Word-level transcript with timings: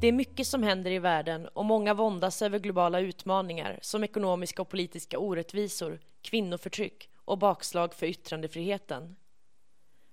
Det 0.00 0.06
är 0.06 0.12
mycket 0.12 0.46
som 0.46 0.62
händer 0.62 0.90
i 0.90 0.98
världen 0.98 1.48
och 1.48 1.64
många 1.64 1.94
våndas 1.94 2.42
över 2.42 2.58
globala 2.58 3.00
utmaningar 3.00 3.78
som 3.82 4.04
ekonomiska 4.04 4.62
och 4.62 4.68
politiska 4.68 5.18
orättvisor, 5.18 6.00
kvinnoförtryck 6.22 7.10
och 7.24 7.38
bakslag 7.38 7.94
för 7.94 8.06
yttrandefriheten. 8.06 9.16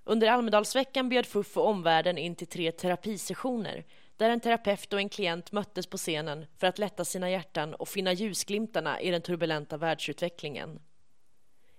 Under 0.04 0.28
Almedalsveckan 0.28 1.10
bjöd 1.10 1.26
FUF 1.26 1.58
och 1.58 1.68
omvärlden 1.68 2.18
in 2.18 2.36
till 2.36 2.48
tre 2.48 2.72
terapisessioner 2.72 3.86
där 4.18 4.30
en 4.30 4.40
terapeut 4.40 4.94
och 4.94 5.00
en 5.00 5.10
klient 5.10 5.52
möttes 5.52 5.88
på 5.88 5.98
scenen 5.98 6.46
för 6.58 6.68
att 6.68 6.80
lätta 6.80 7.06
sina 7.06 7.30
hjärtan 7.30 7.74
och 7.74 7.88
finna 7.88 8.14
ljusglimtarna 8.14 9.02
i 9.02 9.12
den 9.12 9.22
turbulenta 9.22 9.78
världsutvecklingen. 9.78 10.80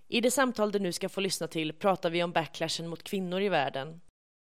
I 0.08 0.20
det 0.20 0.30
samtal 0.30 0.72
du 0.72 0.78
nu 0.78 0.92
ska 0.92 1.08
få 1.08 1.20
lyssna 1.20 1.48
till 1.48 1.72
pratar 1.72 2.10
vi 2.10 2.22
om 2.22 2.32
backlashen 2.32 2.88
mot 2.88 3.02
kvinnor 3.02 3.40
i 3.40 3.48
världen. 3.48 4.00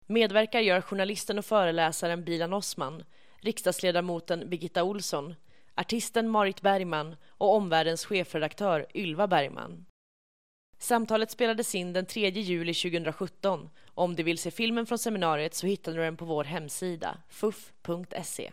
Medverkar 0.06 0.60
gör 0.60 0.82
journalisten 0.82 1.38
och 1.40 1.46
föreläsaren 1.46 2.24
Bilan 2.24 2.54
Osman, 2.54 3.04
riksdagsledamoten 3.42 4.50
Birgitta 4.50 4.84
Olsson, 4.84 5.36
artisten 5.76 6.30
Marit 6.30 6.62
Bergman 6.62 7.16
och 7.28 7.56
omvärldens 7.56 8.06
chefredaktör 8.06 8.86
Ylva 8.94 9.28
Bergman. 9.28 9.86
Samtalet 10.78 11.32
spelades 11.32 11.76
in 11.76 11.94
den 11.94 12.06
3 12.06 12.30
juli 12.30 12.74
2017. 12.74 13.70
Om 13.86 14.16
du 14.16 14.24
vill 14.24 14.38
se 14.38 14.52
filmen 14.52 14.86
från 14.86 14.98
seminariet 14.98 15.54
så 15.54 15.68
hittar 15.68 15.94
du 15.94 15.98
den 15.98 16.18
på 16.18 16.26
vår 16.26 16.44
hemsida, 16.44 17.18
fuff.se. 17.30 18.52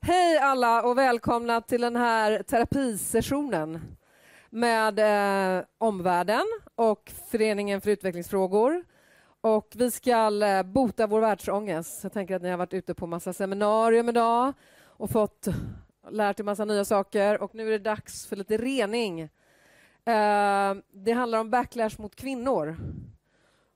Hej 0.00 0.38
alla 0.38 0.82
och 0.82 0.98
välkomna 0.98 1.60
till 1.60 1.80
den 1.80 1.96
här 1.96 2.42
terapisessionen 2.42 3.96
med 4.50 4.98
eh, 4.98 5.64
omvärlden 5.78 6.44
och 6.74 7.12
Föreningen 7.30 7.80
för 7.80 7.90
utvecklingsfrågor. 7.90 8.84
Och 9.46 9.72
vi 9.76 9.90
ska 9.90 10.44
eh, 10.44 10.62
bota 10.62 11.06
vår 11.06 11.20
världsångest. 11.20 12.02
Jag 12.02 12.12
tänker 12.12 12.36
att 12.36 12.42
ni 12.42 12.50
har 12.50 12.56
varit 12.56 12.74
ute 12.74 12.94
på 12.94 13.06
massa 13.06 13.32
seminarium 13.32 14.08
idag 14.08 14.52
och 14.82 15.10
fått 15.10 15.46
lärt 16.10 16.40
er 16.40 16.44
massa 16.44 16.64
nya 16.64 16.84
saker 16.84 17.42
och 17.42 17.54
nu 17.54 17.66
är 17.66 17.70
det 17.70 17.78
dags 17.78 18.26
för 18.26 18.36
lite 18.36 18.56
rening. 18.56 19.20
Eh, 19.20 20.74
det 20.92 21.12
handlar 21.12 21.38
om 21.38 21.50
backlash 21.50 21.94
mot 21.98 22.16
kvinnor. 22.16 22.76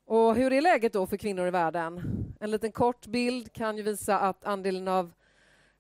Och 0.07 0.35
hur 0.35 0.53
är 0.53 0.61
läget 0.61 0.93
då 0.93 1.07
för 1.07 1.17
kvinnor 1.17 1.47
i 1.47 1.51
världen? 1.51 2.03
En 2.41 2.51
liten 2.51 2.73
kort 2.73 3.07
bild 3.07 3.53
kan 3.53 3.77
ju 3.77 3.83
visa 3.83 4.19
att 4.19 4.45
andelen 4.45 4.89
av 4.89 5.13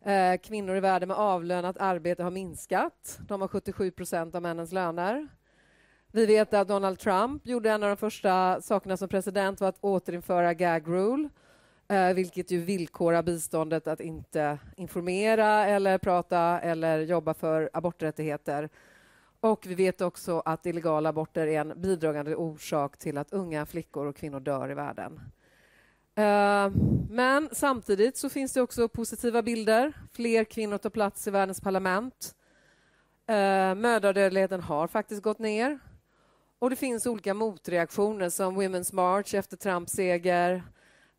Eh, 0.04 0.36
kvinnor 0.41 0.77
i 0.77 0.80
världen 0.80 1.08
med 1.08 1.16
avlönat 1.16 1.77
arbete 1.78 2.22
har 2.22 2.30
minskat. 2.30 3.19
De 3.28 3.41
har 3.41 3.48
77 3.48 3.91
procent 3.91 4.34
av 4.34 4.42
männens 4.42 4.72
löner. 4.72 5.28
Vi 6.12 6.27
vet 6.27 6.55
att 6.55 6.69
Donald 6.69 6.98
Trump 6.98 7.47
gjorde 7.47 7.70
en 7.70 7.83
av 7.83 7.89
de 7.89 7.97
första 7.97 8.61
sakerna 8.61 8.97
som 8.97 9.08
president 9.08 9.61
var 9.61 9.69
att 9.69 9.78
återinföra 9.80 10.55
gag 10.55 10.89
rule, 10.89 11.28
eh, 11.89 12.14
vilket 12.14 12.50
ju 12.50 12.61
villkorar 12.61 13.22
biståndet 13.22 13.86
att 13.86 14.00
inte 14.00 14.58
informera 14.77 15.66
eller 15.66 15.98
prata 15.98 16.61
eller 16.61 17.00
jobba 17.00 17.34
för 17.34 17.70
aborträttigheter. 17.72 18.69
Och 19.41 19.66
vi 19.66 19.75
vet 19.75 20.00
också 20.00 20.42
att 20.44 20.66
illegala 20.66 21.08
aborter 21.08 21.47
är 21.47 21.61
en 21.61 21.81
bidragande 21.81 22.36
orsak 22.36 22.97
till 22.97 23.19
att 23.19 23.33
unga 23.33 23.66
flickor 23.66 24.06
och 24.06 24.16
kvinnor 24.16 24.41
dör 24.41 24.70
i 24.70 24.75
världen. 24.75 25.20
Eh, 26.14 26.70
men 27.11 27.48
samtidigt 27.53 28.16
så 28.16 28.28
finns 28.28 28.53
det 28.53 28.62
också 28.62 28.88
positiva 28.88 29.42
bilder. 29.42 29.92
Fler 30.12 30.44
kvinnor 30.44 30.78
tar 30.78 30.91
plats 30.91 31.28
i 31.28 31.31
världens 31.31 31.61
parlament. 31.61 32.34
Eh, 33.27 33.75
mödradödligheten 33.75 34.61
har 34.61 34.86
faktiskt 34.86 35.22
gått 35.22 35.38
ner. 35.38 35.78
Och 36.61 36.70
det 36.70 36.77
finns 36.77 37.06
olika 37.06 37.34
motreaktioner 37.34 38.28
som 38.28 38.61
Women's 38.61 38.94
March 38.94 39.34
efter 39.34 39.56
Trumps 39.56 39.92
seger. 39.92 40.55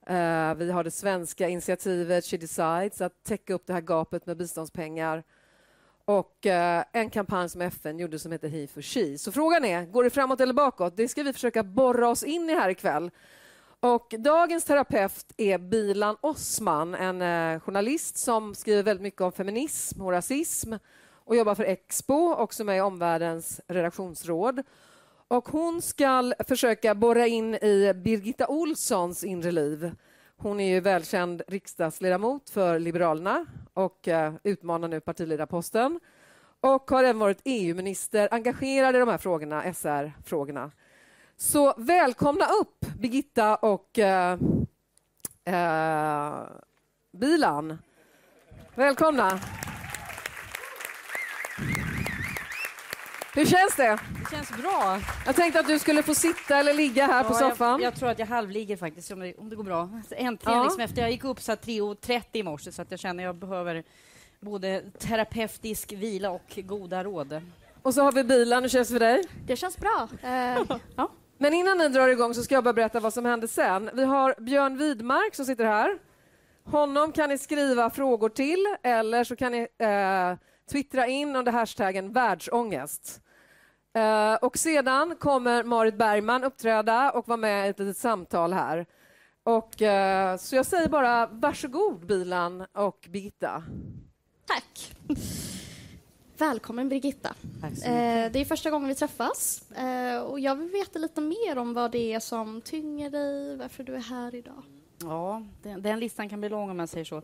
Uh, 0.09 0.53
vi 0.56 0.72
har 0.72 0.84
det 0.84 0.91
svenska 0.91 1.50
initiativet 1.50 2.25
She 2.25 2.38
Decides 2.38 3.02
att 3.02 3.24
täcka 3.24 3.53
upp 3.53 3.68
det 3.68 3.74
här 3.74 3.81
gapet 3.81 4.25
med 4.25 4.38
biståndspengar. 4.38 5.24
Och 6.06 6.46
eh, 6.46 6.84
en 6.91 7.09
kampanj 7.09 7.50
som 7.50 7.62
FN 7.62 8.00
gjorde 8.00 8.19
som 8.19 8.31
heter 8.31 8.47
He 8.47 8.68
for 8.68 8.81
She. 8.81 9.18
Så 9.18 9.31
frågan 9.31 9.66
är, 9.66 9.85
går 9.85 10.03
det 10.03 10.09
framåt 10.09 10.41
eller 10.41 10.53
bakåt? 10.53 10.97
Det 10.97 11.07
ska 11.07 11.24
vi 11.24 11.34
försöka 11.34 11.63
borra 11.63 12.09
oss 12.09 12.23
in 12.23 12.50
i 12.50 12.53
här 12.53 12.69
ikväll. 12.69 13.12
Och 13.79 14.13
dagens 14.19 14.66
terapeut 14.66 15.34
är 15.38 15.58
Bilan 15.58 16.18
Osman, 16.22 16.96
en 16.96 17.22
uh, 17.22 17.59
journalist 17.59 18.18
som 18.18 18.56
skriver 18.56 18.84
väldigt 18.84 19.03
mycket 19.03 19.22
om 19.22 19.31
feminism 19.31 20.02
och 20.02 20.12
rasism 20.12 20.73
och 21.25 21.35
jobbar 21.35 21.56
för 21.56 21.63
Expo, 21.63 22.34
också 22.34 22.63
med 22.63 22.78
i 22.78 22.81
Omvärldens 22.81 23.62
redaktionsråd. 23.68 24.63
Och 25.31 25.50
hon 25.50 25.81
ska 25.81 26.34
försöka 26.47 26.96
borra 26.96 27.28
in 27.28 27.56
i 27.56 27.94
Birgitta 27.96 28.47
Olssons 28.47 29.24
inre 29.24 29.52
liv. 29.52 29.92
Hon 30.38 30.59
är 30.59 30.69
ju 30.69 30.80
välkänd 30.80 31.42
riksdagsledamot 31.47 32.50
för 32.50 32.80
Liberalerna 32.80 33.46
och 33.74 34.08
eh, 34.08 34.34
utmanar 34.44 34.88
nu 34.88 35.00
partiledarposten 35.00 36.00
och 36.62 36.91
har 36.91 37.03
även 37.03 37.20
varit 37.20 37.41
EU-minister, 37.46 38.28
engagerad 38.31 38.96
i 38.96 39.00
de 39.00 39.09
här 39.09 39.18
frågorna, 39.18 39.74
SR-frågorna. 39.74 40.72
Så 41.38 41.74
välkomna 41.78 42.46
upp 42.46 42.86
Birgitta 43.00 43.56
och 43.56 44.00
eh, 44.00 44.38
eh, 45.46 46.44
Bilan. 47.12 47.78
Välkomna. 48.75 49.40
Hur 53.34 53.46
känns 53.46 53.75
det? 53.75 54.00
Det 54.24 54.36
känns 54.36 54.50
bra. 54.62 55.00
Jag 55.25 55.36
tänkte 55.36 55.59
att 55.59 55.68
du 55.68 55.80
skulle 55.80 56.03
få 56.03 56.14
sitta 56.16 56.58
eller 56.58 56.74
ligga 56.74 57.06
här 57.06 57.24
ja, 57.24 57.30
på 57.30 57.34
soffan. 57.34 57.81
Jag, 57.81 57.81
jag, 57.81 57.96
tror 57.96 58.09
att 58.09 58.19
jag 58.19 58.28
halvligger 58.28 58.78
faktiskt, 58.78 59.12
om 59.12 59.19
det, 59.19 59.34
om 59.38 59.50
det 59.50 59.56
går 59.56 59.64
bra. 59.64 59.90
Äntligen, 60.12 60.58
ja. 60.58 60.64
liksom, 60.64 60.81
efter 60.81 61.02
jag 61.02 61.12
gick 61.12 61.24
upp 61.24 61.38
3.30 61.38 62.24
i 62.31 62.44
morse, 62.44 62.72
så 62.72 62.81
att 62.81 62.91
jag 62.91 63.00
känner 63.00 63.24
att 63.24 63.25
jag 63.25 63.36
behöver 63.36 63.84
både 64.40 64.81
terapeutisk 65.00 65.91
vila 65.91 66.31
och 66.31 66.53
goda 66.56 67.03
råd. 67.03 67.41
Och 67.81 67.94
så 67.94 68.02
har 68.02 68.12
vi 68.12 68.24
bilen. 68.24 68.64
Hur 68.64 68.70
känns 68.70 68.88
det 68.88 68.94
för 68.94 69.00
dig? 69.00 69.24
Det 69.46 69.56
känns 69.56 69.78
bra. 69.78 70.08
Uh, 70.24 70.78
ja. 70.96 71.12
Men 71.38 71.53
innan 71.53 71.78
ni 71.78 71.90
drar 71.90 72.08
igång 72.08 72.34
så 72.34 72.44
ska 72.44 72.56
jag 72.56 72.64
bara 72.64 72.74
berätta 72.74 73.00
vad 73.00 73.14
som 73.14 73.25
hände 73.25 73.47
sen. 73.47 73.90
Vi 73.94 74.03
har 74.03 74.36
Björn 74.40 74.78
Widmark 74.78 75.36
som 75.36 75.46
sitter 75.46 75.66
här. 75.66 75.97
Honom 76.64 77.12
kan 77.12 77.30
ni 77.30 77.38
skriva 77.38 77.90
frågor 77.90 78.30
till 78.30 78.75
eller 78.84 79.24
så 79.24 79.36
kan 79.36 79.52
ni 79.52 79.68
eh, 79.78 80.34
twittra 80.69 81.07
in 81.07 81.35
under 81.35 81.51
hashtaggen 81.51 82.13
världsångest. 82.13 83.22
Eh, 83.94 84.33
och 84.33 84.57
sedan 84.57 85.16
kommer 85.16 85.63
Marit 85.63 85.95
Bergman 85.95 86.44
uppträda 86.44 87.11
och 87.11 87.27
vara 87.27 87.38
med 87.38 87.67
i 87.67 87.69
ett 87.69 87.79
litet 87.79 87.97
samtal 87.97 88.53
här. 88.53 88.85
Och, 89.44 89.81
eh, 89.81 90.38
så 90.38 90.55
jag 90.55 90.66
säger 90.66 90.89
bara 90.89 91.27
varsågod 91.27 92.05
Bilan 92.05 92.66
och 92.73 93.07
Birgitta. 93.09 93.63
Tack. 94.47 94.95
Välkommen 96.38 96.89
Birgitta. 96.89 97.35
Eh, 97.63 98.31
det 98.31 98.39
är 98.39 98.45
första 98.45 98.69
gången 98.69 98.88
vi 98.88 98.95
träffas 98.95 99.72
eh, 99.72 100.19
och 100.19 100.39
jag 100.39 100.55
vill 100.55 100.69
veta 100.69 100.99
lite 100.99 101.22
mer 101.22 101.57
om 101.57 101.73
vad 101.73 101.91
det 101.91 102.13
är 102.13 102.19
som 102.19 102.61
tynger 102.61 103.09
dig, 103.09 103.57
varför 103.57 103.83
du 103.83 103.95
är 103.95 103.99
här 103.99 104.35
idag. 104.35 104.63
Ja, 105.01 105.43
den, 105.63 105.81
den 105.81 105.99
listan 105.99 106.29
kan 106.29 106.39
bli 106.39 106.49
lång 106.49 106.69
om 106.69 106.78
man 106.78 106.88
säger 106.88 107.05
så. 107.05 107.22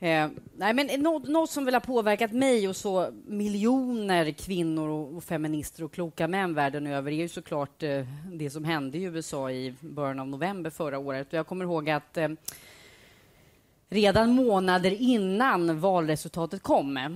Eh, 0.00 0.28
nej, 0.56 0.74
men 0.74 0.86
något, 1.02 1.28
något, 1.28 1.50
som 1.50 1.64
väl 1.64 1.74
har 1.74 1.80
påverkat 1.80 2.32
mig 2.32 2.68
och 2.68 2.76
så 2.76 3.10
miljoner 3.26 4.30
kvinnor 4.30 4.88
och, 4.88 5.16
och 5.16 5.24
feminister 5.24 5.84
och 5.84 5.92
kloka 5.92 6.28
män 6.28 6.54
världen 6.54 6.86
över 6.86 7.12
är 7.12 7.16
ju 7.16 7.28
såklart 7.28 7.82
eh, 7.82 8.06
det 8.32 8.50
som 8.50 8.64
hände 8.64 8.98
i 8.98 9.02
USA 9.02 9.50
i 9.50 9.74
början 9.80 10.20
av 10.20 10.28
november 10.28 10.70
förra 10.70 10.98
året. 10.98 11.26
Jag 11.30 11.46
kommer 11.46 11.64
ihåg 11.64 11.90
att 11.90 12.16
eh, 12.16 12.28
redan 13.88 14.30
månader 14.30 14.96
innan 15.02 15.80
valresultatet 15.80 16.62
kom 16.62 16.96
eh, 16.96 17.10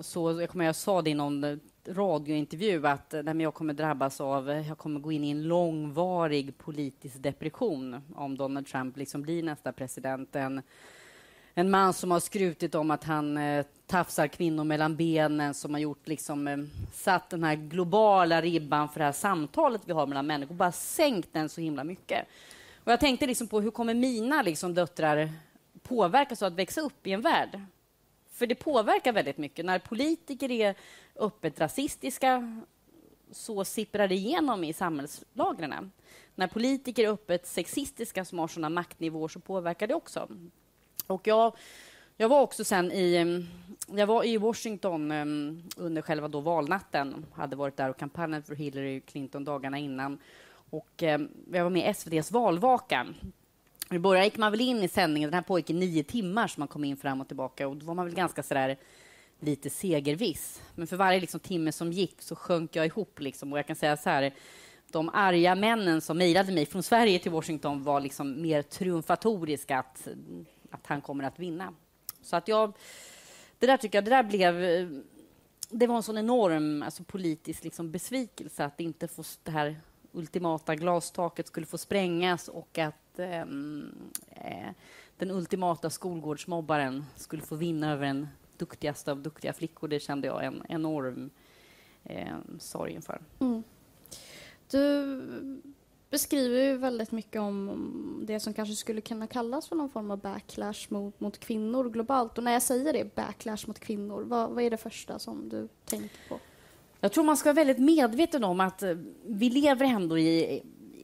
så 0.00 0.40
jag 0.40 0.50
kommer 0.50 0.64
jag 0.64 0.76
sa 0.76 1.02
det 1.02 1.10
i 1.10 1.14
någon 1.14 1.44
eh, 1.44 1.56
radiointervju 1.88 2.86
att 2.86 3.14
eh, 3.14 3.22
nej, 3.22 3.42
jag 3.42 3.54
kommer 3.54 3.74
drabbas 3.74 4.20
av, 4.20 4.50
jag 4.50 4.78
kommer 4.78 5.00
gå 5.00 5.12
in 5.12 5.24
i 5.24 5.30
en 5.30 5.42
långvarig 5.42 6.58
politisk 6.58 7.22
depression 7.22 8.02
om 8.14 8.36
Donald 8.36 8.66
Trump 8.66 8.96
liksom 8.96 9.22
blir 9.22 9.42
nästa 9.42 9.72
president. 9.72 10.36
En, 10.36 10.62
en 11.54 11.70
man 11.70 11.92
som 11.92 12.10
har 12.10 12.20
skrutit 12.20 12.74
om 12.74 12.90
att 12.90 13.04
han 13.04 13.36
eh, 13.36 13.66
tafsar 13.86 14.26
kvinnor 14.26 14.64
mellan 14.64 14.96
benen, 14.96 15.54
som 15.54 15.74
har 15.74 15.80
gjort 15.80 16.08
liksom, 16.08 16.48
eh, 16.48 16.58
satt 16.92 17.30
den 17.30 17.44
här 17.44 17.54
globala 17.54 18.40
ribban 18.42 18.88
för 18.88 18.98
det 18.98 19.04
här 19.04 19.12
samtalet 19.12 19.82
vi 19.84 19.92
har 19.92 20.06
mellan 20.06 20.26
människor, 20.26 20.54
bara 20.54 20.72
sänkt 20.72 21.28
den 21.32 21.48
så 21.48 21.60
himla 21.60 21.84
mycket. 21.84 22.26
Och 22.84 22.92
jag 22.92 23.00
tänkte 23.00 23.26
liksom 23.26 23.46
på 23.46 23.60
hur 23.60 23.70
kommer 23.70 23.94
mina 23.94 24.42
liksom, 24.42 24.74
döttrar 24.74 25.30
påverkas 25.82 26.42
av 26.42 26.46
att 26.46 26.58
växa 26.58 26.80
upp 26.80 27.06
i 27.06 27.12
en 27.12 27.20
värld 27.20 27.60
för 28.40 28.46
det 28.46 28.54
påverkar 28.54 29.12
väldigt 29.12 29.38
mycket. 29.38 29.64
När 29.64 29.78
politiker 29.78 30.50
är 30.50 30.74
öppet 31.16 31.60
rasistiska 31.60 32.62
så 33.30 33.64
sipprar 33.64 34.08
det 34.08 34.14
igenom 34.14 34.64
i 34.64 34.72
samhällslagren. 34.72 35.92
När 36.34 36.46
politiker 36.46 37.04
är 37.04 37.08
öppet 37.08 37.46
sexistiska 37.46 38.24
som 38.24 38.38
har 38.38 38.48
sådana 38.48 38.68
maktnivåer 38.68 39.28
så 39.28 39.40
påverkar 39.40 39.86
det 39.86 39.94
också. 39.94 40.28
Och 41.06 41.26
jag, 41.26 41.56
jag 42.16 42.28
var 42.28 42.40
också 42.40 42.64
sen 42.64 42.92
i, 42.92 43.16
mm, 43.16 43.46
jag 43.86 44.06
var 44.06 44.24
i 44.24 44.36
Washington 44.36 45.10
mm, 45.12 45.62
under 45.76 46.02
själva 46.02 46.28
då 46.28 46.40
valnatten. 46.40 47.26
hade 47.32 47.56
varit 47.56 47.76
där 47.76 47.90
och 47.90 47.96
kampanjat 47.96 48.46
för 48.46 48.54
Hillary 48.54 49.00
Clinton 49.00 49.44
dagarna 49.44 49.78
innan. 49.78 50.18
Och 50.70 51.02
mm, 51.02 51.28
jag 51.52 51.64
var 51.64 51.70
med 51.70 51.82
i 51.82 51.90
SVTs 51.90 52.30
valvaka 52.30 53.06
I 53.90 53.98
början 53.98 54.24
gick 54.24 54.36
man 54.36 54.52
väl 54.52 54.60
in 54.60 54.82
i 54.82 54.88
sändningen, 54.88 55.30
den 55.30 55.34
här 55.34 55.42
pågick 55.42 55.70
i 55.70 55.72
nio 55.72 56.04
timmar, 56.04 56.48
så 56.48 56.60
man 56.60 56.68
kom 56.68 56.84
in 56.84 56.96
fram 56.96 57.20
och 57.20 57.26
tillbaka. 57.26 57.68
Och 57.68 57.76
då 57.76 57.86
var 57.86 57.94
man 57.94 58.06
väl 58.06 58.14
ganska 58.14 58.42
sådär 58.42 58.76
lite 59.40 59.70
segerviss. 59.70 60.62
Men 60.74 60.86
för 60.86 60.96
varje 60.96 61.20
liksom, 61.20 61.40
timme 61.40 61.72
som 61.72 61.92
gick 61.92 62.22
så 62.22 62.36
sjönk 62.36 62.76
jag 62.76 62.86
ihop. 62.86 63.20
Liksom. 63.20 63.52
Och 63.52 63.58
jag 63.58 63.66
kan 63.66 63.76
säga 63.76 63.96
så 63.96 64.10
här, 64.10 64.32
de 64.90 65.10
arga 65.12 65.54
männen 65.54 66.00
som 66.00 66.18
mejlade 66.18 66.52
mig 66.52 66.66
från 66.66 66.82
Sverige 66.82 67.18
till 67.18 67.30
Washington 67.30 67.82
var 67.82 68.00
liksom 68.00 68.42
mer 68.42 68.62
triumfatoriska 68.62 69.78
att, 69.78 70.08
att 70.70 70.86
han 70.86 71.00
kommer 71.00 71.24
att 71.24 71.38
vinna. 71.38 71.74
Så 72.22 72.36
att 72.36 72.48
jag... 72.48 72.72
Det 73.58 73.66
där 73.66 73.76
tycker 73.76 73.98
jag, 73.98 74.04
det 74.04 74.10
där 74.10 74.22
blev... 74.22 74.64
Eh, 74.64 74.88
det 75.70 75.86
var 75.86 75.96
en 75.96 76.02
sån 76.02 76.18
enorm 76.18 76.82
alltså, 76.82 77.04
politisk 77.04 77.64
liksom, 77.64 77.90
besvikelse 77.90 78.64
att 78.64 78.80
inte 78.80 79.08
få 79.08 79.22
det 79.42 79.50
här 79.50 79.80
ultimata 80.12 80.74
glastaket 80.74 81.46
skulle 81.46 81.66
få 81.66 81.78
sprängas 81.78 82.48
och 82.48 82.78
att 82.78 83.18
ehm, 83.18 83.94
eh, 84.30 84.70
den 85.18 85.30
ultimata 85.30 85.90
skolgårdsmobbaren 85.90 87.04
skulle 87.16 87.42
få 87.42 87.56
vinna 87.56 87.92
över 87.92 88.06
den 88.06 88.28
duktigaste 88.56 89.12
av 89.12 89.22
duktiga 89.22 89.52
flickor. 89.52 89.88
Det 89.88 90.00
kände 90.00 90.26
jag 90.26 90.44
en 90.44 90.62
enorm 90.68 91.30
eh, 92.04 92.36
sorg 92.58 92.92
inför. 92.92 93.20
Mm. 93.40 93.62
Du 94.70 95.62
beskriver 96.10 96.62
ju 96.62 96.76
väldigt 96.76 97.12
mycket 97.12 97.40
om 97.40 98.24
det 98.26 98.40
som 98.40 98.54
kanske 98.54 98.74
skulle 98.74 99.00
kunna 99.00 99.26
kallas 99.26 99.68
för 99.68 99.76
någon 99.76 99.90
form 99.90 100.10
av 100.10 100.18
backlash 100.18 100.86
mot, 100.88 101.20
mot 101.20 101.38
kvinnor 101.38 101.90
globalt. 101.90 102.38
Och 102.38 102.44
när 102.44 102.52
jag 102.52 102.62
säger 102.62 102.92
det, 102.92 103.14
backlash 103.14 103.66
mot 103.66 103.78
kvinnor, 103.78 104.22
vad, 104.22 104.50
vad 104.50 104.64
är 104.64 104.70
det 104.70 104.76
första 104.76 105.18
som 105.18 105.48
du 105.48 105.68
tänker 105.84 106.28
på? 106.28 106.38
Jag 107.00 107.12
tror 107.12 107.24
man 107.24 107.36
ska 107.36 107.48
vara 107.48 107.54
väldigt 107.54 107.78
medveten 107.78 108.44
om 108.44 108.60
att 108.60 108.82
eh, 108.82 108.96
vi 109.26 109.50
lever 109.50 109.86
ändå 109.86 110.18
i 110.18 110.62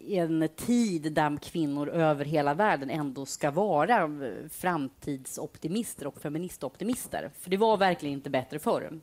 en 0.08 0.48
tid 0.56 1.12
där 1.12 1.36
kvinnor 1.36 1.88
över 1.88 2.24
hela 2.24 2.54
världen 2.54 2.90
ändå 2.90 3.26
ska 3.26 3.50
vara 3.50 4.02
eh, 4.02 4.48
framtidsoptimister 4.50 6.06
och 6.06 6.20
feministoptimister. 6.20 7.30
För 7.38 7.50
det 7.50 7.56
var 7.56 7.76
verkligen 7.76 8.12
inte 8.12 8.30
bättre 8.30 8.58
förr. 8.58 9.00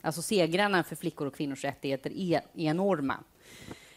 Alltså 0.00 0.22
segrarna 0.22 0.82
för 0.82 0.96
flickor 0.96 1.26
och 1.26 1.34
kvinnors 1.34 1.64
rättigheter 1.64 2.12
är 2.16 2.40
enorma. 2.54 3.16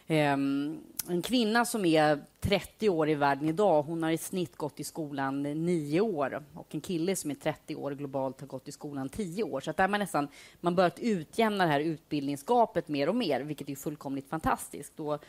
Ehm, 0.07 0.81
en 1.09 1.21
kvinna 1.21 1.65
som 1.65 1.85
är 1.85 2.19
30 2.41 2.89
år 2.89 3.09
i 3.09 3.15
världen 3.15 3.49
idag, 3.49 3.83
hon 3.83 4.03
har 4.03 4.11
i 4.11 4.17
snitt 4.17 4.57
gått 4.57 4.79
i 4.79 4.83
skolan 4.83 5.43
nio 5.43 6.01
år. 6.01 6.43
Och 6.53 6.75
en 6.75 6.81
kille 6.81 7.15
som 7.15 7.31
är 7.31 7.35
30 7.35 7.75
år 7.75 7.91
globalt 7.91 8.39
har 8.39 8.47
gått 8.47 8.67
i 8.67 8.71
skolan 8.71 9.09
tio 9.09 9.43
år. 9.43 9.61
Så 9.61 9.69
att 9.69 9.77
där 9.77 9.87
man 9.87 9.99
nästan 9.99 10.27
man 10.61 10.75
börjat 10.75 10.99
utjämna 10.99 11.65
det 11.65 11.71
här 11.71 11.79
utbildningsgapet 11.79 12.87
mer 12.87 13.09
och 13.09 13.15
mer, 13.15 13.41
vilket 13.41 13.69
är 13.69 13.75
fullkomligt 13.75 14.29
fantastiskt. 14.29 14.99
Och, 14.99 15.23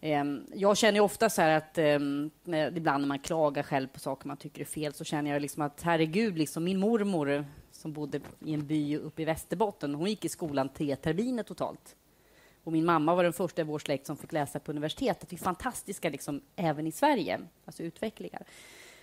eh, 0.00 0.24
jag 0.54 0.76
känner 0.76 1.00
ofta 1.00 1.30
så 1.30 1.42
här 1.42 1.56
att 1.56 1.78
eh, 1.78 1.98
ibland 2.76 3.00
när 3.00 3.06
man 3.06 3.18
klagar 3.18 3.62
själv 3.62 3.88
på 3.88 4.00
saker 4.00 4.28
man 4.28 4.36
tycker 4.36 4.60
är 4.60 4.64
fel 4.64 4.92
så 4.92 5.04
känner 5.04 5.32
jag 5.32 5.42
liksom 5.42 5.62
att 5.62 5.82
herregud, 5.82 6.38
liksom 6.38 6.64
min 6.64 6.78
mormor 6.78 7.44
som 7.72 7.92
bodde 7.92 8.20
i 8.44 8.54
en 8.54 8.66
by 8.66 8.96
uppe 8.96 9.22
i 9.22 9.24
Västerbotten, 9.24 9.94
hon 9.94 10.08
gick 10.08 10.24
i 10.24 10.28
skolan 10.28 10.68
tre 10.68 10.96
terminer 10.96 11.42
totalt. 11.42 11.96
Och 12.64 12.72
min 12.72 12.84
mamma 12.84 13.14
var 13.14 13.22
den 13.22 13.32
första 13.32 13.62
i 13.62 13.64
vår 13.64 13.78
släkt 13.78 14.06
som 14.06 14.16
fick 14.16 14.32
läsa 14.32 14.60
på 14.60 14.72
universitetet. 14.72 15.28
Det 15.28 15.36
är 15.36 15.38
fantastiska 15.38 16.10
liksom, 16.10 16.40
även 16.56 16.86
i 16.86 16.92
Sverige, 16.92 17.40
alltså 17.64 17.82
utvecklingar. 17.82 18.42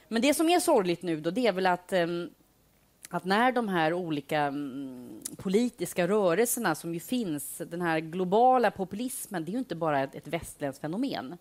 Men 0.07 0.21
det 0.21 0.33
som 0.33 0.49
är 0.49 0.59
sorgligt 0.59 1.01
nu 1.01 1.21
då, 1.21 1.31
det 1.31 1.47
är 1.47 1.51
väl 1.51 1.65
att, 1.65 1.93
um, 1.93 2.29
att 3.09 3.25
när 3.25 3.51
de 3.51 3.67
här 3.67 3.93
olika 3.93 4.47
um, 4.47 5.21
politiska 5.37 6.07
rörelserna 6.07 6.75
som 6.75 6.93
ju 6.93 6.99
finns, 6.99 7.57
den 7.57 7.81
här 7.81 7.99
globala 7.99 8.71
populismen, 8.71 9.45
det 9.45 9.49
är 9.49 9.53
ju 9.53 9.59
inte 9.59 9.75
bara 9.75 10.03
ett, 10.03 10.15
ett 10.15 10.27
västländskt 10.27 10.81
fenomen. 10.81 11.37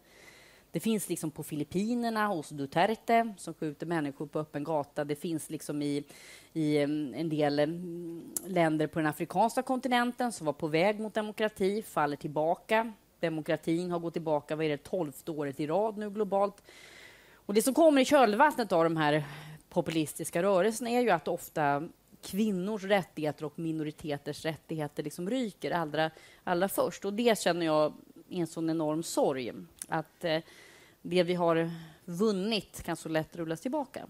Det 0.73 0.81
finns 0.81 1.09
liksom 1.09 1.31
på 1.31 1.43
Filippinerna 1.43 2.27
hos 2.27 2.49
Duterte 2.49 3.35
som 3.39 3.55
skjuter 3.55 3.87
människor 3.87 4.27
på 4.27 4.39
öppen 4.39 4.65
gata. 4.65 5.05
Det 5.05 5.17
finns 5.17 5.51
liksom 5.51 5.83
i, 5.83 6.05
i 6.53 6.79
en 6.79 7.29
del 7.29 7.57
länder 8.47 8.87
på 8.87 8.99
den 8.99 9.07
afrikanska 9.07 9.63
kontinenten 9.63 10.33
som 10.33 10.47
var 10.47 10.53
på 10.53 10.67
väg 10.67 11.01
mot 11.01 11.15
demokrati, 11.15 11.83
faller 11.83 12.17
tillbaka. 12.17 12.93
Demokratin 13.21 13.91
har 13.91 13.99
gått 13.99 14.13
tillbaka, 14.13 14.57
vad 14.57 14.65
är 14.67 14.69
det, 14.69 14.85
tolfte 14.85 15.31
året 15.31 15.61
i 15.61 15.67
rad 15.67 15.99
nu 15.99 16.11
globalt. 16.11 16.63
Och 17.35 17.55
det 17.55 17.63
som 17.63 17.75
kommer 17.75 18.03
i 18.03 18.05
kölvattnet 18.05 18.73
av 18.73 18.85
de 18.85 18.97
här 18.97 19.25
populistiska 19.69 20.43
rörelserna 20.43 20.91
är 20.91 21.01
ju 21.01 21.11
att 21.11 21.29
ofta 21.29 21.89
kvinnors 22.23 22.85
rättigheter 22.85 23.45
och 23.45 23.59
minoriteters 23.59 24.45
rättigheter 24.45 25.03
liksom 25.03 25.31
ryker 25.31 25.71
allra, 25.71 26.11
allra 26.45 26.69
först. 26.69 27.05
Och 27.05 27.13
det 27.13 27.39
känner 27.39 27.67
jag 27.67 27.93
i 28.31 28.41
en 28.41 28.47
sån 28.47 28.71
enorm 28.71 29.03
sorg. 29.03 29.53
Att 29.88 30.25
eh, 30.25 30.43
det 31.03 31.23
vi 31.23 31.35
har 31.35 31.71
vunnit 32.05 32.82
kan 32.82 32.97
så 32.97 33.09
lätt 33.09 33.37
rullas 33.37 33.61
tillbaka. 33.61 34.06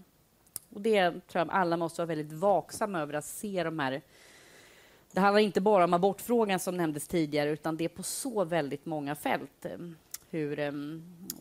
Och 0.69 0.81
det 0.81 1.11
tror 1.11 1.39
jag 1.39 1.49
alla 1.49 1.77
måste 1.77 2.01
vara 2.01 2.15
väldigt 2.15 2.31
vaksamma 2.31 2.99
över 2.99 3.13
att 3.13 3.25
se 3.25 3.63
de 3.63 3.79
här 3.79 4.01
det 5.13 5.19
handlar 5.19 5.41
inte 5.41 5.61
bara 5.61 5.83
om 5.83 5.93
abortfrågan 5.93 6.59
som 6.59 6.77
nämndes 6.77 7.07
tidigare, 7.07 7.49
utan 7.49 7.77
det 7.77 7.83
är 7.83 7.89
på 7.89 8.03
så 8.03 8.43
väldigt 8.43 8.85
många 8.85 9.15
fält 9.15 9.65
eh, 9.65 9.77
hur 10.29 10.59
eh, 10.59 10.71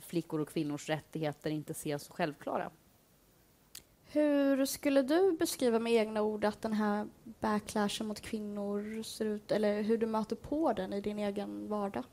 flickor 0.01 0.41
och 0.41 0.49
kvinnors 0.49 0.89
rättigheter 0.89 1.51
inte 1.51 1.73
ses 1.73 2.03
så 2.03 2.13
självklara. 2.13 2.71
Hur 4.05 4.67
skulle 4.67 5.03
du 5.03 5.37
beskriva 5.39 5.79
med 5.79 5.93
egna 5.93 6.23
ord 6.23 6.45
att 6.45 6.63
den 6.63 6.73
här 6.73 7.09
backlashen 7.41 8.07
mot 8.07 8.21
kvinnor 8.21 9.03
ser 9.03 9.25
ut, 9.25 9.53
eller 9.53 9.83
hur 9.83 9.99
du 9.99 10.07
möter 10.07 10.37
på 10.37 10.73
den 10.73 10.93
i 10.93 11.01
din 11.01 11.19
egen 11.19 11.69
vardag? 11.69 12.05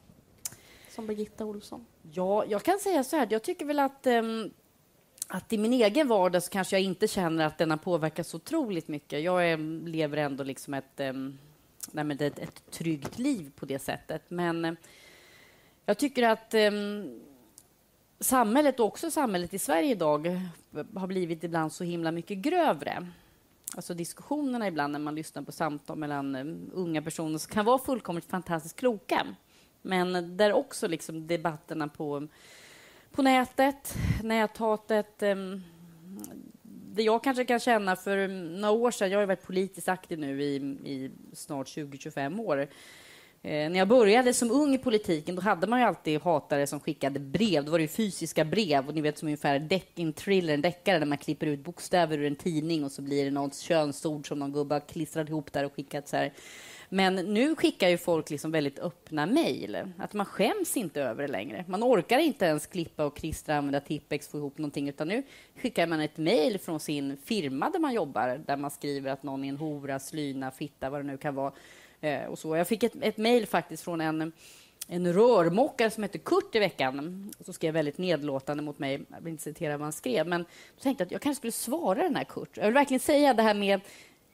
Som 0.98 1.08
Birgitta 1.08 1.46
Olsson. 1.46 1.86
Ja, 2.12 2.46
jag 2.46 2.64
kan 2.64 2.80
säga 2.80 3.04
så 3.04 3.18
här, 3.18 3.28
jag 3.32 3.44
tycker 3.44 3.66
väl 3.66 3.80
att 3.80 4.08
um, 4.08 4.52
att 5.28 5.54
i 5.54 5.58
min 5.58 5.74
egen 5.74 6.08
vardag 6.08 6.44
så 6.44 6.50
kanske 6.50 6.76
jag 6.76 6.84
inte 6.84 7.08
känner 7.08 7.46
att 7.46 7.58
den 7.58 7.70
har 7.70 7.78
påverkat 7.78 8.28
så 8.28 8.38
otroligt 8.38 8.88
mycket. 8.88 9.24
Jag 9.24 9.50
är, 9.52 9.58
lever 9.88 10.18
ändå 10.18 10.44
liksom 10.44 10.74
ett, 10.74 11.00
um, 11.00 11.40
nej, 11.92 12.18
ett, 12.20 12.40
ett 12.40 12.72
tryggt 12.72 13.20
liv 13.20 13.52
på 13.56 13.66
det 13.66 13.80
sättet. 13.80 14.24
Men 14.28 14.66
um, 14.66 14.76
jag 15.86 15.98
tycker 15.98 16.24
att 16.24 16.54
um, 16.54 17.20
samhället, 18.20 18.80
och 18.80 18.86
också 18.86 19.12
samhället 19.12 19.54
i 19.54 19.60
Sverige 19.60 19.92
idag, 19.92 20.42
har 20.96 21.08
blivit 21.08 21.44
ibland 21.44 21.74
så 21.74 21.84
himla 21.84 22.12
mycket 22.12 22.38
grövre. 22.38 23.08
Alltså 23.76 23.94
diskussionerna 23.94 24.68
ibland 24.68 24.92
när 24.92 25.00
man 25.00 25.16
lyssnar 25.16 25.42
på 25.42 25.52
samtal 25.52 25.98
mellan 25.98 26.36
unga 26.74 27.02
personer 27.02 27.38
som 27.38 27.54
kan 27.54 27.66
vara 27.66 27.78
fullkomligt 27.78 28.30
fantastiskt 28.30 28.76
kloka. 28.76 29.28
Men 29.88 30.38
där 30.38 30.54
också 30.54 30.88
liksom 30.88 31.28
debatterna 31.28 31.88
på 31.88 32.28
på 33.12 33.22
nätet, 33.22 33.96
näthatet. 34.24 35.24
Ehm, 35.24 35.62
det 36.64 37.04
jag 37.04 37.24
kanske 37.24 37.46
kan 37.46 37.60
känna 37.60 37.96
för 37.96 38.28
några 38.28 38.72
år 38.72 38.92
sedan, 38.92 39.12
jag 39.12 39.20
har 39.20 39.26
varit 39.26 39.48
politiskt 39.48 39.90
aktiv 39.90 40.20
nu 40.20 40.44
i, 40.44 40.56
i 40.84 41.12
snart 41.34 41.68
20-25 41.68 42.40
år. 42.40 42.68
Eh, 43.42 43.70
när 43.70 43.78
jag 43.78 43.88
började 43.88 44.34
som 44.34 44.52
ung 44.52 44.74
i 44.74 44.78
politiken 44.78 45.36
då 45.36 45.42
hade 45.42 45.68
man 45.68 45.80
ju 45.80 45.86
alltid 45.86 46.22
hatare 46.22 46.68
som 46.68 46.80
skickade 46.80 47.20
brev. 47.20 47.66
Då 47.66 47.72
var 47.72 47.80
det 47.80 47.88
fysiska 47.88 48.46
brev, 48.46 48.88
och 48.88 48.96
ni 48.96 49.02
vet 49.02 49.18
som 49.18 49.28
ungefär 49.28 49.60
deck, 49.60 50.00
en 50.00 50.14
thriller, 50.14 50.54
en 50.54 50.62
deckare, 50.62 51.00
där 51.00 51.06
man 51.06 51.18
klipper 51.18 51.48
ut 51.48 51.60
bokstäver 51.60 52.18
ur 52.18 52.26
en 52.28 52.36
tidning 52.36 52.84
och 52.84 52.92
så 52.92 53.02
blir 53.02 53.26
det 53.26 53.32
något 53.32 53.56
könsord 53.56 54.28
som 54.28 54.40
någon 54.40 54.54
gubbe 54.54 54.76
har 54.76 54.80
klistrat 54.80 55.30
ihop 55.30 55.54
där 55.54 55.66
och 55.66 55.74
skickat 55.74 56.08
så 56.08 56.18
här 56.18 56.34
men 56.90 57.16
nu 57.16 57.56
skickar 57.56 57.90
ju 57.90 57.98
folk 57.98 58.30
liksom 58.30 58.52
väldigt 58.52 58.80
öppna 58.80 59.26
mejl. 59.26 59.78
Att 59.98 60.14
man 60.14 60.26
skäms 60.26 60.78
inte 60.78 61.02
över 61.02 61.22
det 61.22 61.32
längre. 61.32 61.66
Man 61.68 61.84
orkar 61.84 62.20
inte 62.20 62.46
ens 62.46 62.68
klippa 62.68 63.06
och 63.06 63.18
klistra, 63.18 63.56
använda 63.56 63.80
Tippex, 63.80 64.28
få 64.28 64.38
ihop 64.38 64.58
någonting, 64.58 64.90
utan 64.90 65.08
nu 65.08 65.24
skickar 65.62 65.88
man 65.88 66.00
ett 66.00 66.18
mejl 66.18 66.60
från 66.60 66.80
sin 66.80 67.18
firma 67.26 67.70
där 67.70 67.80
man 67.80 67.94
jobbar, 67.94 68.42
där 68.46 68.58
man 68.58 68.72
skriver 68.72 69.12
att 69.12 69.24
någon 69.24 69.44
är 69.44 69.50
en 69.50 69.58
hora, 69.58 70.00
slyna, 70.00 70.52
fitta, 70.52 70.90
vad 70.90 71.00
det 71.00 71.08
nu 71.08 71.18
kan 71.18 71.36
vara. 71.36 71.54
Eh, 72.02 72.26
och 72.26 72.40
så. 72.40 72.56
Jag 72.56 72.68
fick 72.68 72.84
ett, 72.84 72.94
ett 73.02 73.18
mejl 73.18 73.46
faktiskt 73.48 73.84
från 73.84 74.02
en 74.02 74.32
en 74.88 75.14
rörmokare 75.14 75.90
som 75.90 76.04
hette 76.04 76.18
Kurt 76.18 76.56
i 76.56 76.60
veckan. 76.60 77.32
Så 77.40 77.54
skrev 77.54 77.74
väldigt 77.74 77.98
nedlåtande 77.98 78.64
mot 78.64 78.80
mig. 78.80 79.02
Jag 79.10 79.22
vill 79.22 79.32
inte 79.32 79.44
citera 79.44 79.78
vad 79.78 79.86
han 79.86 79.94
skrev, 79.94 80.28
men 80.28 80.46
jag 80.76 80.84
tänkte 80.84 81.04
att 81.04 81.12
jag 81.12 81.22
kanske 81.22 81.40
skulle 81.40 81.52
svara 81.52 82.04
den 82.04 82.16
här 82.16 82.24
Kurt. 82.24 82.58
Jag 82.58 82.66
vill 82.66 82.74
verkligen 82.74 83.00
säga 83.00 83.34
det 83.34 83.44
här 83.44 83.54
med 83.54 83.82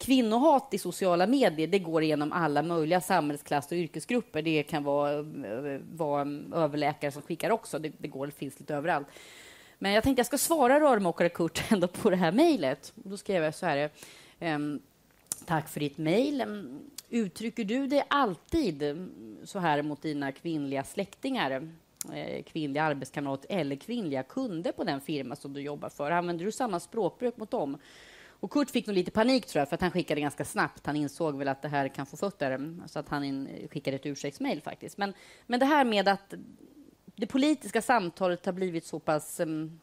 Kvinnohat 0.03 0.73
i 0.73 0.77
sociala 0.77 1.27
medier 1.27 1.67
det 1.67 1.79
går 1.79 2.03
igenom 2.03 2.31
alla 2.31 2.63
möjliga 2.63 3.01
samhällsklasser 3.01 3.75
och 3.75 3.79
yrkesgrupper. 3.79 4.41
Det 4.41 4.63
kan 4.63 4.83
vara, 4.83 5.13
eh, 5.19 5.81
vara 5.93 6.21
överläkare 6.53 7.11
som 7.11 7.21
skickar 7.21 7.49
också. 7.49 7.79
Det, 7.79 7.91
det 7.97 8.07
går, 8.07 8.25
det 8.25 8.31
finns 8.31 8.59
lite 8.59 8.75
överallt. 8.75 9.07
Men 9.79 9.91
jag 9.91 10.03
tänkte 10.03 10.19
jag 10.19 10.27
ska 10.27 10.37
svara 10.37 10.79
rörmokare 10.79 11.29
Kurt 11.29 11.63
ändå 11.71 11.87
på 11.87 12.09
det 12.09 12.15
här 12.15 12.31
mejlet. 12.31 12.91
Då 12.95 13.17
skrev 13.17 13.43
jag 13.43 13.55
så 13.55 13.65
här. 13.65 13.89
Ehm, 14.39 14.79
Tack 15.45 15.69
för 15.69 15.79
ditt 15.79 15.97
mejl. 15.97 16.41
Ehm, 16.41 16.79
uttrycker 17.09 17.63
du 17.63 17.87
dig 17.87 18.03
alltid 18.07 19.07
så 19.43 19.59
här 19.59 19.81
mot 19.81 20.01
dina 20.01 20.31
kvinnliga 20.31 20.83
släktingar, 20.83 21.69
eh, 22.13 22.43
kvinnliga 22.43 22.83
arbetskamrater 22.83 23.47
eller 23.49 23.75
kvinnliga 23.75 24.23
kunder 24.23 24.71
på 24.71 24.83
den 24.83 25.01
firma 25.01 25.35
som 25.35 25.53
du 25.53 25.61
jobbar 25.61 25.89
för? 25.89 26.11
Använder 26.11 26.45
du 26.45 26.51
samma 26.51 26.79
språkbruk 26.79 27.37
mot 27.37 27.51
dem? 27.51 27.77
Och 28.43 28.51
Kurt 28.51 28.71
fick 28.71 28.87
nog 28.87 28.95
lite 28.95 29.11
panik 29.11 29.45
tror 29.45 29.59
jag, 29.59 29.69
för 29.69 29.75
att 29.75 29.81
han 29.81 29.91
skickade 29.91 30.21
ganska 30.21 30.45
snabbt. 30.45 30.85
Han 30.85 30.95
insåg 30.95 31.37
väl 31.37 31.47
att 31.47 31.61
det 31.61 31.67
här 31.67 31.87
kan 31.87 32.05
få 32.05 32.17
fötter, 32.17 32.77
så 32.87 32.99
att 32.99 33.09
han 33.09 33.23
in, 33.23 33.67
skickade 33.71 33.95
ett 33.95 34.05
ursäktsmejl 34.05 34.61
faktiskt. 34.61 34.97
Men, 34.97 35.13
men 35.45 35.59
det 35.59 35.65
här 35.65 35.85
med 35.85 36.07
att 36.07 36.33
det 37.15 37.27
politiska 37.27 37.81
samtalet 37.81 38.45
har 38.45 38.53
blivit 38.53 38.85
så 38.85 38.99
pass... 38.99 39.39
Um, 39.39 39.79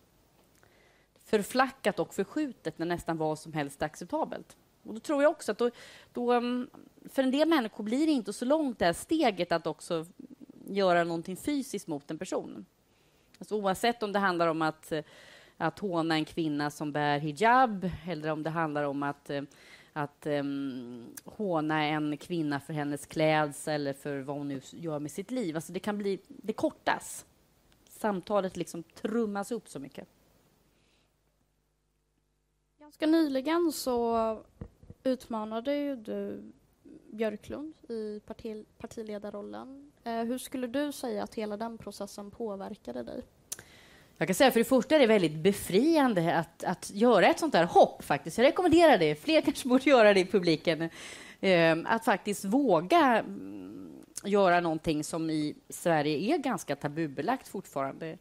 förflackat 1.24 1.98
och 1.98 2.14
förskjutet 2.14 2.78
när 2.78 2.86
nästan 2.86 3.16
vad 3.16 3.38
som 3.38 3.52
helst 3.52 3.82
är 3.82 3.86
acceptabelt. 3.86 4.56
Och 4.82 4.94
då 4.94 5.00
tror 5.00 5.22
jag 5.22 5.30
också 5.30 5.52
att 5.52 5.58
då, 5.58 5.70
då, 6.12 6.32
mm, 6.32 6.70
för 7.04 7.22
en 7.22 7.30
del 7.30 7.48
människor 7.48 7.84
blir 7.84 8.06
det 8.06 8.12
inte 8.12 8.32
så 8.32 8.44
långt 8.44 8.78
det 8.78 8.84
här 8.84 8.92
steget 8.92 9.52
att 9.52 9.66
också 9.66 10.06
göra 10.66 11.04
någonting 11.04 11.36
fysiskt 11.36 11.86
mot 11.86 12.10
en 12.10 12.18
person. 12.18 12.66
Alltså 13.38 13.54
oavsett 13.54 14.02
om 14.02 14.12
det 14.12 14.18
handlar 14.18 14.48
om 14.48 14.62
att, 14.62 14.92
eh, 14.92 15.04
att 15.60 15.78
håna 15.78 16.14
en 16.14 16.24
kvinna 16.24 16.70
som 16.70 16.92
bär 16.92 17.18
hijab 17.18 17.90
eller 18.06 18.30
om 18.30 18.42
det 18.42 18.50
handlar 18.50 18.84
om 18.84 19.02
att, 19.02 19.30
eh, 19.30 19.42
att 19.92 20.26
um, 20.26 21.14
håna 21.24 21.84
en 21.84 22.16
kvinna 22.16 22.60
för 22.60 22.72
hennes 22.72 23.06
klädsel 23.06 23.74
eller 23.74 23.92
för 23.92 24.20
vad 24.20 24.36
hon 24.36 24.48
nu 24.48 24.60
gör 24.70 24.98
med 24.98 25.10
sitt 25.10 25.30
liv. 25.30 25.56
Alltså 25.56 25.72
det 25.72 25.80
kan 25.80 25.98
bli, 25.98 26.18
det 26.28 26.52
kortas. 26.52 27.26
Samtalet 27.84 28.56
liksom 28.56 28.82
trummas 28.82 29.52
upp 29.52 29.68
så 29.68 29.78
mycket. 29.78 30.08
Ganska 32.78 33.06
nyligen 33.06 33.72
så 33.72 34.42
utmanade 35.02 35.76
ju 35.76 35.96
du 35.96 36.42
Björklund 37.12 37.74
i 37.88 38.20
partiledarrollen. 38.78 39.92
Eh, 40.04 40.22
hur 40.22 40.38
skulle 40.38 40.66
du 40.66 40.92
säga 40.92 41.22
att 41.22 41.34
hela 41.34 41.56
den 41.56 41.78
processen 41.78 42.30
påverkade 42.30 43.02
dig? 43.02 43.22
Jag 44.20 44.28
kan 44.28 44.34
säga 44.34 44.50
för 44.50 44.60
det 44.60 44.64
första 44.64 44.94
är 44.94 44.98
det 44.98 45.06
väldigt 45.06 45.34
befriande 45.34 46.36
att, 46.36 46.64
att 46.64 46.90
göra 46.94 47.26
ett 47.26 47.38
sånt 47.38 47.52
där 47.52 47.64
hopp 47.64 48.04
faktiskt. 48.04 48.38
Jag 48.38 48.44
rekommenderar 48.44 48.98
det. 48.98 49.14
Fler 49.14 49.40
kanske 49.40 49.68
borde 49.68 49.90
göra 49.90 50.14
det 50.14 50.20
i 50.20 50.26
publiken. 50.26 50.90
Ehm, 51.40 51.86
att 51.86 52.04
faktiskt 52.04 52.44
våga 52.44 53.18
mm, 53.18 54.02
göra 54.24 54.60
någonting 54.60 55.04
som 55.04 55.30
i 55.30 55.54
Sverige 55.68 56.34
är 56.34 56.38
ganska 56.38 56.76
tabubelagt 56.76 57.48
fortfarande. 57.48 58.18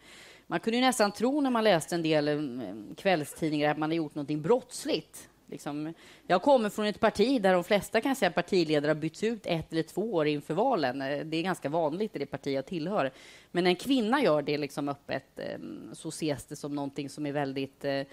Man 0.48 0.60
kunde 0.60 0.82
nästan 0.82 1.12
tro 1.12 1.42
när 1.42 1.50
man 1.50 1.64
läste 1.64 1.96
en 1.96 2.02
del 2.02 2.28
mm, 2.28 2.96
kvällstidningar 2.96 3.72
att 3.72 3.78
man 3.78 3.90
hade 3.90 3.96
gjort 3.96 4.16
någonting 4.16 4.42
brottsligt. 4.42 5.29
Liksom, 5.50 5.94
jag 6.28 6.42
kommer 6.42 6.70
från 6.70 6.86
ett 6.86 7.00
parti 7.00 7.42
där 7.42 7.54
de 7.54 7.64
flesta 7.64 8.02
kan 8.02 8.16
säga 8.16 8.32
partiledare 8.32 8.90
har 8.90 8.96
bytts 8.96 9.24
ut 9.24 9.46
ett 9.46 9.72
eller 9.72 9.84
två 9.84 10.14
år 10.14 10.28
inför 10.28 10.54
valen. 10.54 11.02
Eh, 11.02 11.26
det 11.26 11.38
är 11.38 11.44
ganska 11.44 11.70
vanligt 11.70 12.16
i 12.16 12.20
det 12.20 12.26
parti 12.26 12.48
jag 12.48 12.66
tillhör. 12.66 13.12
Men 13.52 13.64
när 13.64 13.72
en 13.72 13.76
kvinna 13.76 14.22
gör 14.22 14.42
det 14.42 14.58
liksom 14.58 14.90
öppet 14.90 15.40
ehm, 15.40 15.90
så 15.94 16.10
ses 16.10 16.46
det 16.46 16.56
som 16.56 16.76
någonting 16.76 17.10
som 17.10 17.26
är 17.26 17.32
väldigt 17.32 17.86
eh, 17.86 18.06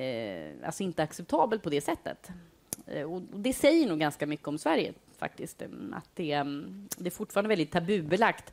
eh 0.00 0.50
alltså 0.64 0.82
inte 0.82 1.02
acceptabelt 1.02 1.62
på 1.62 1.70
det 1.70 1.80
sättet. 1.80 2.30
Eh, 2.86 3.12
och 3.12 3.22
det 3.22 3.52
säger 3.52 3.88
nog 3.88 4.00
ganska 4.00 4.26
mycket 4.26 4.48
om 4.48 4.58
Sverige, 4.58 4.92
faktiskt. 5.18 5.62
Ehm, 5.62 5.94
att 5.96 6.08
det, 6.14 6.32
ehm, 6.32 6.88
det 6.96 7.06
är 7.06 7.10
fortfarande 7.10 7.48
väldigt 7.48 7.70
tabubelagt. 7.70 8.52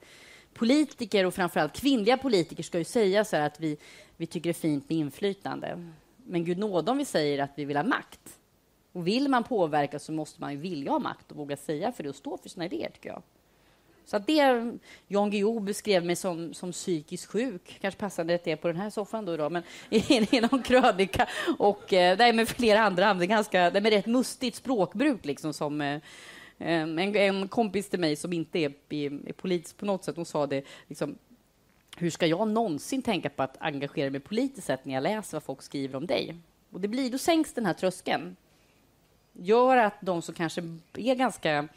Politiker, 0.53 1.25
och 1.25 1.33
framförallt 1.33 1.73
kvinnliga 1.73 2.17
politiker, 2.17 2.63
ska 2.63 2.77
ju 2.77 2.83
säga 2.83 3.25
så 3.25 3.37
att 3.37 3.59
vi, 3.59 3.77
vi 4.17 4.25
tycker 4.25 4.49
det 4.49 4.51
är 4.51 4.61
fint 4.61 4.89
med 4.89 4.97
inflytande. 4.97 5.91
Men 6.29 6.43
Gud 6.43 6.57
nåde 6.57 6.91
om 6.91 6.97
vi 6.97 7.05
säger 7.05 7.43
att 7.43 7.51
vi 7.55 7.65
vill 7.65 7.77
ha 7.77 7.83
makt. 7.83 8.39
Och 8.91 9.07
vill 9.07 9.27
man 9.29 9.43
påverka 9.43 9.99
så 9.99 10.11
måste 10.11 10.41
man 10.41 10.51
ju 10.51 10.57
vilja 10.57 10.91
ha 10.91 10.99
makt 10.99 11.31
och 11.31 11.37
våga 11.37 11.57
säga 11.57 11.91
för 11.91 12.03
det 12.03 12.09
och 12.09 12.15
stå 12.15 12.37
för 12.37 12.49
sina 12.49 12.65
idéer, 12.65 12.89
tycker 12.89 13.09
jag. 13.09 13.21
Så 14.05 14.17
att 14.17 14.27
det 14.27 14.77
Jan 15.07 15.31
Guillou 15.31 15.59
beskrev 15.59 16.05
mig 16.05 16.15
som, 16.15 16.53
som 16.53 16.71
psykiskt 16.71 17.25
sjuk, 17.25 17.77
kanske 17.81 17.99
passande 17.99 18.35
att 18.35 18.43
det 18.43 18.51
är 18.51 18.55
på 18.55 18.67
den 18.67 18.77
här 18.77 18.89
soffan 18.89 19.25
då 19.25 19.33
idag, 19.33 19.51
men 19.51 19.63
i, 19.89 20.37
i 20.37 20.41
någon 20.41 20.61
krönika 20.63 21.27
och 21.57 21.93
eh, 21.93 22.17
nej, 22.17 22.33
med 22.33 22.49
flera 22.49 22.81
andra, 22.81 23.13
det 23.13 23.25
är 23.25 23.27
ganska, 23.27 23.69
det 23.69 23.79
är 23.79 23.91
rätt 23.91 24.05
mustigt 24.05 24.55
språkbruk 24.55 25.25
liksom 25.25 25.53
som 25.53 25.81
eh, 25.81 25.95
eh, 26.57 26.81
en, 26.81 27.15
en 27.15 27.47
kompis 27.47 27.89
till 27.89 27.99
mig 27.99 28.15
som 28.15 28.33
inte 28.33 28.59
är, 28.59 28.73
är, 28.89 29.29
är 29.29 29.33
politisk 29.33 29.77
på 29.77 29.85
något 29.85 30.03
sätt, 30.03 30.15
hon 30.15 30.25
sa 30.25 30.47
det 30.47 30.63
liksom, 30.87 31.17
hur 31.99 32.09
ska 32.09 32.25
jag 32.25 32.47
någonsin 32.47 33.01
tänka 33.01 33.29
på 33.29 33.43
att 33.43 33.57
engagera 33.59 34.09
mig 34.09 34.19
politiskt 34.19 34.67
sett 34.67 34.85
när 34.85 34.93
jag 34.93 35.03
läser 35.03 35.35
vad 35.35 35.43
folk 35.43 35.61
skriver 35.61 35.97
om 35.97 36.07
dig? 36.07 36.35
Och 36.71 36.81
det 36.81 36.87
blir, 36.87 37.11
då 37.11 37.17
sänks 37.17 37.53
den 37.53 37.65
här 37.65 37.73
tröskeln. 37.73 38.35
Gör 39.33 39.77
att 39.77 39.93
de 40.01 40.21
som 40.21 40.35
kanske 40.35 40.61
är 40.93 41.15
ganska 41.15 41.67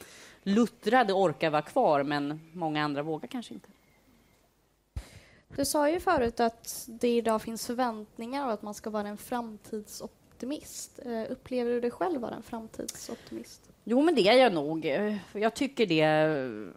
luttrade 0.42 1.12
orkar 1.12 1.50
vara 1.50 1.62
kvar, 1.62 2.02
men 2.02 2.40
många 2.52 2.84
andra 2.84 3.02
vågar 3.02 3.28
kanske 3.28 3.54
inte. 3.54 3.68
Du 5.56 5.64
sa 5.64 5.90
ju 5.90 6.00
förut 6.00 6.40
att 6.40 6.84
det 6.86 7.16
idag 7.16 7.42
finns 7.42 7.66
förväntningar 7.66 8.46
och 8.46 8.52
att 8.52 8.62
man 8.62 8.74
ska 8.74 8.90
vara 8.90 9.08
en 9.08 9.18
framtidsoptimist. 9.18 10.98
Eh, 11.04 11.32
upplever 11.32 11.70
du 11.70 11.80
dig 11.80 11.90
själv 11.90 12.20
vara 12.20 12.34
en 12.34 12.42
framtidsoptimist? 12.42 13.71
Jo, 13.84 14.02
men 14.02 14.14
det 14.14 14.28
är 14.28 14.38
jag 14.38 14.52
nog. 14.52 14.84
Jag 15.32 15.54
tycker 15.54 15.86
det, 15.86 16.02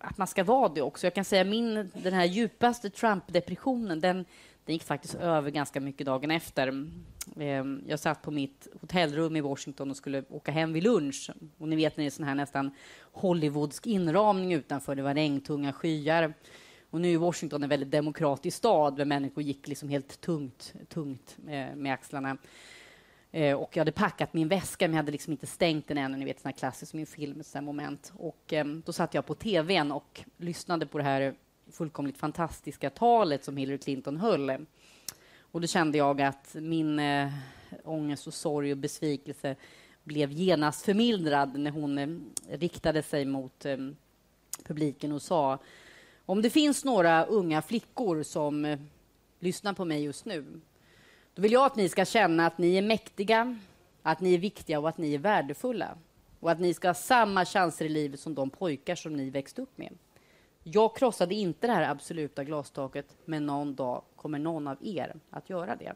att 0.02 0.18
man 0.18 0.28
ska 0.28 0.44
vara 0.44 0.70
det 0.70 0.82
också. 0.82 1.06
Jag 1.06 1.14
kan 1.14 1.26
säga 1.26 1.44
min, 1.44 1.92
den 1.94 2.14
här 2.14 2.26
djupaste 2.26 2.90
Trump-depressionen, 2.90 4.00
den, 4.00 4.26
den 4.66 4.74
gick 4.76 4.84
faktiskt 4.84 5.16
över 5.16 5.52
ganska 5.52 5.80
mycket 5.80 6.06
dagen 6.06 6.32
efter. 6.32 6.88
Ehm, 7.40 7.84
jag 7.88 8.00
satt 8.00 8.22
på 8.22 8.32
mitt 8.32 8.68
hotellrum 8.82 9.36
i 9.36 9.42
Washington 9.42 9.92
och 9.92 9.98
skulle 9.98 10.24
åka 10.30 10.52
hem 10.52 10.74
vid 10.74 10.84
lunch. 10.84 11.30
Och 11.58 11.68
ni 11.68 11.76
vet, 11.76 11.98
när 11.98 12.04
det 12.04 12.08
är 12.08 12.12
sån 12.12 12.26
här 12.26 12.36
nästan 12.36 12.72
Hollywoodsk 13.02 13.88
inramning 13.88 14.54
utanför. 14.54 14.96
Det 14.96 15.02
var 15.02 15.14
regntunga 15.14 15.74
skyar. 15.74 16.34
Och 16.90 17.02
nu 17.02 17.14
är 17.14 17.18
Washington 17.18 17.64
en 17.64 17.70
väldigt 17.70 17.92
demokratisk 17.92 18.58
stad 18.58 18.96
där 18.96 19.06
människor 19.06 19.44
gick 19.44 19.68
liksom 19.68 19.90
helt 19.90 20.22
tungt, 20.22 20.74
tungt 20.90 21.36
med, 21.38 21.78
med 21.78 21.94
axlarna. 21.94 22.38
Eh, 23.36 23.56
och 23.56 23.77
jag 23.77 23.82
hade 23.82 23.92
packat 23.92 24.34
min 24.34 24.48
väska, 24.48 24.88
men 24.88 24.94
jag 24.94 24.98
hade 24.98 25.12
liksom 25.12 25.32
inte 25.32 25.48
stängt 25.48 25.88
den 25.88 25.98
än. 25.98 26.12
Ni 26.12 26.25
vet, 26.25 26.39
såna 26.39 26.51
klassiskt 26.51 26.89
som 26.89 27.00
i 27.00 27.01
en 27.01 27.08
film, 27.08 27.39
ett 27.39 27.63
moment. 27.63 28.13
Och 28.18 28.54
eh, 28.54 28.65
då 28.65 28.94
satt 28.94 29.13
jag 29.13 29.25
på 29.25 29.36
tvn 29.36 29.92
och 29.92 30.24
lyssnade 30.38 30.86
på 30.86 30.98
det 30.98 31.04
här 31.04 31.34
fullkomligt 31.72 32.18
fantastiska 32.18 32.89
talet 32.89 33.44
som 33.44 33.58
Hillary 33.58 33.77
Clinton 33.77 34.18
höll. 34.18 34.65
Och 35.39 35.62
då 35.62 35.68
kände 35.68 35.98
jag 35.98 36.22
att 36.22 36.56
min 36.60 37.00
eh, 37.00 37.32
ångest 37.84 38.27
och 38.27 38.34
sorg 38.34 38.72
och 38.72 38.77
besvikelse 38.77 39.56
blev 40.04 40.32
genast 40.32 40.86
förmildrad 40.86 41.60
när 41.60 41.72
hon 41.72 41.98
eh, 41.98 42.08
riktade 42.58 43.04
sig 43.04 43.25
mot 43.25 43.65
eh, 43.65 43.77
publiken 44.63 45.12
och 45.12 45.22
sa 45.22 45.60
om 46.25 46.42
det 46.42 46.50
finns 46.50 46.86
några 46.86 47.25
unga 47.25 47.62
flickor 47.62 48.24
som 48.24 48.65
eh, 48.65 48.80
lyssnar 49.39 49.74
på 49.74 49.86
mig 49.86 50.04
just 50.04 50.25
nu 50.25 50.62
då 51.36 51.42
vill 51.42 51.51
jag 51.51 51.65
att 51.65 51.75
ni 51.75 51.89
ska 51.89 52.06
känna 52.06 52.46
att 52.46 52.58
ni 52.58 52.77
är 52.77 52.82
mäktiga, 52.82 53.58
att 54.04 54.20
ni 54.20 54.34
är 54.34 54.38
viktiga 54.38 54.80
och 54.80 54.89
att 54.89 54.98
ni 54.98 55.13
är 55.13 55.20
värdefulla. 55.20 55.98
Och 56.39 56.51
att 56.51 56.60
ni 56.60 56.74
ska 56.74 56.88
ha 56.88 56.94
samma 56.94 57.46
chanser 57.46 57.86
i 57.86 57.89
livet 57.89 58.20
som 58.20 58.36
de 58.36 58.50
pojkar 58.50 58.96
som 58.96 59.13
ni 59.13 59.30
växte 59.30 59.62
upp 59.62 59.77
med. 59.77 59.94
Jag 60.63 60.96
krossade 60.96 61.36
inte 61.36 61.68
det 61.68 61.74
här 61.74 61.89
absoluta 61.89 62.44
glastaket, 62.44 63.06
men 63.25 63.46
någon 63.46 63.75
dag 63.75 64.01
kommer 64.15 64.39
någon 64.39 64.68
av 64.68 64.77
er 64.82 65.15
att 65.30 65.50
göra 65.50 65.75
det. 65.75 65.94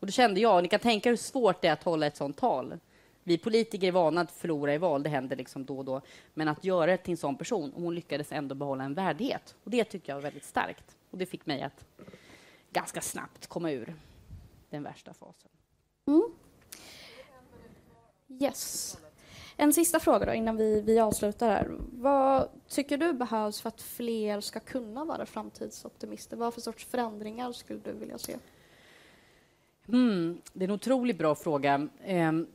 Och 0.00 0.06
då 0.06 0.12
kände 0.12 0.40
jag, 0.40 0.62
ni 0.62 0.68
kan 0.68 0.80
tänka 0.80 1.08
hur 1.08 1.16
svårt 1.16 1.62
det 1.62 1.68
är 1.68 1.72
att 1.72 1.84
hålla 1.84 2.06
ett 2.06 2.16
sånt 2.16 2.36
tal. 2.36 2.78
Vi 3.22 3.38
politiker 3.38 3.88
är 3.88 3.92
vana 3.92 4.20
att 4.20 4.32
förlora 4.32 4.74
i 4.74 4.78
val, 4.78 5.02
det 5.02 5.08
händer 5.08 5.36
liksom 5.36 5.64
då 5.64 5.78
och 5.78 5.84
då. 5.84 6.00
Men 6.34 6.48
att 6.48 6.64
göra 6.64 6.86
det 6.86 6.96
till 6.96 7.12
en 7.12 7.16
sån 7.16 7.36
person, 7.36 7.72
och 7.72 7.82
hon 7.82 7.94
lyckades 7.94 8.32
ändå 8.32 8.54
behålla 8.54 8.84
en 8.84 8.94
värdighet. 8.94 9.54
Och 9.64 9.70
det 9.70 9.84
tycker 9.84 10.12
jag 10.12 10.16
var 10.16 10.22
väldigt 10.22 10.44
starkt. 10.44 10.96
Och 11.10 11.18
det 11.18 11.26
fick 11.26 11.46
mig 11.46 11.62
att 11.62 11.84
ganska 12.72 13.00
snabbt 13.00 13.46
komma 13.46 13.70
ur 13.70 13.94
den 14.70 14.82
värsta 14.82 15.14
fasen. 15.14 15.50
Mm. 16.06 16.32
Yes. 18.28 18.98
En 19.56 19.72
sista 19.72 20.00
fråga 20.00 20.26
då, 20.26 20.34
innan 20.34 20.56
vi, 20.56 20.80
vi 20.80 20.98
avslutar 20.98 21.48
här. 21.48 21.70
Vad 21.92 22.48
tycker 22.68 22.96
du 22.96 23.12
behövs 23.12 23.60
för 23.60 23.68
att 23.68 23.82
fler 23.82 24.40
ska 24.40 24.60
kunna 24.60 25.04
vara 25.04 25.26
framtidsoptimister? 25.26 26.36
Vad 26.36 26.54
för 26.54 26.60
sorts 26.60 26.86
förändringar 26.86 27.52
skulle 27.52 27.80
du 27.80 27.92
vilja 27.92 28.18
se? 28.18 28.36
Mm, 29.88 30.40
det 30.52 30.64
är 30.64 30.68
en 30.68 30.74
otroligt 30.74 31.18
bra 31.18 31.34
fråga. 31.34 31.88
Ehm, 32.04 32.46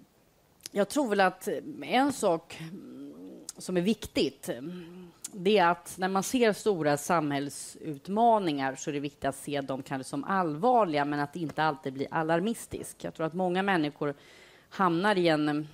jag 0.71 0.89
tror 0.89 1.09
väl 1.09 1.21
att 1.21 1.47
en 1.81 2.13
sak 2.13 2.59
som 3.57 3.77
är 3.77 3.81
viktigt 3.81 4.49
det 5.37 5.57
är 5.57 5.67
att 5.67 5.95
när 5.97 6.07
man 6.07 6.23
ser 6.23 6.53
stora 6.53 6.97
samhällsutmaningar 6.97 8.75
så 8.75 8.89
är 8.89 8.93
det 8.93 8.99
viktigt 8.99 9.25
att 9.25 9.35
se 9.35 9.61
dem 9.61 9.83
kanske 9.83 10.09
som 10.09 10.23
allvarliga, 10.23 11.05
men 11.05 11.19
att 11.19 11.35
inte 11.35 11.63
alltid 11.63 11.93
bli 11.93 12.07
alarmistisk. 12.11 13.03
Jag 13.03 13.13
tror 13.13 13.25
att 13.25 13.33
många 13.33 13.63
människor 13.63 14.13
hamnar 14.69 15.17
i 15.17 15.27
en, 15.27 15.67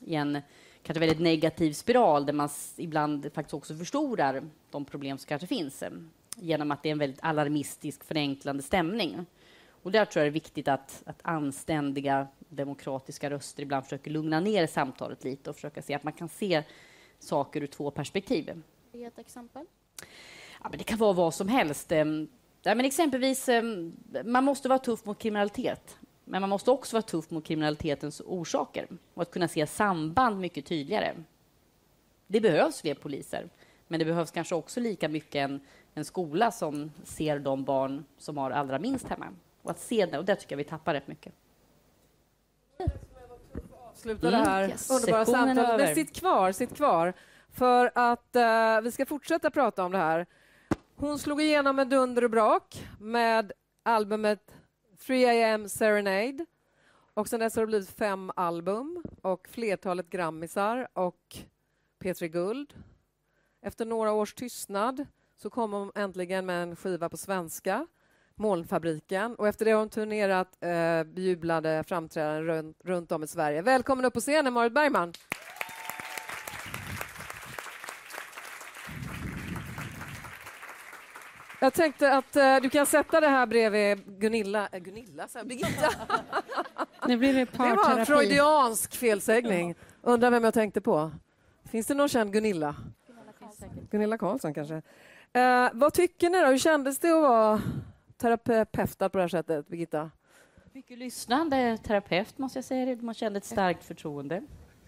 i 0.00 0.14
en 0.14 0.40
kanske 0.82 1.00
väldigt 1.00 1.20
negativ 1.20 1.72
spiral 1.72 2.26
där 2.26 2.32
man 2.32 2.48
ibland 2.76 3.32
faktiskt 3.32 3.54
också 3.54 3.74
förstorar 3.74 4.42
de 4.70 4.84
problem 4.84 5.18
som 5.18 5.28
kanske 5.28 5.46
finns 5.46 5.84
genom 6.36 6.70
att 6.70 6.82
det 6.82 6.88
är 6.88 6.92
en 6.92 6.98
väldigt 6.98 7.24
alarmistisk, 7.24 8.04
förenklande 8.04 8.62
stämning. 8.62 9.26
Och 9.68 9.92
där 9.92 10.04
tror 10.04 10.20
jag 10.20 10.26
det 10.26 10.30
är 10.30 10.40
viktigt 10.40 10.68
att, 10.68 11.02
att 11.06 11.18
anständiga 11.22 12.26
demokratiska 12.48 13.30
röster 13.30 13.62
ibland 13.62 13.84
försöker 13.84 14.10
lugna 14.10 14.40
ner 14.40 14.66
samtalet 14.66 15.24
lite 15.24 15.50
och 15.50 15.56
försöka 15.56 15.82
se 15.82 15.94
att 15.94 16.04
man 16.04 16.12
kan 16.12 16.28
se 16.28 16.62
saker 17.24 17.62
ur 17.62 17.66
två 17.66 17.90
perspektiv. 17.90 18.62
Ge 18.92 19.04
ett 19.04 19.18
exempel. 19.18 19.66
Ja, 20.62 20.68
men 20.68 20.78
det 20.78 20.84
kan 20.84 20.98
vara 20.98 21.12
vad 21.12 21.34
som 21.34 21.48
helst. 21.48 21.92
Ehm, 21.92 22.28
ja, 22.62 22.74
men 22.74 22.86
exempelvis, 22.86 23.48
ehm, 23.48 23.96
man 24.24 24.44
måste 24.44 24.68
vara 24.68 24.78
tuff 24.78 25.04
mot 25.04 25.18
kriminalitet. 25.18 25.98
Men 26.24 26.40
man 26.40 26.50
måste 26.50 26.70
också 26.70 26.96
vara 26.96 27.02
tuff 27.02 27.30
mot 27.30 27.44
kriminalitetens 27.44 28.22
orsaker 28.26 28.88
och 29.14 29.22
att 29.22 29.30
kunna 29.30 29.48
se 29.48 29.66
samband 29.66 30.40
mycket 30.40 30.66
tydligare. 30.66 31.14
Det 32.26 32.40
behövs 32.40 32.80
fler 32.80 32.94
poliser, 32.94 33.48
men 33.88 33.98
det 33.98 34.04
behövs 34.04 34.30
kanske 34.30 34.54
också 34.54 34.80
lika 34.80 35.08
mycket 35.08 35.34
en, 35.34 35.60
en 35.94 36.04
skola 36.04 36.50
som 36.50 36.92
ser 37.04 37.38
de 37.38 37.64
barn 37.64 38.04
som 38.18 38.36
har 38.36 38.50
allra 38.50 38.78
minst 38.78 39.08
hemma. 39.08 39.26
Och 39.62 39.70
att 39.70 39.80
se 39.80 40.06
det, 40.06 40.18
och 40.18 40.24
där 40.24 40.34
tycker 40.34 40.52
jag 40.52 40.58
vi 40.58 40.64
tappar 40.64 40.94
rätt 40.94 41.08
mycket. 41.08 41.32
Avsluta 44.04 44.28
mm. 44.28 44.40
det 44.40 44.50
här 44.50 44.68
yes. 44.68 44.90
underbara 44.90 45.24
samtalet. 45.24 45.86
Men 45.86 45.94
sitt 45.94 46.16
kvar, 46.16 46.52
sitt 46.52 46.76
kvar. 46.76 47.12
För 47.52 47.90
att 47.94 48.36
uh, 48.36 48.82
vi 48.82 48.92
ska 48.92 49.06
fortsätta 49.06 49.50
prata 49.50 49.84
om 49.84 49.92
det 49.92 49.98
här. 49.98 50.26
Hon 50.96 51.18
slog 51.18 51.42
igenom 51.42 51.76
med 51.76 51.88
dunder 51.88 52.24
och 52.24 52.30
brak 52.30 52.88
med 53.00 53.52
albumet 53.82 54.56
3am 55.06 55.68
Serenade. 55.68 56.46
Och 57.14 57.28
sen 57.28 57.40
dess 57.40 57.56
har 57.56 57.62
det 57.62 57.66
blivit 57.66 57.90
fem 57.90 58.32
album 58.36 59.02
och 59.22 59.48
flertalet 59.48 60.10
grammisar 60.10 60.88
och 60.92 61.36
P3 62.00 62.26
Guld. 62.26 62.74
Efter 63.62 63.84
några 63.84 64.12
års 64.12 64.34
tystnad 64.34 65.06
så 65.36 65.50
kom 65.50 65.72
hon 65.72 65.92
äntligen 65.94 66.46
med 66.46 66.62
en 66.62 66.76
skiva 66.76 67.08
på 67.08 67.16
svenska, 67.16 67.86
Molnfabriken. 68.36 69.34
Och 69.34 69.48
efter 69.48 69.64
det 69.64 69.70
har 69.70 69.78
hon 69.78 69.88
turnerat 69.88 70.48
eh, 70.60 71.04
bejublade 71.14 71.84
framträdanden 71.86 72.44
runt, 72.44 72.76
runt 72.84 73.12
om 73.12 73.22
i 73.22 73.26
Sverige. 73.26 73.62
Välkommen 73.62 74.04
upp 74.04 74.14
på 74.14 74.20
scenen, 74.20 74.52
Marit 74.52 74.72
Bergman. 74.72 75.12
Jag 81.60 81.74
tänkte 81.74 82.12
att 82.12 82.36
uh, 82.36 82.62
du 82.62 82.70
kan 82.70 82.86
sätta 82.86 83.20
det 83.20 83.28
här 83.28 83.46
bredvid 83.46 84.20
Gunilla, 84.20 84.68
äh, 84.72 84.78
Gunilla 84.78 85.28
så 85.28 85.44
Birgitta. 85.44 85.90
Nu 87.06 87.16
blir 87.16 87.34
det, 87.34 87.44
det 87.44 87.58
var 87.58 87.98
en 87.98 88.06
freudiansk 88.06 88.94
felsägning. 88.94 89.74
Undrar 90.02 90.30
vem 90.30 90.44
jag 90.44 90.54
tänkte 90.54 90.80
på. 90.80 91.10
Finns 91.70 91.86
det 91.86 91.94
någon 91.94 92.08
känd 92.08 92.32
Gunilla? 92.32 92.76
Gunilla 93.90 94.18
Karlsson 94.18 94.54
kanske. 94.54 94.74
Uh, 94.74 95.68
vad 95.72 95.92
tycker 95.92 96.30
ni 96.30 96.40
då? 96.40 96.46
Hur 96.46 96.58
kändes 96.58 96.98
det 96.98 97.08
att 97.08 97.22
vara 97.22 97.62
terapeutad 98.24 99.08
på 99.08 99.18
det 99.18 99.22
här 99.22 99.28
sättet, 99.28 99.68
Birgitta? 99.68 100.10
Mycket 100.72 100.98
lyssnande 100.98 101.78
terapeut, 101.78 102.38
måste 102.38 102.58
jag 102.58 102.64
säga. 102.64 102.96
Man 102.96 103.14
kände 103.14 103.38
ett 103.38 103.44
starkt 103.44 103.84
förtroende. 103.84 104.42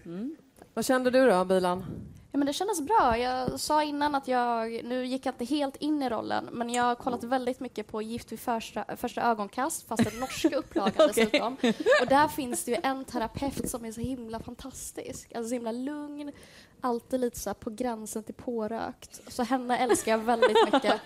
Mm. 0.05 0.37
Vad 0.75 0.85
kände 0.85 1.11
du 1.11 1.27
då, 1.31 1.45
Bilan? 1.45 1.85
Ja, 2.33 2.39
men 2.39 2.47
det 2.47 2.53
kändes 2.53 2.81
bra. 2.81 3.19
Jag 3.19 3.61
sa 3.61 3.83
innan 3.83 4.15
att 4.15 4.29
jag, 4.29 4.85
nu 4.85 5.07
gick 5.07 5.27
jag 5.27 5.33
inte 5.33 5.45
helt 5.45 5.77
in 5.77 6.03
i 6.03 6.09
rollen, 6.09 6.49
men 6.53 6.71
jag 6.71 6.83
har 6.83 6.95
kollat 6.95 7.25
väldigt 7.25 7.61
mycket 7.61 7.87
på 7.87 8.03
Gift 8.03 8.33
vid 8.33 8.41
första, 8.41 8.97
första 8.97 9.23
ögonkast, 9.23 9.89
fast 9.89 10.05
den 10.11 10.21
norska 10.21 10.57
upplagan 10.57 10.93
okay. 10.93 11.07
dessutom. 11.07 11.57
Och 12.03 12.07
där 12.09 12.29
finns 12.29 12.65
det 12.65 12.71
ju 12.71 12.77
en 12.83 13.05
terapeut 13.05 13.71
som 13.71 13.85
är 13.85 13.93
så 13.93 14.01
himla 14.01 14.41
fantastisk, 14.41 15.33
alltså 15.35 15.49
så 15.49 15.55
himla 15.55 15.73
lugn, 15.73 16.33
alltid 16.81 17.21
lite 17.21 17.39
så 17.39 17.55
på 17.55 17.71
gränsen 17.71 18.23
till 18.23 18.35
pårökt. 18.35 19.33
Så 19.33 19.43
henne 19.43 19.79
älskar 19.79 20.13
jag 20.13 20.19
väldigt 20.19 20.73
mycket. 20.73 21.01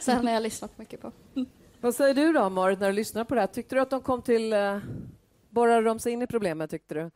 Så 0.00 0.10
henne 0.10 0.30
har 0.30 0.34
jag 0.34 0.42
lyssnat 0.42 0.78
mycket 0.78 1.00
på. 1.00 1.12
Vad 1.80 1.94
säger 1.94 2.14
du 2.14 2.32
då, 2.32 2.50
Marit, 2.50 2.80
när 2.80 2.86
du 2.86 2.92
lyssnar 2.92 3.24
på 3.24 3.34
det 3.34 3.40
här? 3.40 3.48
Tyckte 3.48 3.74
du 3.74 3.80
att 3.80 3.90
de 3.90 4.00
kom 4.00 4.22
till... 4.22 4.52
Uh, 4.52 4.78
borrade 5.50 5.82
de 5.82 5.98
sig 5.98 6.12
in 6.12 6.22
i 6.22 6.26
problemet, 6.26 6.70
tyckte 6.70 6.94
du? 6.94 7.10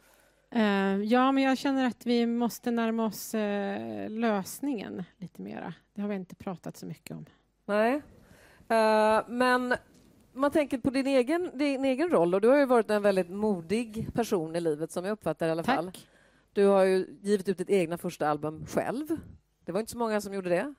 Uh, 0.58 1.04
ja, 1.04 1.32
men 1.32 1.42
jag 1.42 1.58
känner 1.58 1.86
att 1.86 2.06
vi 2.06 2.26
måste 2.26 2.70
närma 2.70 3.06
oss 3.06 3.34
uh, 3.34 4.10
lösningen 4.10 5.04
lite 5.18 5.42
mera. 5.42 5.74
Det 5.94 6.00
har 6.00 6.08
vi 6.08 6.14
inte 6.14 6.34
pratat 6.34 6.76
så 6.76 6.86
mycket 6.86 7.16
om. 7.16 7.26
Nej. 7.66 7.94
Uh, 8.70 9.28
men 9.28 9.74
man 10.32 10.50
tänker 10.50 10.78
på 10.78 10.90
din 10.90 11.06
egen, 11.06 11.50
din 11.54 11.84
egen 11.84 12.08
roll 12.08 12.34
och 12.34 12.40
du 12.40 12.48
har 12.48 12.56
ju 12.56 12.66
varit 12.66 12.90
en 12.90 13.02
väldigt 13.02 13.30
modig 13.30 14.08
person 14.14 14.56
i 14.56 14.60
livet 14.60 14.92
som 14.92 15.04
jag 15.04 15.12
uppfattar 15.12 15.48
i 15.48 15.50
alla 15.50 15.62
Tack. 15.62 15.76
fall. 15.76 15.90
Du 16.52 16.66
har 16.66 16.84
ju 16.84 17.18
givit 17.22 17.48
ut 17.48 17.58
ditt 17.58 17.70
egna 17.70 17.98
första 17.98 18.28
album 18.28 18.66
själv. 18.66 19.06
Det 19.64 19.72
var 19.72 19.80
inte 19.80 19.92
så 19.92 19.98
många 19.98 20.20
som 20.20 20.34
gjorde 20.34 20.50
det. 20.50 20.74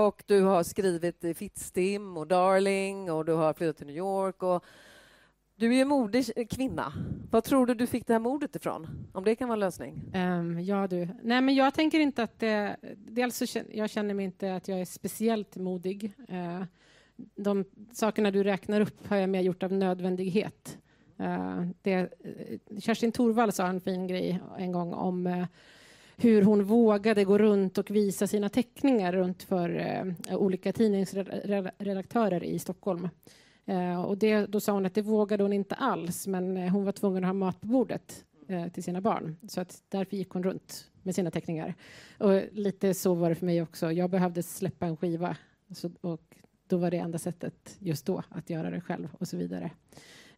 Och 0.00 0.22
du 0.26 0.42
har 0.42 0.62
skrivit 0.62 1.24
i 1.24 1.34
Fittstim 1.34 2.16
och 2.16 2.26
Darling 2.26 3.12
och 3.12 3.24
du 3.24 3.32
har 3.32 3.52
flyttat 3.52 3.76
till 3.76 3.86
New 3.86 3.96
York. 3.96 4.42
Och 4.42 4.64
du 5.56 5.76
är 5.76 5.82
en 5.82 5.88
modig 5.88 6.50
kvinna. 6.50 6.92
Vad 7.30 7.44
tror 7.44 7.66
du 7.66 7.74
du 7.74 7.86
fick 7.86 8.06
det 8.06 8.12
här 8.12 8.20
modet 8.20 8.56
ifrån? 8.56 9.08
Om 9.12 9.24
det 9.24 9.34
kan 9.34 9.48
vara 9.48 9.56
en 9.56 9.60
lösning? 9.60 10.12
Um, 10.14 10.60
ja, 10.60 10.86
du. 10.86 11.08
Nej, 11.22 11.40
men 11.40 11.54
jag 11.54 11.74
tänker 11.74 12.00
inte 12.00 12.22
att 12.22 12.38
det... 12.38 12.76
Dels 12.96 13.36
så 13.36 13.46
känner, 13.46 13.76
jag 13.76 13.90
känner 13.90 14.14
mig 14.14 14.24
inte 14.24 14.54
att 14.54 14.68
jag 14.68 14.80
är 14.80 14.84
speciellt 14.84 15.56
modig. 15.56 16.12
Uh, 16.32 16.64
de 17.36 17.64
sakerna 17.92 18.30
du 18.30 18.42
räknar 18.42 18.80
upp 18.80 19.06
har 19.08 19.16
jag 19.16 19.28
mer 19.28 19.40
gjort 19.40 19.62
av 19.62 19.72
nödvändighet. 19.72 20.78
Uh, 21.20 21.66
det, 21.82 21.92
eh, 21.92 22.08
Kerstin 22.80 23.12
Thorvall 23.12 23.52
sa 23.52 23.66
en 23.66 23.80
fin 23.80 24.06
grej 24.06 24.40
en 24.58 24.72
gång 24.72 24.94
om 24.94 25.26
uh, 25.26 25.46
hur 26.20 26.42
hon 26.42 26.64
vågade 26.64 27.24
gå 27.24 27.38
runt 27.38 27.78
och 27.78 27.90
visa 27.90 28.26
sina 28.26 28.48
teckningar 28.48 29.12
runt 29.12 29.42
för 29.42 29.76
eh, 30.28 30.36
olika 30.36 30.72
tidningsredaktörer 30.72 32.44
i 32.44 32.58
Stockholm. 32.58 33.08
Eh, 33.66 34.04
och 34.04 34.18
det, 34.18 34.46
då 34.46 34.60
sa 34.60 34.72
hon 34.72 34.86
att 34.86 34.94
det 34.94 35.02
vågade 35.02 35.42
hon 35.42 35.52
inte 35.52 35.74
alls, 35.74 36.26
men 36.26 36.56
eh, 36.56 36.72
hon 36.72 36.84
var 36.84 36.92
tvungen 36.92 37.24
att 37.24 37.28
ha 37.28 37.34
mat 37.34 37.60
på 37.60 37.66
bordet 37.66 38.24
eh, 38.48 38.68
till 38.68 38.82
sina 38.82 39.00
barn. 39.00 39.36
Så 39.48 39.60
att 39.60 39.82
därför 39.88 40.16
gick 40.16 40.30
hon 40.30 40.42
runt 40.42 40.90
med 41.02 41.14
sina 41.14 41.30
teckningar. 41.30 41.74
Och 42.18 42.42
lite 42.52 42.94
så 42.94 43.14
var 43.14 43.28
det 43.28 43.34
för 43.34 43.46
mig 43.46 43.62
också. 43.62 43.92
Jag 43.92 44.10
behövde 44.10 44.42
släppa 44.42 44.86
en 44.86 44.96
skiva 44.96 45.36
så, 45.74 45.90
och 46.00 46.36
då 46.66 46.76
var 46.76 46.90
det 46.90 46.96
enda 46.96 47.18
sättet 47.18 47.76
just 47.78 48.06
då 48.06 48.22
att 48.28 48.50
göra 48.50 48.70
det 48.70 48.80
själv 48.80 49.08
och 49.18 49.28
så 49.28 49.36
vidare. 49.36 49.70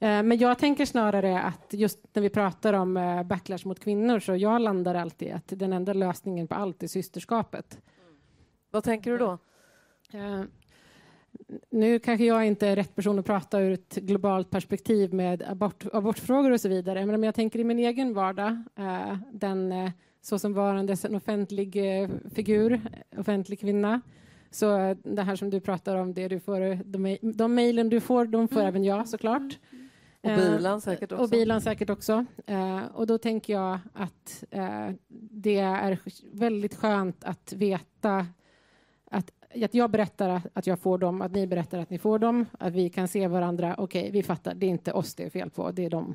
Men 0.03 0.39
jag 0.39 0.59
tänker 0.59 0.87
snarare 0.87 1.43
att 1.43 1.67
just 1.71 1.99
när 2.13 2.23
vi 2.23 2.29
pratar 2.29 2.73
om 2.73 3.25
backlash 3.27 3.67
mot 3.67 3.81
kvinnor 3.81 4.19
så 4.19 4.37
jag 4.37 4.61
landar 4.61 4.95
alltid 4.95 5.33
att 5.33 5.45
den 5.47 5.73
enda 5.73 5.93
lösningen 5.93 6.49
på 6.49 6.55
allt 6.55 6.83
är 6.83 6.87
systerskapet. 6.87 7.81
Mm. 8.03 8.15
Vad 8.71 8.85
tänker 8.85 9.11
du 9.11 9.19
då? 9.19 9.39
nu 11.71 11.99
kanske 11.99 12.25
jag 12.25 12.47
inte 12.47 12.69
är 12.69 12.77
rätt 12.77 12.95
person 12.95 13.19
att 13.19 13.27
prata 13.27 13.61
ur 13.61 13.73
ett 13.73 13.95
globalt 13.95 14.51
perspektiv 14.51 15.15
med 15.15 15.43
abort, 15.43 15.85
abortfrågor 15.93 16.51
och 16.51 16.61
så 16.61 16.69
vidare, 16.69 17.07
men 17.07 17.15
om 17.15 17.25
jag 17.25 17.35
tänker 17.35 17.59
i 17.59 17.65
min 17.65 17.79
egen 17.79 18.15
vardag, 18.15 18.63
eh, 18.77 19.17
den 19.33 19.73
eh, 19.73 19.91
så 20.21 20.39
som 20.39 20.55
varandes 20.55 21.05
en 21.05 21.15
offentlig 21.15 21.77
eh, 21.77 22.11
figur, 22.35 22.81
offentlig 23.19 23.61
kvinna, 23.61 24.01
så 24.51 24.97
det 25.05 25.23
här 25.23 25.37
som 25.37 25.51
du 25.51 25.61
pratar 25.61 25.97
om, 25.97 26.15
det 26.15 26.29
du 26.29 26.41
får, 26.41 26.85
de, 26.85 27.19
de 27.23 27.55
mejlen 27.55 27.89
du 27.89 28.01
får, 28.01 28.25
de 28.25 28.49
får 28.49 28.61
mm. 28.61 28.69
även 28.69 28.85
jag 28.85 29.09
såklart. 29.09 29.59
Och 30.23 30.31
bilan 30.31 30.81
säkert 30.81 31.13
också. 31.13 31.23
Och 31.23 31.31
bilan 31.31 31.61
säkert 31.61 31.91
också. 31.91 32.25
Och 32.93 33.07
då 33.07 33.19
tänker 33.19 33.53
jag 33.53 33.79
att 33.93 34.45
uh, 34.55 34.91
det 35.31 35.59
är 35.59 35.99
väldigt 36.33 36.75
skönt 36.75 37.25
att 37.25 37.53
veta 37.53 38.27
att 39.11 39.31
att 39.65 39.75
jag 39.75 39.91
berättar 39.91 40.43
att 40.53 40.67
jag 40.67 40.79
får 40.79 40.99
dem, 40.99 41.23
att 41.23 41.33
ni 41.33 41.47
berättar 41.47 41.79
att 41.79 41.91
ni 41.91 41.99
får 41.99 42.19
dem, 42.19 42.47
att 42.59 42.73
vi 42.73 42.91
kan 42.91 43.09
se 43.09 43.29
varandra. 43.29 43.75
Okej, 43.79 44.01
okay, 44.01 44.13
vi 44.13 44.23
fattar, 44.23 44.55
det 44.55 44.67
är 44.67 44.71
inte 44.71 44.93
oss 44.93 45.15
det 45.15 45.25
är 45.25 45.31
fel 45.31 45.51
på, 45.51 45.71
det 45.71 45.85
är 45.85 45.91
dem. 45.91 46.15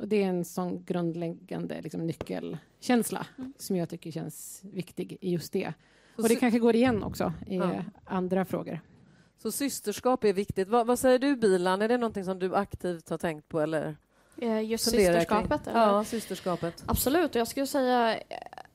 Och 0.00 0.08
det 0.08 0.22
är 0.22 0.28
en 0.28 0.44
sån 0.44 0.84
grundläggande 0.84 1.80
liksom, 1.80 2.06
nyckelkänsla 2.06 3.26
mm. 3.38 3.52
som 3.58 3.76
jag 3.76 3.88
tycker 3.88 4.10
känns 4.10 4.60
viktig 4.72 5.18
i 5.20 5.32
just 5.32 5.52
det. 5.52 5.72
Och 6.16 6.28
det 6.28 6.36
kanske 6.36 6.58
går 6.58 6.74
igen 6.74 7.02
också 7.02 7.32
i 7.46 7.56
ja. 7.56 7.84
andra 8.04 8.44
frågor. 8.44 8.80
Så 9.42 9.52
systerskap 9.52 10.24
är 10.24 10.32
viktigt. 10.32 10.68
Va, 10.68 10.84
vad 10.84 10.98
säger 10.98 11.18
du, 11.18 11.36
Bilan? 11.36 11.82
Är 11.82 11.88
det 11.88 11.98
någonting 11.98 12.24
som 12.24 12.38
du 12.38 12.54
aktivt 12.54 13.10
har 13.10 13.18
tänkt 13.18 13.48
på? 13.48 13.60
Eller? 13.60 13.96
Eh, 14.36 14.60
just 14.60 14.84
systerskapet? 14.84 15.66
Eller? 15.66 15.80
Ja, 15.80 16.04
systerskapet. 16.04 16.84
Absolut. 16.86 17.34
Jag 17.34 17.48
skulle 17.48 17.66
säga 17.66 18.18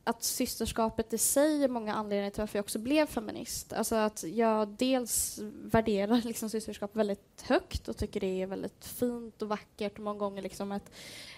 att 0.03 0.23
systerskapet 0.23 1.13
i 1.13 1.17
sig 1.17 1.63
är 1.63 1.67
många 1.67 1.93
anledningar 1.93 2.29
till 2.29 2.41
varför 2.41 2.57
jag 2.57 2.63
också 2.63 2.79
blev 2.79 3.05
feminist. 3.05 3.73
Alltså 3.73 3.95
att 3.95 4.23
jag 4.23 4.67
dels 4.67 5.39
värderar 5.63 6.21
liksom 6.25 6.49
systerskap 6.49 6.95
väldigt 6.95 7.43
högt 7.47 7.87
och 7.87 7.97
tycker 7.97 8.19
det 8.19 8.41
är 8.41 8.47
väldigt 8.47 8.85
fint 8.85 9.41
och 9.41 9.47
vackert 9.47 9.93
och 9.93 10.03
många 10.03 10.19
gånger 10.19 10.41
liksom 10.41 10.71
ett, 10.71 10.91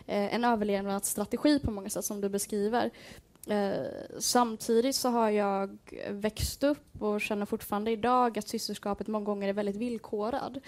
eh, 0.05 0.35
en 0.35 0.43
överlevnadsstrategi 0.43 1.59
på 1.59 1.71
många 1.71 1.89
sätt 1.89 2.05
som 2.05 2.21
du 2.21 2.29
beskriver. 2.29 2.91
Eh, 3.49 4.19
samtidigt 4.19 4.95
så 4.95 5.09
har 5.09 5.29
jag 5.29 5.77
växt 6.09 6.63
upp 6.63 7.01
och 7.01 7.21
känner 7.21 7.45
fortfarande 7.45 7.91
idag 7.91 8.37
att 8.37 8.47
systerskapet 8.47 9.07
många 9.07 9.25
gånger 9.25 9.49
är 9.49 9.53
väldigt 9.53 9.75
villkorad. 9.75 10.59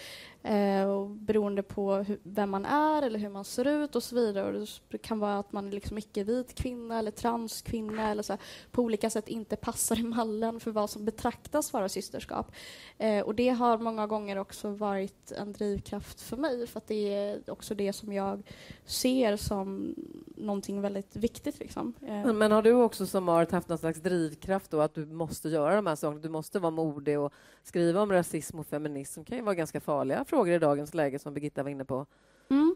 Eh, 0.43 0.83
och 0.83 1.09
beroende 1.09 1.63
på 1.63 1.95
hur, 1.95 2.19
vem 2.23 2.49
man 2.49 2.65
är 2.65 3.01
eller 3.01 3.19
hur 3.19 3.29
man 3.29 3.45
ser 3.45 3.67
ut 3.67 3.95
och 3.95 4.03
så 4.03 4.15
vidare. 4.15 4.57
Och 4.57 4.67
det 4.89 4.97
kan 4.97 5.19
vara 5.19 5.39
att 5.39 5.51
man 5.51 5.67
är 5.67 5.71
liksom 5.71 5.97
icke-vit 5.97 6.55
kvinna 6.55 6.99
eller 6.99 7.11
transkvinna 7.11 8.11
eller 8.11 8.23
så 8.23 8.33
här, 8.33 8.41
på 8.71 8.81
olika 8.81 9.09
sätt 9.09 9.27
inte 9.27 9.55
passar 9.55 9.99
i 9.99 10.03
mallen 10.03 10.59
för 10.59 10.71
vad 10.71 10.89
som 10.89 11.05
betraktas 11.05 11.73
vara 11.73 11.89
systerskap. 11.89 12.51
Eh, 12.97 13.19
och 13.19 13.35
det 13.35 13.49
har 13.49 13.77
många 13.77 14.07
gånger 14.07 14.37
också 14.37 14.69
varit 14.69 15.31
en 15.31 15.53
drivkraft 15.53 16.21
för 16.21 16.37
mig 16.37 16.67
för 16.67 16.77
att 16.77 16.87
det 16.87 17.13
är 17.13 17.41
också 17.47 17.75
det 17.75 17.93
som 17.93 18.13
jag 18.13 18.43
ser 18.85 19.37
som 19.37 19.95
någonting 20.37 20.81
väldigt 20.81 21.15
viktigt. 21.15 21.59
Liksom. 21.59 21.93
Eh. 22.01 22.33
Men 22.33 22.51
har 22.51 22.61
du 22.61 22.73
också 22.73 23.05
som 23.05 23.23
Marit 23.23 23.51
haft 23.51 23.69
någon 23.69 23.77
slags 23.77 23.99
drivkraft 23.99 24.71
då 24.71 24.81
att 24.81 24.93
du 24.93 25.05
måste 25.05 25.49
göra 25.49 25.75
de 25.75 25.87
här 25.87 25.95
sakerna? 25.95 26.21
Du 26.21 26.29
måste 26.29 26.59
vara 26.59 26.71
modig 26.71 27.19
och 27.19 27.33
skriva 27.63 28.01
om 28.01 28.11
rasism 28.11 28.59
och 28.59 28.67
feminism 28.67 29.23
kan 29.23 29.37
ju 29.37 29.43
vara 29.43 29.55
ganska 29.55 29.81
farliga 29.81 30.25
frågor 30.29 30.53
i 30.53 30.59
dagens 30.59 30.93
läge 30.93 31.19
som 31.19 31.33
Birgitta 31.33 31.63
var 31.63 31.69
inne 31.69 31.85
på. 31.85 32.05
Mm. 32.49 32.75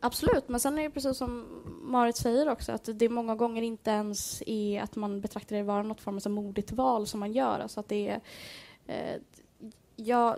Absolut, 0.00 0.48
men 0.48 0.60
sen 0.60 0.78
är 0.78 0.82
det 0.82 0.90
precis 0.90 1.16
som 1.16 1.46
Marit 1.82 2.16
säger 2.16 2.48
också 2.48 2.72
att 2.72 2.88
det 2.94 3.08
många 3.08 3.34
gånger 3.34 3.62
inte 3.62 3.90
ens 3.90 4.42
är 4.46 4.82
att 4.82 4.96
man 4.96 5.20
betraktar 5.20 5.56
det 5.56 5.62
vara 5.62 5.82
något 5.82 6.00
form 6.00 6.20
av 6.24 6.30
modigt 6.30 6.72
val 6.72 7.06
som 7.06 7.20
man 7.20 7.32
gör. 7.32 7.60
Alltså 7.60 7.80
att 7.80 7.88
det 7.88 8.08
är, 8.08 8.20
eh, 8.86 9.20
ja, 9.96 10.36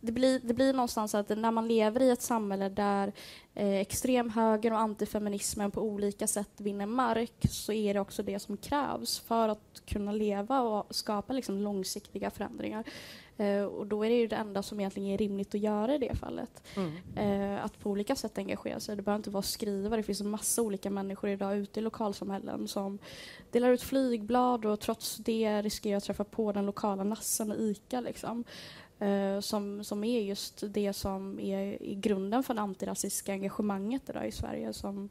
det, 0.00 0.12
blir, 0.12 0.40
det 0.42 0.54
blir 0.54 0.72
någonstans 0.72 1.14
att 1.14 1.28
när 1.28 1.50
man 1.50 1.68
lever 1.68 2.02
i 2.02 2.10
ett 2.10 2.22
samhälle 2.22 2.68
där 2.68 3.12
eh, 3.54 3.74
extremhögern 3.74 4.72
och 4.72 4.80
antifeminismen 4.80 5.70
på 5.70 5.80
olika 5.80 6.26
sätt 6.26 6.60
vinner 6.60 6.86
mark 6.86 7.46
så 7.50 7.72
är 7.72 7.94
det 7.94 8.00
också 8.00 8.22
det 8.22 8.38
som 8.38 8.56
krävs 8.56 9.18
för 9.18 9.48
att 9.48 9.82
kunna 9.86 10.12
leva 10.12 10.60
och 10.60 10.94
skapa 10.94 11.32
liksom, 11.32 11.58
långsiktiga 11.58 12.30
förändringar. 12.30 12.84
Eh, 13.38 13.62
och 13.62 13.86
då 13.86 14.04
är 14.04 14.08
det 14.08 14.16
ju 14.16 14.26
det 14.26 14.36
enda 14.36 14.62
som 14.62 14.80
egentligen 14.80 15.08
är 15.08 15.18
rimligt 15.18 15.54
att 15.54 15.60
göra 15.60 15.94
i 15.94 15.98
det 15.98 16.14
fallet. 16.14 16.62
Mm. 16.76 16.92
Eh, 17.16 17.64
att 17.64 17.78
på 17.78 17.90
olika 17.90 18.16
sätt 18.16 18.38
engagera 18.38 18.80
sig. 18.80 18.96
Det 18.96 19.02
behöver 19.02 19.18
inte 19.18 19.30
vara 19.30 19.42
skriva. 19.42 19.96
Det 19.96 20.02
finns 20.02 20.20
en 20.20 20.30
massa 20.30 20.62
olika 20.62 20.90
människor 20.90 21.30
idag 21.30 21.56
ute 21.56 21.80
i 21.80 21.82
lokalsamhällen 21.82 22.68
som 22.68 22.98
delar 23.50 23.70
ut 23.70 23.82
flygblad 23.82 24.64
och 24.64 24.80
trots 24.80 25.16
det 25.16 25.62
riskerar 25.62 25.96
att 25.96 26.04
träffa 26.04 26.24
på 26.24 26.52
den 26.52 26.66
lokala 26.66 27.04
nassen 27.04 27.50
och 27.50 27.58
ICA. 27.58 28.00
Liksom. 28.00 28.44
Uh, 29.02 29.40
som, 29.40 29.84
som 29.84 30.04
är 30.04 30.20
just 30.20 30.62
det 30.68 30.92
som 30.92 31.40
är 31.40 31.82
i 31.82 31.94
grunden 31.94 32.42
för 32.42 32.54
det 32.54 32.60
antirasistiska 32.60 33.32
engagemanget 33.32 34.08
idag 34.08 34.28
i 34.28 34.32
Sverige 34.32 34.72
som, 34.72 35.08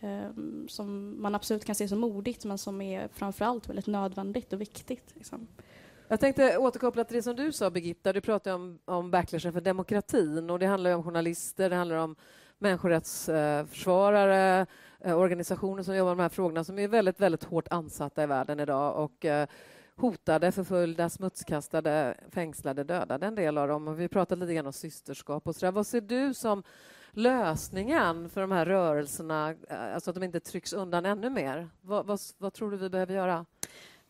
um, 0.00 0.66
som 0.68 1.16
man 1.22 1.34
absolut 1.34 1.64
kan 1.64 1.74
se 1.74 1.88
som 1.88 2.00
modigt 2.00 2.44
men 2.44 2.58
som 2.58 2.80
är 2.80 3.08
framförallt 3.12 3.68
väldigt 3.68 3.86
nödvändigt 3.86 4.52
och 4.52 4.60
viktigt. 4.60 5.12
Liksom. 5.14 5.46
Jag 6.08 6.20
tänkte 6.20 6.58
återkoppla 6.58 7.04
till 7.04 7.16
det 7.16 7.22
som 7.22 7.36
du 7.36 7.52
sa, 7.52 7.70
Birgitta. 7.70 8.12
Du 8.12 8.20
pratade 8.20 8.54
om, 8.54 8.78
om 8.84 9.10
backlashen 9.10 9.52
för 9.52 9.60
demokratin 9.60 10.50
och 10.50 10.58
det 10.58 10.66
handlar 10.66 10.94
om 10.94 11.02
journalister, 11.02 11.70
det 11.70 11.76
handlar 11.76 11.96
om 11.96 12.16
människorättsförsvarare, 12.58 14.66
eh, 15.00 15.18
organisationer 15.18 15.82
som 15.82 15.96
jobbar 15.96 16.14
med 16.14 16.18
de 16.18 16.22
här 16.22 16.28
frågorna 16.28 16.64
som 16.64 16.78
är 16.78 16.88
väldigt, 16.88 17.20
väldigt 17.20 17.44
hårt 17.44 17.68
ansatta 17.70 18.22
i 18.22 18.26
världen 18.26 18.60
idag 18.60 19.04
och 19.04 19.24
eh, 19.24 19.48
hotade, 19.96 20.52
förföljda, 20.52 21.10
smutskastade, 21.10 22.14
fängslade, 22.30 22.84
dödade, 22.84 23.26
en 23.26 23.34
del 23.34 23.58
av 23.58 23.68
dem. 23.68 23.88
Och 23.88 24.00
vi 24.00 24.08
pratade 24.08 24.40
lite 24.40 24.54
grann 24.54 24.66
om 24.66 24.72
systerskap 24.72 25.46
och 25.46 25.56
så 25.56 25.66
där. 25.66 25.72
Vad 25.72 25.86
ser 25.86 26.00
du 26.00 26.34
som 26.34 26.62
lösningen 27.10 28.30
för 28.30 28.40
de 28.40 28.52
här 28.52 28.66
rörelserna, 28.66 29.54
alltså 29.94 30.10
att 30.10 30.14
de 30.14 30.22
inte 30.22 30.40
trycks 30.40 30.72
undan 30.72 31.06
ännu 31.06 31.30
mer? 31.30 31.68
Vad, 31.80 32.06
vad, 32.06 32.20
vad 32.38 32.52
tror 32.52 32.70
du 32.70 32.76
vi 32.76 32.90
behöver 32.90 33.14
göra? 33.14 33.46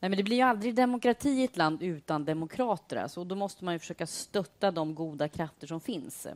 Nej, 0.00 0.08
men 0.08 0.16
det 0.16 0.22
blir 0.22 0.36
ju 0.36 0.42
aldrig 0.42 0.74
demokrati 0.74 1.28
i 1.28 1.44
ett 1.44 1.56
land 1.56 1.82
utan 1.82 2.24
demokrater. 2.24 2.96
Alltså, 2.96 3.20
och 3.20 3.26
då 3.26 3.34
måste 3.34 3.64
man 3.64 3.74
ju 3.74 3.78
försöka 3.78 4.06
stötta 4.06 4.70
de 4.70 4.94
goda 4.94 5.28
krafter 5.28 5.66
som 5.66 5.80
finns. 5.80 6.26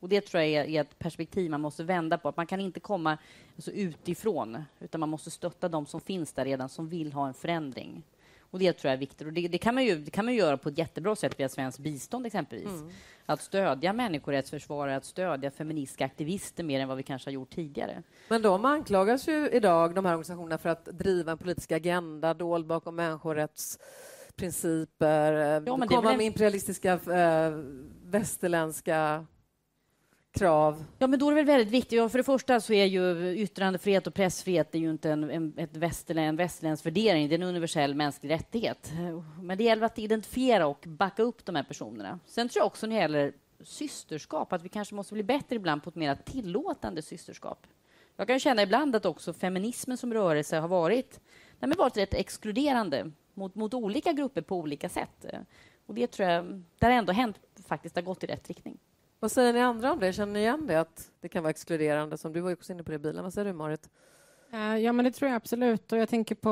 Och 0.00 0.08
Det 0.08 0.20
tror 0.20 0.42
jag 0.42 0.50
är, 0.50 0.80
ett 0.80 0.98
perspektiv 0.98 1.50
man 1.50 1.60
måste 1.60 1.84
vända 1.84 2.18
på. 2.18 2.28
Att 2.28 2.36
man 2.36 2.46
kan 2.46 2.60
inte 2.60 2.80
komma 2.80 3.18
alltså, 3.56 3.70
utifrån, 3.70 4.64
utan 4.80 5.00
man 5.00 5.08
måste 5.08 5.30
stötta 5.30 5.68
de 5.68 5.86
som 5.86 6.00
finns 6.00 6.32
där 6.32 6.44
redan, 6.44 6.68
som 6.68 6.88
vill 6.88 7.12
ha 7.12 7.28
en 7.28 7.34
förändring. 7.34 8.02
Och 8.50 8.58
Det 8.58 8.72
tror 8.72 8.88
jag 8.88 8.94
är 8.94 8.98
viktigt. 8.98 9.26
Och 9.26 9.32
det, 9.32 9.48
det, 9.48 9.58
kan 9.58 9.74
man 9.74 9.84
ju, 9.84 9.98
det 9.98 10.10
kan 10.10 10.24
man 10.24 10.34
göra 10.34 10.56
på 10.56 10.68
ett 10.68 10.78
jättebra 10.78 11.16
sätt 11.16 11.40
via 11.40 11.48
svenskt 11.48 11.78
bistånd 11.78 12.26
exempelvis. 12.26 12.68
Mm. 12.68 12.90
Att 13.26 13.42
stödja 13.42 13.92
människorättsförsvarare, 13.92 14.96
att 14.96 15.04
stödja 15.04 15.50
feministiska 15.50 16.04
aktivister 16.04 16.64
mer 16.64 16.80
än 16.80 16.88
vad 16.88 16.96
vi 16.96 17.02
kanske 17.02 17.30
har 17.30 17.32
gjort 17.32 17.50
tidigare. 17.50 18.02
Men 18.28 18.42
de 18.42 18.64
anklagas 18.64 19.28
ju 19.28 19.48
idag, 19.48 19.94
de 19.94 20.04
här 20.04 20.12
organisationerna, 20.12 20.58
för 20.58 20.68
att 20.68 20.84
driva 20.84 21.32
en 21.32 21.38
politisk 21.38 21.72
agenda 21.72 22.34
dold 22.34 22.66
bakom 22.66 22.96
människorättsprinciper, 22.96 25.32
ja, 25.66 25.86
komma 25.88 26.16
med 26.16 26.26
imperialistiska 26.26 26.92
äh, 26.92 27.52
västerländska 28.04 29.26
krav. 30.32 30.84
Ja, 30.98 31.06
men 31.06 31.18
då 31.18 31.26
är 31.26 31.30
det 31.30 31.36
väl 31.36 31.44
väldigt 31.44 31.74
viktigt. 31.74 31.96
Ja, 31.96 32.08
för 32.08 32.18
det 32.18 32.24
första 32.24 32.60
så 32.60 32.72
är 32.72 32.84
ju 32.84 33.34
yttrandefrihet 33.36 34.06
och 34.06 34.14
pressfrihet 34.14 34.74
är 34.74 34.78
ju 34.78 34.90
inte 34.90 35.10
en, 35.10 35.30
en, 35.30 35.54
ett 35.56 35.76
västerlän, 35.76 36.24
en 36.24 36.36
västerländsk 36.36 36.86
värdering, 36.86 37.28
det 37.28 37.34
är 37.34 37.38
en 37.38 37.42
universell 37.42 37.94
mänsklig 37.94 38.30
rättighet. 38.30 38.92
Men 39.42 39.58
det 39.58 39.64
gäller 39.64 39.86
att 39.86 39.98
identifiera 39.98 40.66
och 40.66 40.84
backa 40.86 41.22
upp 41.22 41.44
de 41.44 41.54
här 41.54 41.62
personerna. 41.62 42.18
Sen 42.26 42.48
tror 42.48 42.60
jag 42.60 42.66
också 42.66 42.86
när 42.86 42.96
det 42.96 43.02
gäller 43.02 43.32
systerskap, 43.60 44.52
att 44.52 44.62
vi 44.62 44.68
kanske 44.68 44.94
måste 44.94 45.14
bli 45.14 45.22
bättre 45.22 45.56
ibland 45.56 45.82
på 45.82 45.90
ett 45.90 45.96
mer 45.96 46.14
tillåtande 46.14 47.02
systerskap. 47.02 47.66
Jag 48.16 48.26
kan 48.26 48.40
känna 48.40 48.62
ibland 48.62 48.96
att 48.96 49.06
också 49.06 49.32
feminismen 49.32 49.96
som 49.96 50.14
rörelse 50.14 50.56
har 50.56 50.68
varit, 50.68 51.20
nej, 51.58 51.72
varit 51.78 51.96
rätt 51.96 52.14
exkluderande 52.14 53.10
mot, 53.34 53.54
mot 53.54 53.74
olika 53.74 54.12
grupper 54.12 54.42
på 54.42 54.56
olika 54.56 54.88
sätt. 54.88 55.26
Och 55.86 55.94
det 55.94 56.06
tror 56.06 56.28
jag, 56.28 56.62
det 56.78 56.86
har 56.86 56.92
ändå 56.92 57.12
hänt 57.12 57.36
faktiskt 57.66 57.94
har 57.94 58.02
gått 58.02 58.24
i 58.24 58.26
rätt 58.26 58.48
riktning. 58.48 58.78
Vad 59.20 59.32
säger 59.32 59.52
ni 59.52 59.60
andra 59.60 59.92
om 59.92 60.00
det? 60.00 60.12
Känner 60.12 60.32
ni 60.32 60.38
igen 60.38 60.66
det, 60.66 60.80
att 60.80 61.10
det 61.20 61.28
kan 61.28 61.42
vara 61.42 61.50
exkluderande? 61.50 62.18
Som 62.18 62.32
du 62.32 62.40
var 62.40 62.52
också 62.52 62.72
inne 62.72 62.82
på 62.82 62.90
det 62.90 62.96
i 62.96 62.98
bilen. 62.98 63.24
Vad 63.24 63.34
säger 63.34 63.46
du, 63.46 63.52
Marit? 63.52 63.88
Eh, 64.52 64.76
ja, 64.76 64.92
men 64.92 65.04
det 65.04 65.10
tror 65.10 65.28
jag 65.30 65.36
absolut. 65.36 65.92
Och 65.92 65.98
jag 65.98 66.08
tänker 66.08 66.34
på 66.34 66.50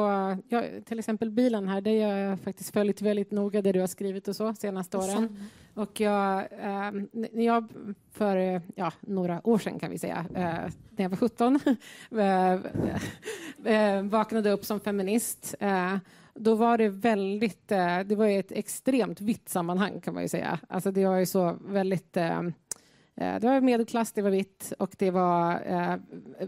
ja, 0.49 0.63
till 0.85 0.99
exempel 0.99 1.31
bilen 1.31 1.69
här. 1.69 1.81
Det 1.81 2.03
har 2.03 2.17
jag 2.17 2.41
faktiskt 2.41 2.73
följt 2.73 3.03
väldigt 3.03 3.31
noga, 3.31 3.63
det 3.63 3.73
du 3.73 3.81
har 3.81 3.87
skrivit 3.87 4.29
och 4.29 4.37
så, 4.37 4.55
senaste 4.55 4.97
åren. 4.97 5.49
Och 5.75 6.01
jag, 6.01 6.39
eh, 6.39 6.93
när 7.13 7.45
jag 7.45 7.69
för 8.13 8.61
ja, 8.75 8.93
några 9.01 9.41
år 9.49 9.59
sedan, 9.59 9.79
kan 9.79 9.91
vi 9.91 9.99
säga, 9.99 10.27
eh, 10.35 10.73
när 10.91 11.05
jag 11.05 11.09
var 11.09 11.17
17, 11.17 11.61
eh, 12.11 12.53
eh, 13.75 14.03
vaknade 14.03 14.51
upp 14.51 14.65
som 14.65 14.81
feminist 14.81 15.55
eh, 15.61 15.97
då 16.41 16.55
var 16.55 16.79
det 16.79 16.89
väldigt, 16.89 17.73
eh, 17.73 18.01
det 18.01 18.17
var 18.17 18.27
ett 18.27 18.53
extremt 18.53 19.21
vitt 19.21 19.49
sammanhang 19.49 20.01
kan 20.01 20.15
man 20.15 20.23
ju 20.23 20.29
säga. 20.29 20.59
Alltså 20.69 20.91
det 20.91 21.07
var 21.07 21.17
ju 21.17 21.27
så 21.27 21.57
väldigt 21.65 22.17
eh, 22.17 22.39
eh, 23.17 23.41
det 23.41 23.43
var 23.43 23.61
medelklass, 23.61 24.13
det 24.13 24.23
var 24.23 24.31
vitt 24.31 24.73
och 24.79 24.95
det 24.99 25.11
var, 25.11 25.61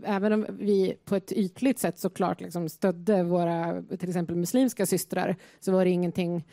även 0.05 0.33
om 0.33 0.47
vi 0.49 0.97
på 1.05 1.17
ett 1.17 1.33
ytligt 1.33 1.79
sätt 1.79 1.99
såklart 1.99 2.41
liksom 2.41 2.69
stödde 2.69 3.23
våra 3.23 3.83
till 3.83 4.09
exempel 4.09 4.37
muslimska 4.37 4.87
systrar 4.87 5.37
så 5.61 5.73
var 5.73 5.85
det 5.85 5.91
ingenting 5.91 6.45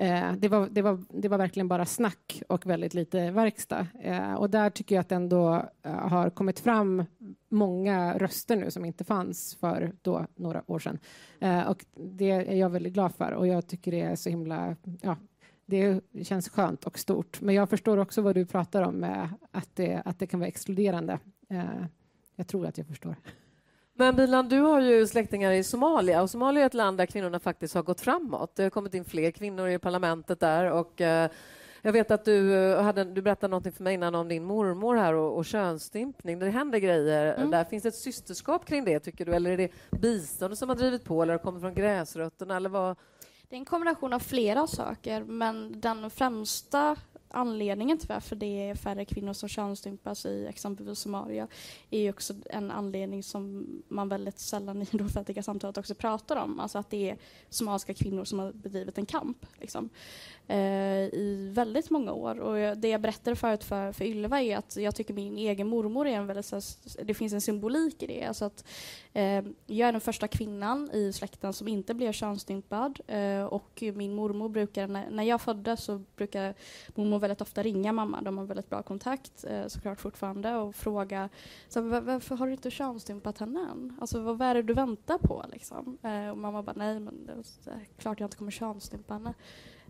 Eh, 0.00 0.32
det, 0.32 0.48
var, 0.48 0.68
det, 0.70 0.82
var, 0.82 1.04
det 1.08 1.28
var 1.28 1.38
verkligen 1.38 1.68
bara 1.68 1.86
snack 1.86 2.42
och 2.48 2.66
väldigt 2.66 2.94
lite 2.94 3.30
verkstad. 3.30 3.86
Eh, 4.00 4.34
och 4.34 4.50
där 4.50 4.70
tycker 4.70 4.94
jag 4.94 5.00
att 5.00 5.08
det 5.08 5.14
ändå 5.14 5.68
eh, 5.82 5.92
har 5.92 6.30
kommit 6.30 6.60
fram 6.60 7.04
många 7.48 8.18
röster 8.18 8.56
nu 8.56 8.70
som 8.70 8.84
inte 8.84 9.04
fanns 9.04 9.56
för 9.60 9.92
då 10.02 10.26
några 10.34 10.62
år 10.66 10.78
sedan. 10.78 10.98
Eh, 11.40 11.68
och 11.68 11.84
det 11.94 12.30
är 12.30 12.56
jag 12.56 12.70
väldigt 12.70 12.92
glad 12.92 13.14
för 13.14 13.32
och 13.32 13.46
jag 13.46 13.66
tycker 13.66 13.90
det 13.90 14.00
är 14.00 14.16
så 14.16 14.30
himla... 14.30 14.76
Ja, 15.00 15.16
det 15.66 16.00
känns 16.22 16.48
skönt 16.48 16.84
och 16.84 16.98
stort. 16.98 17.40
Men 17.40 17.54
jag 17.54 17.70
förstår 17.70 17.98
också 17.98 18.22
vad 18.22 18.34
du 18.34 18.46
pratar 18.46 18.82
om, 18.82 19.26
att 19.50 19.76
det, 19.76 20.02
att 20.04 20.18
det 20.18 20.26
kan 20.26 20.40
vara 20.40 20.48
exkluderande. 20.48 21.18
Eh, 21.50 21.84
jag 22.36 22.46
tror 22.46 22.66
att 22.66 22.78
jag 22.78 22.86
förstår. 22.86 23.16
Men 24.00 24.16
Bilan, 24.16 24.48
du 24.48 24.60
har 24.60 24.80
ju 24.80 25.06
släktingar 25.06 25.52
i 25.52 25.64
Somalia 25.64 26.22
och 26.22 26.30
Somalia 26.30 26.62
är 26.62 26.66
ett 26.66 26.74
land 26.74 26.98
där 26.98 27.06
kvinnorna 27.06 27.40
faktiskt 27.40 27.74
har 27.74 27.82
gått 27.82 28.00
framåt. 28.00 28.56
Det 28.56 28.62
har 28.62 28.70
kommit 28.70 28.94
in 28.94 29.04
fler 29.04 29.30
kvinnor 29.30 29.68
i 29.68 29.78
parlamentet 29.78 30.40
där 30.40 30.70
och 30.72 31.00
eh, 31.00 31.30
jag 31.82 31.92
vet 31.92 32.10
att 32.10 32.24
du, 32.24 32.54
eh, 32.54 32.82
hade, 32.82 33.04
du 33.04 33.22
berättade 33.22 33.50
något 33.50 33.76
för 33.76 33.84
mig 33.84 33.94
innan 33.94 34.14
om 34.14 34.28
din 34.28 34.44
mormor 34.44 34.96
här 34.96 35.14
och, 35.14 35.36
och 35.36 35.44
könsstympning. 35.44 36.38
Det 36.38 36.50
händer 36.50 36.78
grejer 36.78 37.34
mm. 37.34 37.50
där. 37.50 37.64
Finns 37.64 37.82
det 37.82 37.88
ett 37.88 37.94
systerskap 37.94 38.66
kring 38.66 38.84
det, 38.84 39.00
tycker 39.00 39.24
du? 39.24 39.34
Eller 39.34 39.50
är 39.50 39.56
det 39.56 39.70
biståndet 39.90 40.58
som 40.58 40.68
har 40.68 40.76
drivit 40.76 41.04
på 41.04 41.22
eller 41.22 41.32
har 41.32 41.38
kommit 41.38 41.60
från 41.60 41.74
gräsrötterna? 41.74 42.56
Eller 42.56 42.68
vad? 42.68 42.96
Det 43.48 43.56
är 43.56 43.58
en 43.58 43.64
kombination 43.64 44.12
av 44.12 44.18
flera 44.18 44.66
saker, 44.66 45.24
men 45.24 45.80
den 45.80 46.10
främsta 46.10 46.96
anledningen 47.30 47.98
till 47.98 48.08
varför 48.08 48.36
det 48.36 48.68
är 48.70 48.74
färre 48.74 49.04
kvinnor 49.04 49.32
som 49.32 49.48
könsstympas 49.48 50.26
i 50.26 50.46
exempelvis 50.46 50.98
Somalia 50.98 51.48
är 51.90 52.00
ju 52.00 52.10
också 52.10 52.34
en 52.50 52.70
anledning 52.70 53.22
som 53.22 53.66
man 53.88 54.08
väldigt 54.08 54.38
sällan 54.38 54.82
i 54.82 54.86
det 54.90 55.04
offentliga 55.04 55.42
samtalet 55.42 55.78
också 55.78 55.94
pratar 55.94 56.36
om. 56.36 56.60
Alltså 56.60 56.78
att 56.78 56.90
det 56.90 57.10
är 57.10 57.18
somaliska 57.48 57.94
kvinnor 57.94 58.24
som 58.24 58.38
har 58.38 58.52
bedrivit 58.52 58.98
en 58.98 59.06
kamp 59.06 59.46
liksom, 59.60 59.88
eh, 60.46 60.56
i 61.12 61.50
väldigt 61.54 61.90
många 61.90 62.12
år. 62.12 62.40
Och 62.40 62.78
det 62.78 62.88
jag 62.88 63.00
berättade 63.00 63.36
förut 63.36 63.64
för, 63.64 63.92
för 63.92 64.04
Ylva 64.04 64.42
är 64.42 64.56
att 64.56 64.76
jag 64.76 64.94
tycker 64.94 65.14
min 65.14 65.38
egen 65.38 65.68
mormor 65.68 66.06
är 66.06 66.16
en 66.16 66.26
väldigt... 66.26 66.52
Det 67.02 67.14
finns 67.14 67.32
en 67.32 67.40
symbolik 67.40 68.02
i 68.02 68.06
det. 68.06 68.24
Alltså 68.24 68.44
att, 68.44 68.64
Eh, 69.12 69.44
jag 69.66 69.88
är 69.88 69.92
den 69.92 70.00
första 70.00 70.28
kvinnan 70.28 70.90
i 70.92 71.12
släkten 71.12 71.52
som 71.52 71.68
inte 71.68 71.94
blev 71.94 72.12
könsstympad 72.12 73.00
eh, 73.06 73.44
och 73.44 73.82
min 73.94 74.14
mormor 74.14 74.48
brukar, 74.48 74.86
när, 74.86 75.22
jag 75.22 75.40
föddes 75.40 75.84
så 75.84 76.02
brukar 76.16 76.54
mormor 76.94 77.18
väldigt 77.18 77.40
ofta 77.40 77.62
ringa 77.62 77.92
mamma, 77.92 78.22
de 78.22 78.38
har 78.38 78.44
väldigt 78.44 78.70
bra 78.70 78.82
kontakt 78.82 79.44
eh, 79.44 79.66
såklart 79.66 80.00
fortfarande 80.00 80.54
och 80.54 80.74
fråga 80.74 81.28
så, 81.68 81.80
varför 81.80 82.36
har 82.36 82.46
du 82.46 82.52
inte 82.52 82.70
könsstympat 82.70 83.38
henne 83.38 83.68
än? 83.70 83.96
Alltså 84.00 84.20
vad, 84.20 84.42
är 84.42 84.54
det 84.54 84.62
du 84.62 84.74
väntar 84.74 85.18
på 85.18 85.44
liksom? 85.52 85.98
Och 86.30 86.38
mamma 86.38 86.62
bara 86.62 86.76
nej 86.76 87.00
men 87.00 87.26
det 87.26 87.32
är 87.32 87.86
klart 87.98 88.20
jag 88.20 88.26
inte 88.26 88.36
kommer 88.36 88.50
könsstympa 88.50 89.14
henne. 89.14 89.34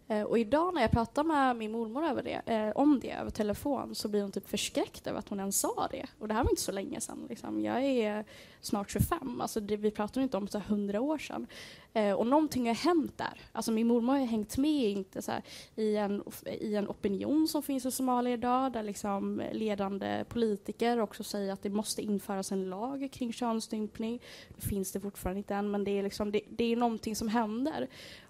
Eh, 0.08 0.22
och 0.22 0.38
idag 0.38 0.74
när 0.74 0.80
jag 0.80 0.90
pratar 0.90 1.24
med 1.24 1.56
min 1.56 1.72
mormor 1.72 2.04
över 2.04 2.22
det, 2.22 2.52
eh, 2.52 2.70
om 2.74 3.00
det 3.00 3.10
över 3.10 3.30
telefon 3.30 3.94
så 3.94 4.08
blir 4.08 4.22
hon 4.22 4.32
typ 4.32 4.48
förskräckt 4.48 5.06
över 5.06 5.18
att 5.18 5.28
hon 5.28 5.40
ens 5.40 5.60
sa 5.60 5.88
det. 5.90 6.06
Och 6.18 6.28
det 6.28 6.34
här 6.34 6.44
var 6.44 6.50
inte 6.50 6.62
så 6.62 6.72
länge 6.72 7.00
sedan. 7.00 7.26
Liksom. 7.28 7.60
Jag 7.60 7.84
är 7.84 8.24
snart 8.60 8.90
25, 8.90 9.40
alltså 9.40 9.60
det, 9.60 9.76
vi 9.76 9.90
pratar 9.90 10.20
inte 10.20 10.36
om 10.36 10.48
så 10.48 10.58
100 10.58 11.00
år 11.00 11.18
sedan. 11.18 11.46
Eh, 11.92 12.12
och 12.12 12.26
någonting 12.26 12.66
har 12.66 12.74
hänt 12.74 13.18
där. 13.18 13.40
Alltså 13.52 13.72
min 13.72 13.86
mormor 13.86 14.12
har 14.12 14.26
hängt 14.26 14.56
med 14.56 14.90
inte 14.90 15.22
så 15.22 15.32
här, 15.32 15.42
i, 15.76 15.96
en, 15.96 16.22
i 16.60 16.74
en 16.74 16.88
opinion 16.88 17.48
som 17.48 17.62
finns 17.62 17.86
i 17.86 17.90
Somalia 17.90 18.32
idag 18.32 18.72
där 18.72 18.82
liksom 18.82 19.42
ledande 19.52 20.24
politiker 20.28 21.00
också 21.00 21.24
säger 21.24 21.52
att 21.52 21.62
det 21.62 21.70
måste 21.70 22.02
införas 22.02 22.52
en 22.52 22.70
lag 22.70 23.08
kring 23.12 23.32
könsstympning. 23.32 24.22
Det 24.56 24.66
finns 24.66 24.92
det 24.92 25.00
fortfarande 25.00 25.38
inte 25.38 25.54
än, 25.54 25.70
men 25.70 25.84
det 25.84 25.90
är, 25.90 26.02
liksom, 26.02 26.32
det, 26.32 26.40
det 26.48 26.64
är 26.64 26.76
någonting 26.76 27.16
som 27.16 27.28
händer. 27.28 27.88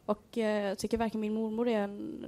Och 0.09 0.39
eh, 0.39 0.63
jag 0.63 0.71
eh, 0.71 0.75
tycker 0.75 0.99
verkligen 0.99 1.21
min 1.21 1.35
mormor 1.35 1.69
är 1.69 1.81
en, 1.81 2.25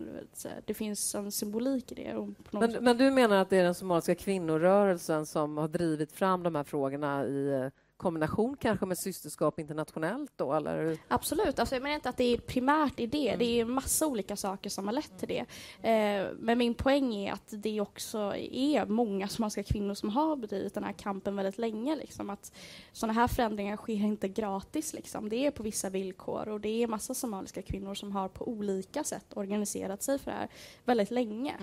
det 0.64 0.74
finns 0.74 1.14
en 1.14 1.32
symbolik 1.32 1.92
i 1.92 1.94
det. 1.94 2.32
Men, 2.50 2.84
men, 2.84 2.96
du 2.96 3.10
menar 3.10 3.36
att 3.36 3.50
det 3.50 3.56
är 3.56 3.64
den 3.64 3.74
somaliska 3.74 4.14
kvinnorörelsen 4.14 5.26
som 5.26 5.56
har 5.56 5.68
drivit 5.68 6.12
fram 6.12 6.42
de 6.42 6.54
här 6.54 6.64
frågorna 6.64 7.26
i 7.26 7.48
eh, 7.48 7.66
kombination 8.00 8.56
kanske 8.56 8.86
med 8.86 8.98
systerskap 8.98 9.58
internationellt 9.58 10.32
då, 10.36 10.52
eller? 10.52 10.98
Absolut. 11.08 11.58
Alltså, 11.58 11.74
jag 11.74 11.82
menar 11.82 11.94
inte 11.94 12.08
att 12.08 12.16
det 12.16 12.24
är 12.34 12.38
primärt 12.38 13.00
i 13.00 13.06
det. 13.06 13.28
Mm. 13.28 13.38
Det 13.38 13.60
är 13.60 13.64
massa 13.64 14.06
olika 14.06 14.36
saker 14.36 14.70
som 14.70 14.86
har 14.86 14.92
lett 14.92 15.18
till 15.18 15.28
det. 15.28 15.40
Eh, 15.90 16.26
men 16.38 16.58
min 16.58 16.74
poäng 16.74 17.14
är 17.14 17.32
att 17.32 17.48
det 17.50 17.80
också 17.80 18.18
är 18.36 18.86
många 18.86 19.28
somaliska 19.28 19.62
kvinnor 19.62 19.94
som 19.94 20.08
har 20.08 20.36
bedrivit 20.36 20.74
den 20.74 20.84
här 20.84 20.92
kampen 20.92 21.36
väldigt 21.36 21.58
länge. 21.58 21.96
Liksom. 21.96 22.30
Att 22.30 22.52
sådana 22.92 23.12
här 23.12 23.28
förändringar 23.28 23.76
sker 23.76 23.94
inte 23.94 24.28
gratis. 24.28 24.92
Liksom. 24.94 25.28
Det 25.28 25.46
är 25.46 25.50
på 25.50 25.62
vissa 25.62 25.90
villkor 25.90 26.48
och 26.48 26.60
det 26.60 26.82
är 26.82 26.86
massa 26.86 27.14
somaliska 27.14 27.62
kvinnor 27.62 27.94
som 27.94 28.12
har 28.12 28.28
på 28.28 28.48
olika 28.48 29.04
sätt 29.04 29.26
organiserat 29.34 30.02
sig 30.02 30.18
för 30.18 30.30
det 30.30 30.36
här 30.36 30.48
väldigt 30.84 31.10
länge. 31.10 31.54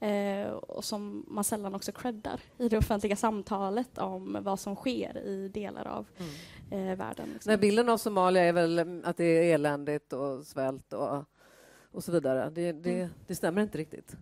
Eh, 0.00 0.50
och 0.50 0.84
som 0.84 1.24
man 1.28 1.44
sällan 1.44 1.74
också 1.74 1.92
creddar 1.92 2.40
i 2.58 2.68
det 2.68 2.78
offentliga 2.78 3.16
samtalet 3.16 3.98
om 3.98 4.38
vad 4.40 4.60
som 4.60 4.76
sker 4.76 5.18
i 5.18 5.48
delar 5.48 5.86
av 5.86 6.06
mm. 6.18 6.88
eh, 6.88 6.96
världen. 6.96 7.28
Liksom. 7.32 7.50
Nej, 7.50 7.58
bilden 7.58 7.88
av 7.88 7.96
Somalia 7.96 8.44
är 8.44 8.52
väl 8.52 9.02
att 9.04 9.16
det 9.16 9.24
är 9.24 9.54
eländigt 9.54 10.12
och 10.12 10.46
svält 10.46 10.92
och 10.92 11.24
och 11.92 12.04
så 12.04 12.12
vidare. 12.12 12.50
Det, 12.50 12.72
det, 12.72 13.00
mm. 13.00 13.10
det 13.26 13.34
stämmer 13.34 13.62
inte 13.62 13.78
riktigt. 13.78 14.16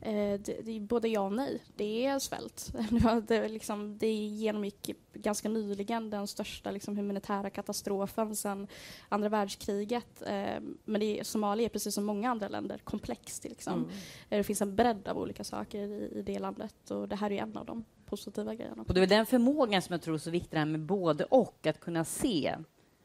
Eh, 0.00 0.40
det, 0.40 0.60
det, 0.62 0.80
både 0.80 1.08
ja 1.08 1.20
och 1.20 1.32
nej. 1.32 1.62
Det 1.76 2.06
är 2.06 2.18
svält. 2.18 2.72
det, 3.28 3.48
liksom, 3.48 3.98
det 3.98 4.12
genomgick 4.12 4.90
ganska 5.12 5.48
nyligen 5.48 6.10
den 6.10 6.26
största 6.26 6.70
liksom, 6.70 6.96
humanitära 6.96 7.50
katastrofen 7.50 8.36
sedan 8.36 8.66
andra 9.08 9.28
världskriget. 9.28 10.22
Eh, 10.26 10.60
men 10.84 11.00
det, 11.00 11.26
Somalia 11.26 11.64
är 11.64 11.68
precis 11.68 11.94
som 11.94 12.04
många 12.04 12.30
andra 12.30 12.48
länder 12.48 12.78
komplext. 12.84 13.44
Liksom. 13.44 13.72
Mm. 13.72 13.90
Eh, 14.30 14.36
det 14.36 14.44
finns 14.44 14.62
en 14.62 14.76
bredd 14.76 15.08
av 15.08 15.18
olika 15.18 15.44
saker 15.44 15.78
i, 15.78 16.18
i 16.18 16.22
det 16.22 16.38
landet 16.38 16.90
och 16.90 17.08
det 17.08 17.16
här 17.16 17.32
är 17.32 17.42
en 17.42 17.56
av 17.56 17.66
de 17.66 17.84
positiva 18.06 18.54
grejerna. 18.54 18.84
Och 18.88 18.94
det 18.94 19.02
är 19.02 19.06
den 19.06 19.26
förmågan 19.26 19.82
som 19.82 19.92
jag 19.92 20.02
tror 20.02 20.14
är 20.14 20.18
så 20.18 20.30
viktig, 20.30 20.50
det 20.50 20.58
här 20.58 20.66
med 20.66 20.80
både 20.80 21.24
och, 21.24 21.66
att 21.66 21.80
kunna 21.80 22.04
se 22.04 22.56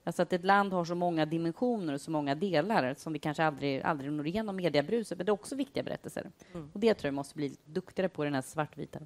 Alltså 0.10 0.22
att 0.22 0.34
ett 0.34 0.46
land 0.46 0.74
har 0.74 0.86
så 0.86 0.96
många 0.96 1.26
dimensioner 1.26 1.94
och 1.94 2.02
så 2.02 2.12
många 2.12 2.36
delar 2.36 2.94
som 2.98 3.14
vi 3.14 3.20
kanske 3.20 3.44
aldrig, 3.44 3.82
aldrig 3.82 4.12
når 4.12 4.28
igenom 4.28 4.56
mediebruset, 4.56 5.18
men 5.18 5.26
det 5.26 5.30
är 5.30 5.34
också 5.34 5.56
viktiga 5.56 5.84
berättelser. 5.84 6.32
Mm. 6.54 6.70
Och 6.74 6.80
det 6.80 6.94
tror 6.94 7.08
jag 7.08 7.14
måste 7.14 7.36
bli 7.36 7.58
duktigare 7.66 8.10
på, 8.10 8.24
den 8.24 8.34
här 8.34 8.42
svartvita. 8.42 9.00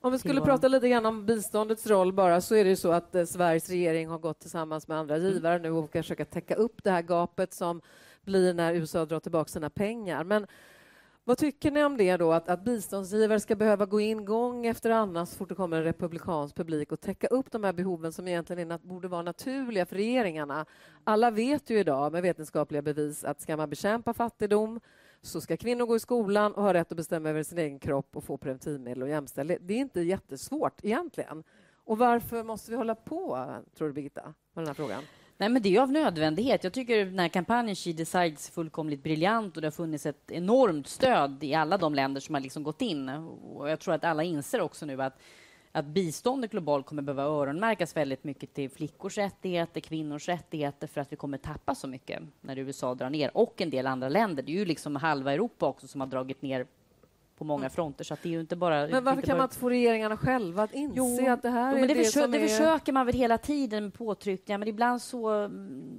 Om 0.00 0.12
vi 0.12 0.18
skulle 0.18 0.40
prata 0.40 0.68
lite 0.68 0.88
grann 0.88 1.06
om 1.06 1.26
biståndets 1.26 1.86
roll 1.86 2.12
bara, 2.12 2.40
så 2.40 2.54
är 2.54 2.64
det 2.64 2.70
ju 2.70 2.76
så 2.76 2.92
att 2.92 3.14
eh, 3.14 3.24
Sveriges 3.24 3.68
regering 3.68 4.08
har 4.08 4.18
gått 4.18 4.40
tillsammans 4.40 4.88
med 4.88 4.98
andra 4.98 5.16
mm. 5.16 5.28
givare 5.28 5.58
nu 5.58 5.70
och 5.70 5.92
försöka 5.92 6.24
täcka 6.24 6.54
upp 6.54 6.84
det 6.84 6.90
här 6.90 7.02
gapet 7.02 7.54
som 7.54 7.80
blir 8.22 8.54
när 8.54 8.74
USA 8.74 9.04
drar 9.04 9.20
tillbaka 9.20 9.48
sina 9.48 9.70
pengar. 9.70 10.24
Men 10.24 10.46
vad 11.28 11.38
tycker 11.38 11.70
ni 11.70 11.84
om 11.84 11.96
det 11.96 12.16
då, 12.16 12.32
att, 12.32 12.48
att 12.48 12.64
biståndsgivare 12.64 13.40
ska 13.40 13.56
behöva 13.56 13.86
gå 13.86 14.00
in 14.00 14.24
gång 14.24 14.66
efter 14.66 14.90
annan 14.90 15.26
så 15.26 15.36
fort 15.36 15.48
det 15.48 15.54
kommer 15.54 15.76
en 15.76 15.84
republikansk 15.84 16.56
publik 16.56 16.92
och 16.92 17.00
täcka 17.00 17.26
upp 17.26 17.50
de 17.50 17.64
här 17.64 17.72
behoven 17.72 18.12
som 18.12 18.28
egentligen 18.28 18.70
är, 18.70 18.78
borde 18.78 19.08
vara 19.08 19.22
naturliga 19.22 19.86
för 19.86 19.96
regeringarna? 19.96 20.66
Alla 21.04 21.30
vet 21.30 21.70
ju 21.70 21.78
idag 21.78 22.12
med 22.12 22.22
vetenskapliga 22.22 22.82
bevis 22.82 23.24
att 23.24 23.40
ska 23.40 23.56
man 23.56 23.70
bekämpa 23.70 24.14
fattigdom 24.14 24.80
så 25.22 25.40
ska 25.40 25.56
kvinnor 25.56 25.86
gå 25.86 25.96
i 25.96 26.00
skolan 26.00 26.54
och 26.54 26.62
ha 26.62 26.74
rätt 26.74 26.92
att 26.92 26.96
bestämma 26.96 27.28
över 27.28 27.42
sin 27.42 27.58
egen 27.58 27.78
kropp 27.78 28.16
och 28.16 28.24
få 28.24 28.36
preventivmedel 28.36 29.02
och 29.02 29.08
jämställdhet. 29.08 29.60
Det 29.62 29.74
är 29.74 29.78
inte 29.78 30.00
jättesvårt 30.00 30.84
egentligen. 30.84 31.44
Och 31.84 31.98
varför 31.98 32.44
måste 32.44 32.70
vi 32.70 32.76
hålla 32.76 32.94
på, 32.94 33.46
tror 33.78 33.88
du, 33.88 33.94
Birgitta, 33.94 34.22
med 34.22 34.34
den 34.62 34.66
här 34.66 34.74
frågan? 34.74 35.02
Nej, 35.40 35.48
men 35.48 35.62
det 35.62 35.76
är 35.76 35.80
av 35.80 35.92
nödvändighet. 35.92 36.64
Jag 36.64 36.72
tycker 36.72 37.04
den 37.04 37.18
här 37.18 37.28
kampanjen 37.28 37.76
She 37.76 37.92
Decides 37.92 38.48
är 38.48 38.52
fullkomligt 38.52 39.02
briljant 39.02 39.56
och 39.56 39.62
det 39.62 39.66
har 39.66 39.72
funnits 39.72 40.06
ett 40.06 40.30
enormt 40.30 40.86
stöd 40.88 41.44
i 41.44 41.54
alla 41.54 41.78
de 41.78 41.94
länder 41.94 42.20
som 42.20 42.34
har 42.34 42.42
liksom 42.42 42.62
gått 42.62 42.82
in. 42.82 43.08
Och 43.08 43.70
jag 43.70 43.80
tror 43.80 43.94
att 43.94 44.04
alla 44.04 44.22
inser 44.22 44.60
också 44.60 44.86
nu 44.86 45.02
att 45.02 45.18
att 45.72 45.86
biståndet 45.86 46.50
globalt 46.50 46.86
kommer 46.86 47.02
behöva 47.02 47.22
öronmärkas 47.22 47.96
väldigt 47.96 48.24
mycket 48.24 48.54
till 48.54 48.70
flickors 48.70 49.18
rättigheter, 49.18 49.80
kvinnors 49.80 50.28
rättigheter 50.28 50.86
för 50.86 51.00
att 51.00 51.12
vi 51.12 51.16
kommer 51.16 51.38
tappa 51.38 51.74
så 51.74 51.88
mycket 51.88 52.22
när 52.40 52.58
USA 52.58 52.94
drar 52.94 53.10
ner 53.10 53.36
och 53.36 53.60
en 53.60 53.70
del 53.70 53.86
andra 53.86 54.08
länder. 54.08 54.42
Det 54.42 54.52
är 54.52 54.56
ju 54.56 54.64
liksom 54.64 54.96
halva 54.96 55.32
Europa 55.32 55.66
också 55.66 55.88
som 55.88 56.00
har 56.00 56.08
dragit 56.08 56.42
ner 56.42 56.66
på 57.38 57.44
många 57.44 57.62
mm. 57.62 57.70
fronter. 57.70 58.04
Så 58.04 58.16
det 58.22 58.34
är 58.34 58.40
inte 58.40 58.56
bara... 58.56 58.86
Men 58.86 59.04
varför 59.04 59.22
kan 59.22 59.32
bara... 59.32 59.38
man 59.38 59.44
inte 59.44 59.56
få 59.56 59.70
regeringarna 59.70 60.16
själva 60.16 60.62
att 60.62 60.74
inse 60.74 60.96
jo, 60.96 61.30
att 61.30 61.42
det 61.42 61.50
här 61.50 61.76
jo, 61.76 61.84
är 61.84 61.88
det, 61.88 61.94
det 61.94 62.04
som 62.04 62.30
det 62.30 62.38
är... 62.38 62.48
försöker 62.48 62.92
man 62.92 63.06
väl 63.06 63.14
hela 63.14 63.38
tiden 63.38 63.84
med 63.84 63.94
påtryckningar, 63.94 64.58
men 64.58 64.68
ibland 64.68 65.02
så... 65.02 65.48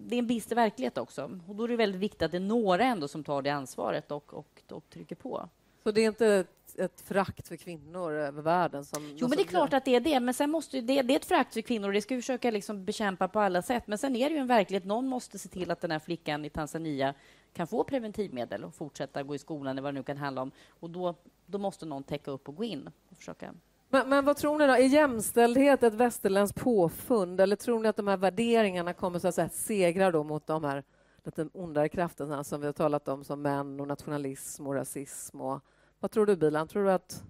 Det 0.07 0.15
är 0.15 0.19
en 0.19 0.27
bister 0.27 0.55
verklighet 0.55 0.97
också. 0.97 1.39
Och 1.47 1.55
då 1.55 1.63
är 1.63 1.67
det 1.67 1.75
väldigt 1.75 2.01
viktigt 2.01 2.21
att 2.21 2.31
det 2.31 2.37
är 2.37 2.41
några 2.41 2.83
ändå 2.83 3.07
som 3.07 3.23
tar 3.23 3.41
det 3.41 3.49
ansvaret 3.49 4.11
och, 4.11 4.33
och, 4.33 4.61
och 4.71 4.89
trycker 4.89 5.15
på. 5.15 5.49
Så 5.83 5.91
det 5.91 6.01
är 6.01 6.07
inte 6.07 6.27
ett, 6.27 6.79
ett 6.79 7.01
frakt 7.01 7.47
för 7.47 7.55
kvinnor 7.55 8.13
över 8.13 8.41
världen? 8.41 8.85
Som 8.85 9.15
jo, 9.17 9.27
men 9.27 9.37
det 9.37 9.43
är 9.43 9.47
klart 9.47 9.73
att 9.73 9.85
det 9.85 9.95
är 9.95 9.99
det. 9.99 10.19
Men 10.19 10.33
sen 10.33 10.49
måste 10.49 10.81
det, 10.81 11.01
det 11.01 11.13
är 11.13 11.15
ett 11.15 11.25
frakt 11.25 11.53
för 11.53 11.61
kvinnor 11.61 11.87
och 11.87 11.93
det 11.93 12.01
ska 12.01 12.15
vi 12.15 12.21
försöka 12.21 12.51
liksom 12.51 12.85
bekämpa 12.85 13.27
på 13.27 13.39
alla 13.39 13.61
sätt. 13.61 13.83
Men 13.87 13.97
sen 13.97 14.15
är 14.15 14.29
det 14.29 14.35
ju 14.35 14.41
en 14.41 14.47
verklighet. 14.47 14.85
Någon 14.85 15.07
måste 15.07 15.39
se 15.39 15.49
till 15.49 15.71
att 15.71 15.81
den 15.81 15.91
här 15.91 15.99
flickan 15.99 16.45
i 16.45 16.49
Tanzania 16.49 17.13
kan 17.53 17.67
få 17.67 17.83
preventivmedel 17.83 18.63
och 18.63 18.75
fortsätta 18.75 19.23
gå 19.23 19.35
i 19.35 19.39
skolan 19.39 19.71
eller 19.71 19.81
vad 19.81 19.93
det 19.93 19.99
nu 19.99 20.03
kan 20.03 20.17
handla 20.17 20.41
om. 20.41 20.51
Och 20.69 20.89
då, 20.89 21.15
då 21.45 21.57
måste 21.57 21.85
någon 21.85 22.03
täcka 22.03 22.31
upp 22.31 22.49
och 22.49 22.55
gå 22.55 22.63
in 22.63 22.89
och 23.09 23.17
försöka 23.17 23.53
men, 23.91 24.09
men, 24.09 24.25
vad 24.25 24.37
tror 24.37 24.57
ni 24.57 24.67
då? 24.67 24.73
Är 24.73 24.77
jämställdhet 24.77 25.83
ett 25.83 25.93
västerländskt 25.93 26.59
påfund 26.59 27.41
eller 27.41 27.55
tror 27.55 27.79
ni 27.79 27.87
att 27.87 27.95
de 27.95 28.07
här 28.07 28.17
värderingarna 28.17 28.93
kommer 28.93 29.19
så 29.19 29.27
att 29.27 29.35
säga, 29.35 29.49
segra 29.49 30.11
då 30.11 30.23
mot 30.23 30.47
de 30.47 30.63
här 30.63 30.83
lite 31.23 31.49
ondare 31.53 31.89
krafterna 31.89 32.43
som 32.43 32.61
vi 32.61 32.65
har 32.65 32.73
talat 32.73 33.07
om 33.07 33.23
som 33.23 33.41
män 33.41 33.79
och 33.79 33.87
nationalism 33.87 34.67
och 34.67 34.73
rasism? 34.73 35.41
Och, 35.41 35.61
vad 35.99 36.11
tror 36.11 36.25
du, 36.25 36.35
Bilan? 36.35 36.67
Tror 36.67 36.83
du 36.83 36.91
att 36.91 37.23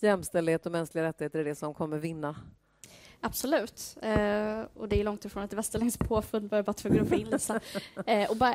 jämställdhet 0.00 0.66
och 0.66 0.72
mänskliga 0.72 1.04
rättigheter 1.04 1.38
är 1.38 1.44
det 1.44 1.54
som 1.54 1.74
kommer 1.74 1.98
vinna? 1.98 2.36
Absolut. 3.20 3.96
Eh, 4.02 4.60
och 4.74 4.88
det 4.88 5.00
är 5.00 5.04
långt 5.04 5.24
ifrån 5.24 5.42
ett 5.42 5.52
västerländskt 5.52 6.08
påfund, 6.08 6.48
bara 6.48 6.72
tvungen 6.72 7.02
att 7.02 7.08
få 7.08 7.14
in. 7.14 7.38
Eh, 8.06 8.30
och 8.30 8.36
bara 8.36 8.54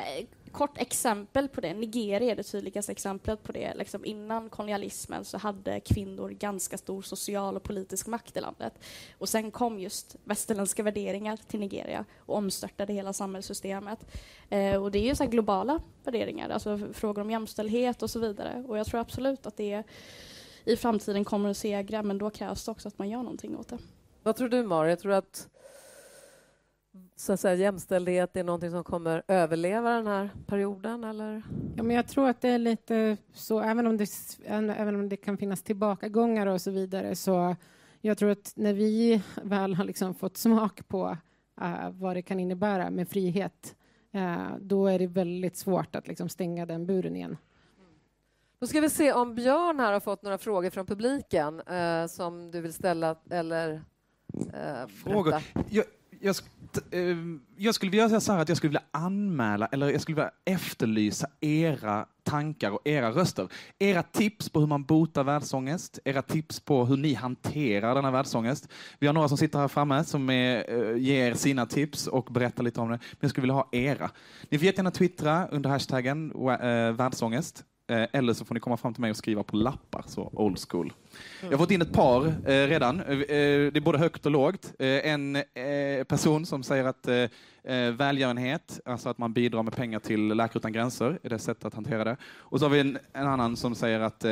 kort 0.52 0.78
exempel 0.78 1.48
på 1.48 1.60
det. 1.60 1.74
Nigeria 1.74 2.32
är 2.32 2.36
det 2.36 2.42
tydligaste 2.42 2.92
exemplet 2.92 3.42
på 3.42 3.52
det. 3.52 3.74
Liksom 3.74 4.04
innan 4.04 4.48
kolonialismen 4.48 5.24
så 5.24 5.38
hade 5.38 5.80
kvinnor 5.80 6.28
ganska 6.28 6.78
stor 6.78 7.02
social 7.02 7.56
och 7.56 7.62
politisk 7.62 8.06
makt 8.06 8.36
i 8.36 8.40
landet. 8.40 8.72
Och 9.18 9.28
sen 9.28 9.50
kom 9.50 9.78
just 9.78 10.16
västerländska 10.24 10.82
värderingar 10.82 11.36
till 11.36 11.60
Nigeria 11.60 12.04
och 12.18 12.36
omstörtade 12.36 12.92
hela 12.92 13.12
samhällssystemet. 13.12 14.06
Eh, 14.50 14.82
och 14.82 14.90
det 14.90 14.98
är 14.98 15.04
ju 15.04 15.14
så 15.14 15.26
globala 15.26 15.80
värderingar, 16.04 16.48
alltså 16.48 16.78
frågor 16.92 17.22
om 17.22 17.30
jämställdhet 17.30 18.02
och 18.02 18.10
så 18.10 18.18
vidare. 18.18 18.64
Och 18.68 18.78
jag 18.78 18.86
tror 18.86 19.00
absolut 19.00 19.46
att 19.46 19.56
det 19.56 19.82
i 20.64 20.76
framtiden 20.76 21.24
kommer 21.24 21.50
att 21.50 21.56
segra, 21.56 22.02
men 22.02 22.18
då 22.18 22.30
krävs 22.30 22.64
det 22.64 22.70
också 22.70 22.88
att 22.88 22.98
man 22.98 23.08
gör 23.08 23.22
någonting 23.22 23.56
åt 23.56 23.68
det. 23.68 23.78
Vad 24.22 24.36
tror 24.36 24.48
du, 24.48 24.62
Maria? 24.62 24.96
Tror 24.96 25.10
du 25.10 25.16
att 25.16 25.48
så 27.16 27.32
att 27.32 27.40
säga, 27.40 27.54
jämställdhet 27.54 28.36
är 28.36 28.44
någonting 28.44 28.70
som 28.70 28.84
kommer 28.84 29.22
överleva 29.28 29.90
den 29.90 30.06
här 30.06 30.30
perioden? 30.46 31.04
Eller? 31.04 31.42
Ja, 31.76 31.82
men 31.82 31.96
jag 31.96 32.08
tror 32.08 32.28
att 32.28 32.40
det 32.40 32.48
är 32.48 32.58
lite 32.58 33.16
så, 33.32 33.60
även 33.60 33.86
om 33.86 33.96
det, 33.96 34.06
även 34.48 34.94
om 34.94 35.08
det 35.08 35.16
kan 35.16 35.36
finnas 35.36 35.62
tillbakagångar 35.62 36.46
och 36.46 36.60
så 36.60 36.70
vidare, 36.70 37.16
så 37.16 37.56
jag 38.00 38.18
tror 38.18 38.30
att 38.30 38.52
när 38.56 38.72
vi 38.72 39.22
väl 39.42 39.74
har 39.74 39.84
liksom 39.84 40.14
fått 40.14 40.36
smak 40.36 40.88
på 40.88 41.16
uh, 41.62 41.90
vad 41.90 42.16
det 42.16 42.22
kan 42.22 42.40
innebära 42.40 42.90
med 42.90 43.08
frihet, 43.08 43.76
uh, 44.14 44.56
då 44.60 44.86
är 44.86 44.98
det 44.98 45.06
väldigt 45.06 45.56
svårt 45.56 45.96
att 45.96 46.08
liksom 46.08 46.28
stänga 46.28 46.66
den 46.66 46.86
buren 46.86 47.16
igen. 47.16 47.36
Då 48.58 48.66
ska 48.66 48.80
vi 48.80 48.90
se 48.90 49.12
om 49.12 49.34
Björn 49.34 49.80
här 49.80 49.92
har 49.92 50.00
fått 50.00 50.22
några 50.22 50.38
frågor 50.38 50.70
från 50.70 50.86
publiken 50.86 51.60
uh, 51.60 52.06
som 52.06 52.50
du 52.50 52.60
vill 52.60 52.72
ställa 52.72 53.16
eller 53.30 53.82
eh, 54.52 54.86
Frågor. 55.04 55.34
Jag, 55.68 55.84
jag, 56.20 56.36
eh, 56.90 57.16
jag, 57.56 57.74
skulle 57.74 57.90
vilja 57.90 58.08
säga 58.08 58.20
så 58.20 58.32
här 58.32 58.40
att 58.40 58.48
jag 58.48 58.56
skulle 58.58 58.68
vilja 58.68 58.82
anmäla 58.90 59.66
eller 59.66 59.90
jag 59.90 60.00
skulle 60.00 60.16
vilja 60.16 60.30
efterlysa 60.44 61.28
era 61.40 62.06
tankar 62.22 62.70
och 62.70 62.80
era 62.84 63.10
röster. 63.10 63.48
Era 63.78 64.02
tips 64.02 64.48
på 64.48 64.60
hur 64.60 64.66
man 64.66 64.84
botar 64.84 65.24
världsångest, 65.24 65.98
era 66.04 66.22
tips 66.22 66.60
på 66.60 66.84
hur 66.84 66.96
ni 66.96 67.14
hanterar 67.14 67.94
denna 67.94 68.10
världsångest. 68.10 68.68
Vi 68.98 69.06
har 69.06 69.14
några 69.14 69.28
som 69.28 69.38
sitter 69.38 69.58
här 69.58 69.68
framme 69.68 70.04
som 70.04 70.30
är, 70.30 70.74
uh, 70.74 70.98
ger 70.98 71.34
sina 71.34 71.66
tips 71.66 72.06
och 72.06 72.24
berättar 72.24 72.62
lite 72.62 72.80
om 72.80 72.88
det. 72.88 72.96
Men 72.96 73.18
jag 73.20 73.30
skulle 73.30 73.42
vilja 73.42 73.54
ha 73.54 73.68
era. 73.72 74.10
Ni 74.50 74.58
får 74.58 74.66
jättegärna 74.66 74.90
twittra 74.90 75.48
under 75.48 75.70
hashtaggen 75.70 76.32
uh, 76.32 76.92
världsångest. 76.92 77.64
Eh, 77.88 78.06
eller 78.12 78.32
så 78.32 78.44
får 78.44 78.54
ni 78.54 78.60
komma 78.60 78.76
fram 78.76 78.94
till 78.94 79.00
mig 79.00 79.10
och 79.10 79.16
skriva 79.16 79.42
på 79.42 79.56
lappar, 79.56 80.04
så 80.06 80.30
old 80.32 80.58
school. 80.68 80.92
Jag 81.42 81.50
har 81.50 81.58
fått 81.58 81.70
in 81.70 81.82
ett 81.82 81.92
par 81.92 82.26
eh, 82.26 82.66
redan. 82.68 83.00
Eh, 83.00 83.16
det 83.16 83.76
är 83.76 83.80
både 83.80 83.98
högt 83.98 84.26
och 84.26 84.32
lågt. 84.32 84.72
en 84.78 85.42
person 86.08 86.46
som 86.46 86.62
säger 86.62 86.84
att 86.84 87.30
välgörenhet, 87.98 88.80
alltså 88.84 89.08
att 89.08 89.18
man 89.18 89.32
bidrar 89.32 89.62
med 89.62 89.76
pengar 89.76 89.98
till 89.98 90.28
Läkare 90.28 90.58
utan 90.58 90.72
gränser, 90.72 91.18
är 91.22 91.28
det 91.28 91.38
sättet 91.38 91.64
att 91.64 91.74
hantera 91.74 92.04
det. 92.04 92.16
Och 92.38 92.58
så 92.58 92.64
har 92.64 92.70
vi 92.70 92.80
en, 92.80 92.98
en 93.12 93.26
annan 93.26 93.56
som 93.56 93.74
säger 93.74 94.00
att 94.00 94.24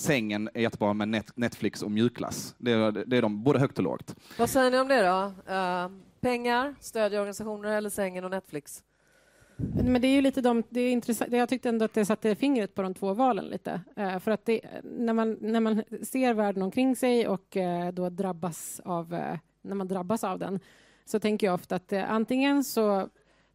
sängen 0.00 0.50
är 0.54 0.60
jättebra 0.60 0.92
med 0.92 1.08
net, 1.08 1.36
Netflix 1.36 1.82
och 1.82 1.90
mjukglass. 1.90 2.54
Det 2.58 2.72
är, 2.72 2.92
det 3.06 3.16
är 3.16 3.22
de, 3.22 3.42
både 3.42 3.58
högt 3.58 3.78
och 3.78 3.84
lågt. 3.84 4.14
Vad 4.38 4.50
säger 4.50 4.70
ni 4.70 4.78
om 4.78 4.88
det 4.88 5.02
då? 5.02 5.32
pengar, 6.20 6.74
stödja 6.80 7.20
organisationer 7.20 7.76
eller 7.76 7.90
sängen 7.90 8.24
och 8.24 8.30
Netflix? 8.30 8.82
Men 9.74 10.02
det 10.02 10.08
är 10.08 10.14
ju 10.14 10.20
lite 10.20 10.40
de, 10.40 10.62
det 10.68 10.80
är 10.80 10.92
intressant. 10.92 11.32
Jag 11.32 11.48
tyckte 11.48 11.68
ändå 11.68 11.84
att 11.84 11.94
det 11.94 12.04
satte 12.04 12.34
fingret 12.34 12.74
på 12.74 12.82
de 12.82 12.94
två 12.94 13.14
valen 13.14 13.44
lite. 13.44 13.80
Eh, 13.96 14.18
för 14.18 14.30
att 14.30 14.44
det, 14.44 14.60
när, 14.82 15.12
man, 15.12 15.38
när 15.40 15.60
man 15.60 15.82
ser 16.02 16.34
världen 16.34 16.62
omkring 16.62 16.96
sig 16.96 17.28
och 17.28 17.56
eh, 17.56 17.92
då 17.92 18.10
drabbas 18.10 18.80
av, 18.84 19.14
eh, 19.14 19.38
när 19.62 19.74
man 19.74 19.88
drabbas 19.88 20.24
av 20.24 20.38
den, 20.38 20.60
så 21.04 21.20
tänker 21.20 21.46
jag 21.46 21.54
ofta 21.54 21.76
att 21.76 21.92
antingen 21.92 22.64
så, 22.64 23.08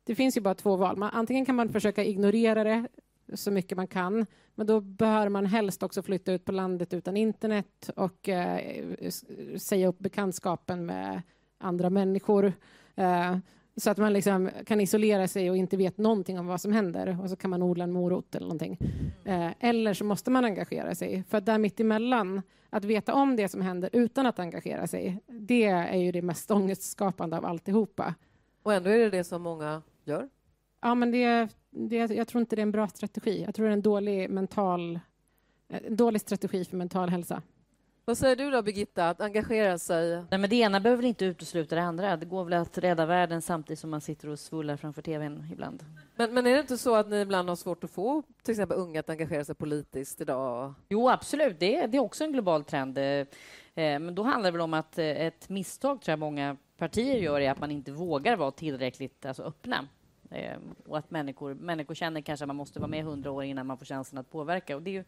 det 0.04 0.16
finns 0.16 0.38
ju 0.38 0.42
bara 0.42 0.56
två 0.56 0.76
val. 0.76 0.98
Man, 0.98 1.10
antingen 1.14 1.46
kan 1.46 1.56
man 1.56 1.70
försöka 1.70 2.04
ignorera 2.04 2.64
det 2.64 2.88
så 3.34 3.52
mycket 3.52 3.78
man 3.78 3.88
kan, 3.88 4.26
men 4.56 4.68
då 4.68 4.80
bör 4.80 5.30
man 5.30 5.46
helst 5.46 5.84
också 5.84 6.02
flytta 6.02 6.32
ut 6.32 6.46
på 6.46 6.52
landet 6.52 6.94
utan 6.94 7.18
internet 7.18 7.90
och 7.96 8.30
säga 9.58 9.88
upp 9.88 10.00
bekantskapen 10.00 10.86
med 10.86 11.22
andra 11.58 11.90
människor. 11.90 12.54
Så 13.78 13.90
att 13.90 13.98
man 13.98 14.14
liksom 14.14 14.50
kan 14.66 14.82
isolera 14.82 15.28
sig 15.28 15.50
och 15.50 15.58
inte 15.58 15.78
vet 15.78 15.98
någonting 15.98 16.40
om 16.40 16.48
vad 16.48 16.62
som 16.62 16.72
händer 16.72 17.22
och 17.22 17.30
så 17.30 17.36
kan 17.36 17.50
man 17.50 17.64
odla 17.64 17.84
en 17.84 17.92
morot 17.92 18.36
eller 18.36 18.46
någonting. 18.46 18.78
Eh, 19.26 19.52
eller 19.60 19.94
så 19.94 20.06
måste 20.06 20.32
man 20.32 20.46
engagera 20.46 20.96
sig. 20.96 21.24
För 21.30 21.42
där 21.42 21.58
mittemellan, 21.58 22.42
att 22.70 22.86
veta 22.86 23.14
om 23.14 23.36
det 23.36 23.50
som 23.50 23.62
händer 23.62 23.90
utan 23.94 24.26
att 24.26 24.40
engagera 24.40 24.88
sig, 24.88 25.24
det 25.28 25.66
är 25.66 25.98
ju 25.98 26.12
det 26.12 26.22
mest 26.22 26.52
ångestskapande 26.52 27.38
av 27.38 27.46
alltihopa. 27.46 28.16
Och 28.64 28.74
ändå 28.74 28.90
är 28.90 28.98
det 28.98 29.10
det 29.10 29.24
som 29.24 29.42
många 29.42 29.82
gör? 30.04 30.30
Ja, 30.82 30.96
men 30.96 31.12
det, 31.12 31.48
det, 31.70 31.96
jag 31.96 32.28
tror 32.28 32.42
inte 32.42 32.56
det 32.56 32.60
är 32.60 32.64
en 32.64 32.72
bra 32.72 32.88
strategi. 32.88 33.44
Jag 33.46 33.56
tror 33.56 33.66
det 33.66 33.72
är 33.72 33.74
en 33.74 33.82
dålig 33.82 34.30
mental 34.30 35.00
en 35.68 35.96
dålig 35.96 36.22
strategi 36.22 36.66
för 36.66 36.78
mental 36.78 37.10
hälsa. 37.10 37.42
Vad 38.08 38.18
säger 38.18 38.36
du 38.36 38.52
då, 38.52 38.62
Birgitta, 38.62 39.10
att 39.10 39.22
engagera 39.22 39.78
sig? 39.78 40.24
Nej, 40.30 40.40
men 40.40 40.50
det 40.50 40.56
ena 40.56 40.80
behöver 40.80 41.02
väl 41.02 41.10
inte 41.10 41.26
utesluta 41.26 41.76
det 41.76 41.82
andra. 41.82 42.18
Det 42.18 42.26
går 42.26 42.44
väl 42.44 42.54
att 42.54 42.78
rädda 42.78 43.06
världen 43.06 43.42
samtidigt 43.42 43.80
som 43.80 43.90
man 43.90 44.02
sitter 44.02 44.30
och 44.30 44.40
svullar 44.40 44.78
framför 44.78 45.02
tvn 45.02 45.48
ibland. 45.52 45.84
Men, 46.16 46.34
men 46.34 46.48
är 46.48 46.54
det 46.54 46.60
inte 46.60 46.78
så 46.78 46.96
att 46.96 47.10
ni 47.10 47.22
ibland 47.22 47.50
har 47.50 47.56
svårt 47.56 47.84
att 47.84 47.92
få 47.92 48.24
till 48.44 48.52
exempel 48.52 48.78
unga 48.78 49.00
att 49.00 49.10
engagera 49.10 49.46
sig 49.46 49.56
politiskt 49.56 50.22
idag? 50.22 50.74
Jo, 50.90 51.10
absolut. 51.10 51.60
Det, 51.60 51.76
är, 51.76 51.88
det 51.88 51.98
är 51.98 52.02
också 52.02 52.24
en 52.24 52.34
global 52.34 52.64
trend. 52.64 52.98
Eh, 52.98 53.26
men 53.74 54.16
då 54.16 54.24
handlar 54.24 54.52
det 54.52 54.58
väl 54.58 54.62
om 54.62 54.74
att 54.74 54.98
eh, 54.98 55.06
ett 55.06 55.50
misstag 55.50 56.02
tror 56.02 56.12
jag 56.12 56.20
många 56.20 56.58
partier 56.78 57.18
gör 57.18 57.42
är 57.42 57.52
att 57.52 57.60
man 57.60 57.72
inte 57.72 57.92
vågar 57.92 58.36
vara 58.36 58.52
tillräckligt 58.52 59.26
alltså, 59.26 59.44
öppna. 59.44 59.88
Eh, 60.32 60.58
och 60.86 60.98
att 60.98 61.12
människor, 61.12 61.54
människor 61.54 61.96
känner 61.96 62.22
kanske 62.22 62.44
att 62.44 62.48
man 62.48 62.56
måste 62.56 62.80
vara 62.80 62.90
med 62.90 63.04
hundra 63.04 63.32
år 63.32 63.44
innan 63.44 63.68
man 63.68 63.78
får 63.78 63.86
chansen 63.86 64.18
att 64.18 64.32
påverka. 64.32 64.76
Och 64.76 64.82
det 64.82 64.90
är 64.90 64.94
ju, 64.94 65.04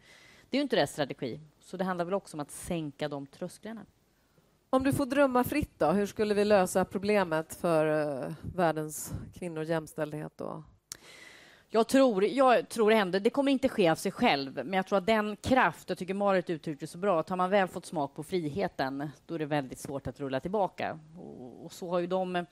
det 0.50 0.56
är 0.56 0.58
ju 0.58 0.62
inte 0.62 0.76
rätt 0.76 0.90
strategi. 0.90 1.40
Så 1.60 1.76
det 1.76 1.84
handlar 1.84 2.04
väl 2.04 2.14
också 2.14 2.36
om 2.36 2.40
att 2.40 2.50
sänka 2.50 3.08
de 3.08 3.26
trösklarna. 3.26 3.86
Om 4.70 4.82
du 4.82 4.92
får 4.92 5.06
drömma 5.06 5.44
fritt, 5.44 5.78
då, 5.78 5.90
hur 5.90 6.06
skulle 6.06 6.34
vi 6.34 6.44
lösa 6.44 6.84
problemet 6.84 7.54
för 7.54 7.86
uh, 7.86 8.32
världens 8.54 9.12
kvinnor 9.34 9.64
jämställdhet? 9.64 10.32
Då? 10.36 10.62
Jag 11.70 11.88
tror, 11.88 12.24
jag 12.24 12.68
tror 12.68 12.92
ändå, 12.92 13.18
det 13.18 13.30
kommer 13.30 13.52
inte 13.52 13.68
ske 13.68 13.88
av 13.88 13.96
sig 13.96 14.12
själv, 14.12 14.54
men 14.54 14.72
jag 14.72 14.86
tror 14.86 14.98
att 14.98 15.06
den 15.06 15.36
kraft, 15.36 15.88
jag 15.88 15.98
tycker 15.98 16.14
Marit 16.14 16.50
uttryckte 16.50 16.82
det 16.82 16.90
så 16.90 16.98
bra, 16.98 17.20
att 17.20 17.28
har 17.28 17.36
man 17.36 17.50
väl 17.50 17.68
fått 17.68 17.86
smak 17.86 18.14
på 18.14 18.22
friheten, 18.22 19.10
då 19.26 19.34
är 19.34 19.38
det 19.38 19.46
väldigt 19.46 19.78
svårt 19.78 20.06
att 20.06 20.20
rulla 20.20 20.40
tillbaka. 20.40 20.98
Och, 21.16 21.64
och 21.64 21.72
så 21.72 21.90
har 21.90 21.98
ju 21.98 22.06
de, 22.06 22.46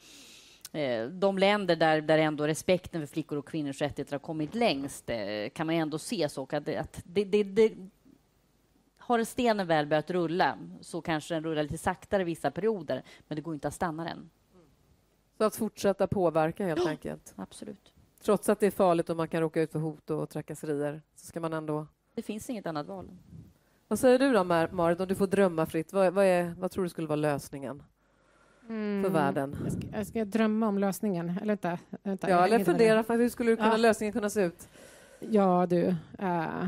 de 1.11 1.39
länder 1.39 1.77
där, 1.77 2.01
där 2.01 2.19
ändå 2.19 2.47
respekten 2.47 3.01
för 3.01 3.07
flickor 3.07 3.39
och 3.39 3.49
kvinnors 3.49 3.81
rättigheter 3.81 4.13
har 4.13 4.19
kommit 4.19 4.55
längst, 4.55 5.11
eh, 5.11 5.49
kan 5.55 5.67
man 5.67 5.77
ändå 5.77 5.99
se 5.99 6.29
så 6.29 6.43
att, 6.43 6.69
att 6.69 7.03
det, 7.05 7.25
det, 7.25 7.43
det, 7.43 7.73
har 8.99 9.25
stenen 9.25 9.67
väl 9.67 9.87
börjat 9.87 10.11
rulla 10.11 10.59
så 10.81 11.01
kanske 11.01 11.35
den 11.35 11.45
rullar 11.45 11.63
lite 11.63 11.79
saktare 11.79 12.25
vissa 12.25 12.51
perioder, 12.51 13.03
men 13.29 13.37
det 13.37 13.43
går 13.43 13.55
inte 13.55 13.69
att 13.69 13.75
stanna 13.75 14.05
den. 14.05 14.31
Så 15.39 15.45
att 15.45 15.57
fortsätta 15.57 16.07
påverka 16.07 16.67
helt 16.67 16.85
ja, 16.85 16.91
enkelt? 16.91 17.35
Absolut. 17.37 17.93
Trots 18.23 18.49
att 18.49 18.61
det 18.61 18.67
är 18.67 18.71
farligt 18.71 19.11
och 19.11 19.17
man 19.17 19.29
kan 19.29 19.41
råka 19.41 19.61
ut 19.61 19.73
för 19.73 19.79
hot 19.79 20.11
och 20.11 20.31
trakasserier 20.31 21.03
så 21.15 21.27
ska 21.27 21.41
man 21.41 21.53
ändå... 21.53 21.87
Det 22.15 22.23
finns 22.23 22.51
inget 22.51 22.67
annat 22.67 22.87
val. 22.87 23.09
Vad 23.89 23.99
säger 23.99 24.19
du 24.19 24.33
då, 24.33 24.45
Marit, 24.45 25.01
om 25.01 25.09
du 25.09 25.15
får 25.15 25.27
drömma 25.27 25.67
fritt? 25.67 25.93
Vad, 25.93 26.13
vad, 26.15 26.25
är, 26.25 26.55
vad 26.59 26.71
tror 26.71 26.85
du 26.85 26.91
skulle 26.91 27.09
vara 27.09 27.17
lösningen 27.17 27.83
mm. 28.69 29.03
för 29.03 29.11
världen? 29.11 29.57
Jag 29.65 29.73
ska, 29.73 29.83
jag 29.93 30.07
ska, 30.07 30.25
drömma 30.25 30.69
om 30.69 30.79
lösningen. 30.79 31.29
Eller 31.29 31.47
vänta. 31.47 31.79
vänta 32.03 32.31
ja, 32.31 32.47
eller 32.47 32.65
fundera. 32.65 33.05
Hur 33.09 33.29
skulle 33.29 33.57
kunna, 33.57 33.69
ja. 33.69 33.77
lösningen 33.77 34.13
kunna 34.13 34.31
se 34.31 34.43
ut? 34.43 34.69
Ja, 35.21 35.67
du. 35.67 35.87
Uh, 36.23 36.67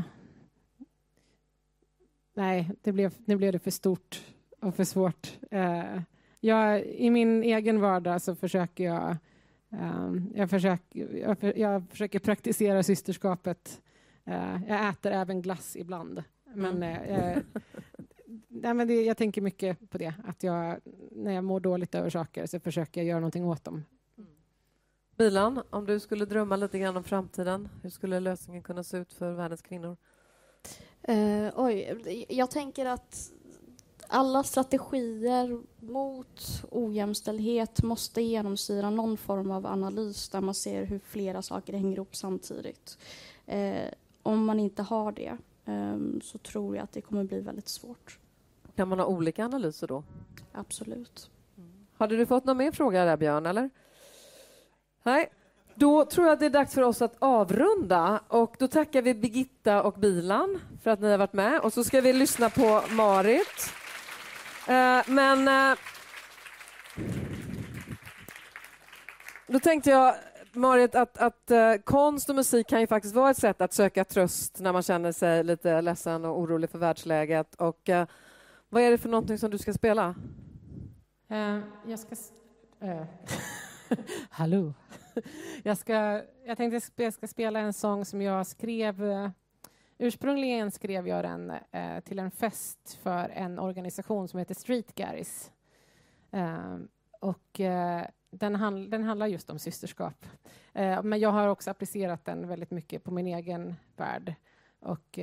nej, 2.35 2.71
det 2.81 2.91
blev, 2.91 3.13
nu 3.25 3.35
blev 3.35 3.53
det 3.53 3.59
för 3.59 3.71
stort 3.71 4.21
och 4.61 4.75
för 4.75 4.83
svårt. 4.83 5.37
Uh, 5.53 6.01
jag, 6.39 6.85
I 6.85 7.09
min 7.09 7.43
egen 7.43 7.79
vardag 7.79 8.21
så 8.21 8.35
försöker 8.35 8.83
jag 8.83 9.17
um, 9.69 10.31
jag, 10.35 10.49
försöker, 10.49 11.15
jag, 11.15 11.57
jag, 11.57 11.83
försöker 11.89 12.19
praktisera 12.19 12.83
systerskapet. 12.83 13.81
Uh, 14.27 14.67
jag 14.67 14.89
äter 14.89 15.11
även 15.11 15.41
glass 15.41 15.75
ibland. 15.75 16.23
Men, 16.53 16.83
mm. 16.83 17.43
Nej, 18.49 18.73
men 18.73 18.87
det, 18.87 19.01
jag 19.03 19.17
tänker 19.17 19.41
mycket 19.41 19.89
på 19.89 19.97
det. 19.97 20.13
Att 20.23 20.43
jag, 20.43 20.79
när 21.11 21.31
jag 21.31 21.43
mår 21.43 21.59
dåligt 21.59 21.95
över 21.95 22.09
saker 22.09 22.45
så 22.45 22.59
försöker 22.59 23.01
jag 23.01 23.07
göra 23.07 23.19
någonting 23.19 23.45
åt 23.45 23.63
dem. 23.63 23.83
Bilan, 25.17 25.61
om 25.69 25.85
du 25.85 25.99
skulle 25.99 26.25
drömma 26.25 26.55
lite 26.55 26.79
grann 26.79 26.97
om 26.97 27.03
framtiden, 27.03 27.69
hur 27.83 27.89
skulle 27.89 28.19
lösningen 28.19 28.63
kunna 28.63 28.83
se 28.83 28.97
ut 28.97 29.13
för 29.13 29.31
världens 29.31 29.61
kvinnor? 29.61 29.97
Uh, 31.09 31.49
oj, 31.55 32.25
jag 32.29 32.51
tänker 32.51 32.85
att 32.85 33.31
alla 34.07 34.43
strategier 34.43 35.61
mot 35.79 36.63
ojämställdhet 36.71 37.83
måste 37.83 38.21
genomsyra 38.21 38.89
någon 38.89 39.17
form 39.17 39.51
av 39.51 39.65
analys 39.65 40.29
där 40.29 40.41
man 40.41 40.55
ser 40.55 40.85
hur 40.85 40.99
flera 40.99 41.41
saker 41.41 41.73
hänger 41.73 41.95
ihop 41.95 42.15
samtidigt. 42.15 42.97
Uh, 43.53 43.89
om 44.23 44.45
man 44.45 44.59
inte 44.59 44.83
har 44.83 45.11
det 45.11 45.37
um, 45.65 46.21
så 46.23 46.37
tror 46.37 46.75
jag 46.75 46.83
att 46.83 46.91
det 46.91 47.01
kommer 47.01 47.23
bli 47.23 47.41
väldigt 47.41 47.69
svårt. 47.69 48.19
Kan 48.79 48.87
man 48.87 48.99
ha 48.99 49.05
olika 49.05 49.45
analyser 49.45 49.87
då? 49.87 50.03
Absolut. 50.51 51.29
Mm. 51.57 51.69
Hade 51.97 52.17
du 52.17 52.25
fått 52.25 52.45
någon 52.45 52.57
mer 52.57 52.71
fråga 52.71 53.05
där, 53.05 53.17
Björn? 53.17 53.45
Eller? 53.45 53.69
Nej. 55.03 55.31
Då 55.75 56.05
tror 56.05 56.25
jag 56.25 56.33
att 56.33 56.39
det 56.39 56.45
är 56.45 56.49
dags 56.49 56.73
för 56.73 56.81
oss 56.81 57.01
att 57.01 57.15
avrunda. 57.19 58.19
Och 58.27 58.55
Då 58.59 58.67
tackar 58.67 59.01
vi 59.01 59.13
Birgitta 59.13 59.83
och 59.83 59.93
Bilan 59.93 60.59
för 60.83 60.91
att 60.91 60.99
ni 60.99 61.11
har 61.11 61.17
varit 61.17 61.33
med. 61.33 61.61
Och 61.61 61.73
så 61.73 61.83
ska 61.83 62.01
vi 62.01 62.13
lyssna 62.13 62.49
på 62.49 62.81
Marit. 62.89 63.73
Eh, 64.67 65.01
men... 65.07 65.47
Eh, 65.47 65.77
då 69.47 69.59
tänkte 69.59 69.89
jag, 69.89 70.15
Marit, 70.53 70.95
att, 70.95 71.17
att 71.17 71.51
uh, 71.51 71.81
konst 71.83 72.29
och 72.29 72.35
musik 72.35 72.67
kan 72.67 72.81
ju 72.81 72.87
faktiskt 72.87 73.15
vara 73.15 73.31
ett 73.31 73.37
sätt 73.37 73.61
att 73.61 73.73
söka 73.73 74.05
tröst 74.05 74.59
när 74.59 74.73
man 74.73 74.83
känner 74.83 75.11
sig 75.11 75.43
lite 75.43 75.81
ledsen 75.81 76.25
och 76.25 76.39
orolig 76.39 76.69
för 76.69 76.77
världsläget. 76.77 77.55
Och, 77.55 77.89
uh, 77.89 78.03
vad 78.69 78.83
är 78.83 78.91
det 78.91 78.97
för 78.97 79.09
någonting 79.09 79.37
som 79.37 79.51
du 79.51 79.57
ska 79.57 79.73
spela? 79.73 80.15
Uh, 81.31 81.59
jag 81.85 81.99
ska... 81.99 82.15
Eh. 82.79 83.03
Hallå! 84.29 84.73
jag, 85.63 85.77
ska, 85.77 86.23
jag 86.45 86.57
tänkte 86.57 87.03
jag 87.03 87.13
ska 87.13 87.27
spela 87.27 87.59
en 87.59 87.73
sång 87.73 88.05
som 88.05 88.21
jag 88.21 88.47
skrev... 88.47 89.03
Uh, 89.03 89.29
ursprungligen 89.97 90.71
skrev 90.71 91.07
jag 91.07 91.23
den 91.23 91.51
uh, 91.51 91.99
till 91.99 92.19
en 92.19 92.31
fest 92.31 92.99
för 93.01 93.29
en 93.29 93.59
organisation 93.59 94.27
som 94.27 94.39
heter 94.39 94.55
Street 94.55 94.95
Garris. 94.95 95.51
Uh, 96.33 96.77
och 97.21 97.61
den, 98.31 98.55
handl 98.55 98.89
den, 98.89 99.03
handlar 99.03 99.27
just 99.27 99.49
om 99.49 99.59
systerskap. 99.59 100.25
men 101.03 101.19
jag 101.19 101.29
har 101.29 101.47
också 101.47 101.71
applicerat 101.71 102.25
den 102.25 102.47
väldigt 102.47 102.71
mycket 102.71 103.03
på 103.03 103.11
min 103.11 103.27
egen 103.27 103.75
värld. 103.95 104.35
Och, 104.79 105.19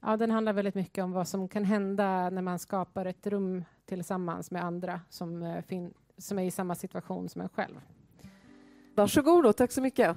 ja, 0.00 0.16
den 0.16 0.30
handlar 0.30 0.52
väldigt 0.52 0.74
mycket 0.74 1.04
om 1.04 1.12
vad 1.12 1.28
som 1.28 1.48
kan 1.48 1.64
hända 1.64 2.30
när 2.30 2.42
man 2.42 2.58
skapar 2.58 3.06
ett 3.06 3.26
rum 3.26 3.64
tillsammans 3.86 4.50
med 4.50 4.64
andra 4.64 5.00
som, 5.08 5.62
som 6.18 6.38
är 6.38 6.42
i 6.42 6.50
samma 6.50 6.74
situation 6.74 7.28
som 7.28 7.40
en 7.40 7.48
själv. 7.48 7.80
Varsågod 8.94 9.44
då, 9.44 9.52
tack 9.52 9.72
så 9.72 9.80
mycket. 9.80 10.16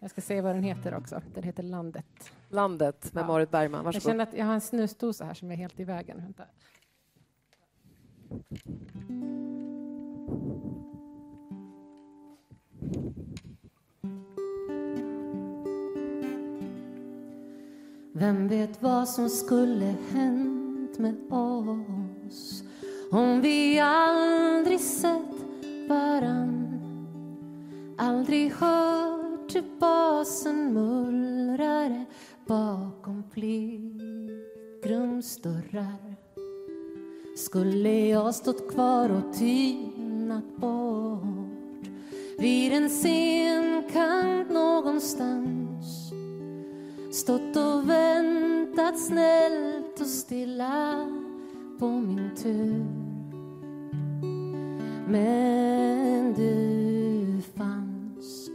Jag 0.00 0.10
ska 0.10 0.20
säga 0.20 0.42
vad 0.42 0.54
den 0.54 0.62
heter 0.62 0.94
också. 0.94 1.22
Den 1.34 1.42
heter 1.42 1.62
Landet. 1.62 2.32
Landet 2.48 3.14
med 3.14 3.22
ja. 3.22 3.26
Marit 3.26 3.50
Bergman. 3.50 3.84
Varsågod. 3.84 3.94
Jag 3.94 4.10
känner 4.10 4.22
att 4.24 4.34
jag 4.34 4.46
har 4.46 4.54
en 4.54 4.60
snusdosa 4.60 5.24
här 5.24 5.34
som 5.34 5.50
är 5.50 5.56
helt 5.56 5.80
i 5.80 5.84
vägen. 5.84 6.16
Vänta. 6.16 6.44
Vem 18.18 18.48
vet 18.48 18.82
vad 18.82 19.08
som 19.08 19.28
skulle 19.28 19.94
hänt 20.12 20.98
med 20.98 21.14
oss 21.30 22.62
om 23.10 23.40
vi 23.40 23.80
aldrig 23.80 24.80
sett 24.80 25.44
varann? 25.88 26.78
Aldrig 27.98 28.52
hört 28.52 29.54
hur 29.54 29.80
basen 29.80 30.74
mullrade 30.74 32.04
bakom 32.46 33.22
pliktrumsdörrar 33.34 36.16
Skulle 37.36 38.06
jag 38.06 38.34
stått 38.34 38.72
kvar 38.72 39.10
och 39.10 39.34
tynat 39.38 40.56
bort 40.56 41.88
vid 42.38 42.72
en 42.72 42.88
scenkant 42.88 44.50
någonstans 44.50 45.57
stått 47.28 47.56
och 47.56 47.90
väntat 47.90 48.98
snällt 48.98 50.00
och 50.00 50.06
stilla 50.06 51.08
på 51.78 51.88
min 51.88 52.30
tur. 52.42 52.84
Men 55.08 56.34
du 56.34 57.42
fanns 57.56 58.50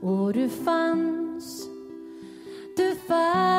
och 0.00 0.32
du 0.32 0.48
fanns. 0.48 1.68
Du 2.76 2.94
fanns. 2.94 3.57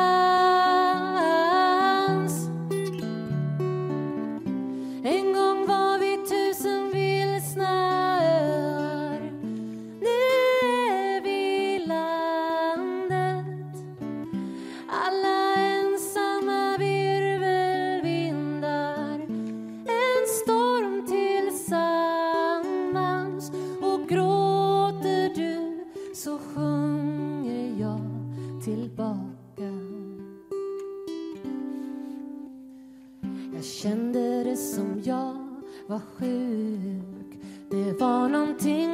Var 35.90 36.00
sjuk. 36.18 37.40
Det 37.70 38.00
var 38.00 38.28
någonting 38.28 38.90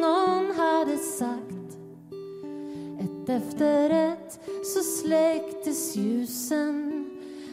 någon 0.00 0.56
hade 0.56 0.96
sagt. 0.96 1.78
Ett 3.00 3.28
efter 3.28 3.90
ett 3.90 4.40
så 4.64 4.80
släcktes 4.80 5.96
ljusen 5.96 7.06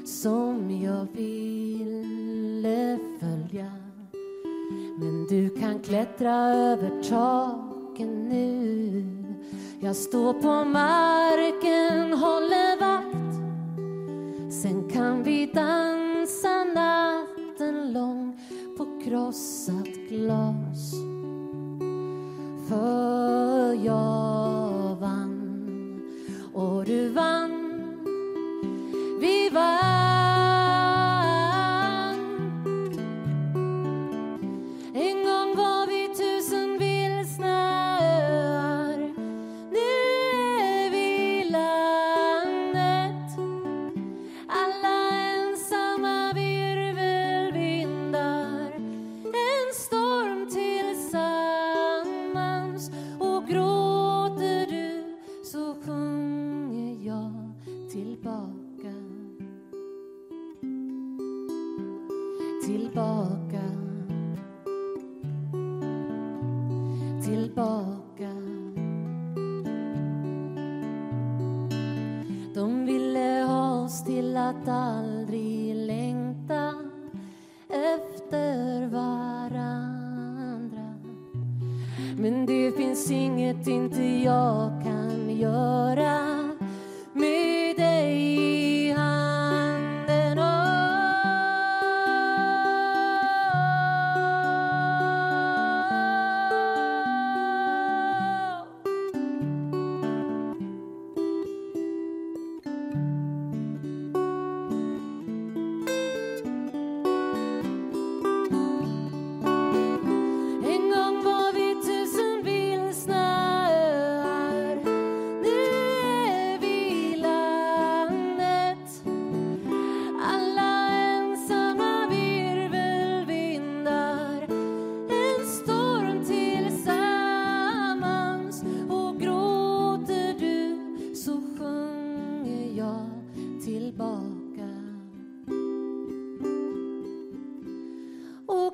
som 0.05 0.81
jag 0.81 1.07
ville 1.13 2.99
följa. 3.19 3.71
Men 4.99 5.27
du 5.29 5.49
kan 5.49 5.79
klättra 5.79 6.35
över 6.53 7.03
taken 7.03 8.29
nu. 8.29 9.05
Jag 9.79 9.95
står 9.95 10.33
på 10.33 10.65
marken, 10.69 11.14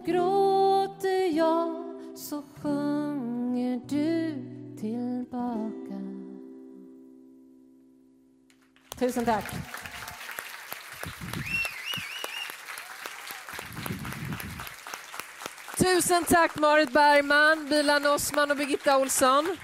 gråter 0.05 1.37
jag 1.37 1.83
så 2.15 2.43
sjunger 2.61 3.81
du 3.89 4.35
tillbaka 4.79 6.01
Tusen 8.99 9.25
tack. 9.25 9.45
Tusen 15.77 16.23
tack 16.23 16.55
Marit 16.55 16.93
Bergman, 16.93 17.69
Bilan 17.69 18.05
Osman 18.05 18.51
och 18.51 18.57
Birgitta 18.57 18.97
Olsson. 18.97 19.57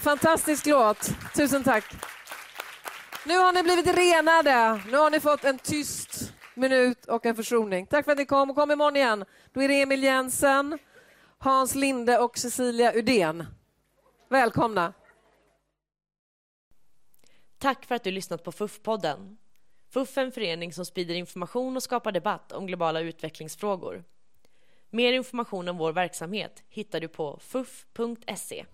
Fantastisk 0.00 0.66
låt. 0.66 1.10
Tusen 1.34 1.64
tack. 1.64 1.84
Nu 3.24 3.38
har 3.38 3.52
ni 3.52 3.62
blivit 3.62 3.86
renade. 3.86 4.80
Nu 4.90 4.96
har 4.96 5.10
ni 5.10 5.20
fått 5.20 5.44
en 5.44 5.58
tyst 5.58 6.01
minut 6.62 7.04
och 7.04 7.26
en 7.26 7.36
försoning. 7.36 7.86
Tack 7.86 8.04
för 8.04 8.12
att 8.12 8.18
ni 8.18 8.26
kom 8.26 8.50
och 8.50 8.56
kom 8.56 8.70
imorgon 8.70 8.96
igen. 8.96 9.24
Då 9.52 9.62
är 9.62 9.68
det 9.68 9.82
Emil 9.82 10.02
Jensen, 10.02 10.78
Hans 11.38 11.74
Linde 11.74 12.18
och 12.18 12.38
Cecilia 12.38 12.92
Udén. 12.94 13.46
Välkomna. 14.28 14.92
Tack 17.58 17.84
för 17.84 17.94
att 17.94 18.04
du 18.04 18.10
lyssnat 18.10 18.44
på 18.44 18.52
FUF-podden. 18.52 19.36
FUF 19.90 20.18
är 20.18 20.22
en 20.22 20.32
förening 20.32 20.72
som 20.72 20.84
sprider 20.84 21.14
information 21.14 21.76
och 21.76 21.82
skapar 21.82 22.12
debatt 22.12 22.52
om 22.52 22.66
globala 22.66 23.00
utvecklingsfrågor. 23.00 24.04
Mer 24.90 25.12
information 25.12 25.68
om 25.68 25.78
vår 25.78 25.92
verksamhet 25.92 26.62
hittar 26.68 27.00
du 27.00 27.08
på 27.08 27.38
fuf.se. 27.42 28.64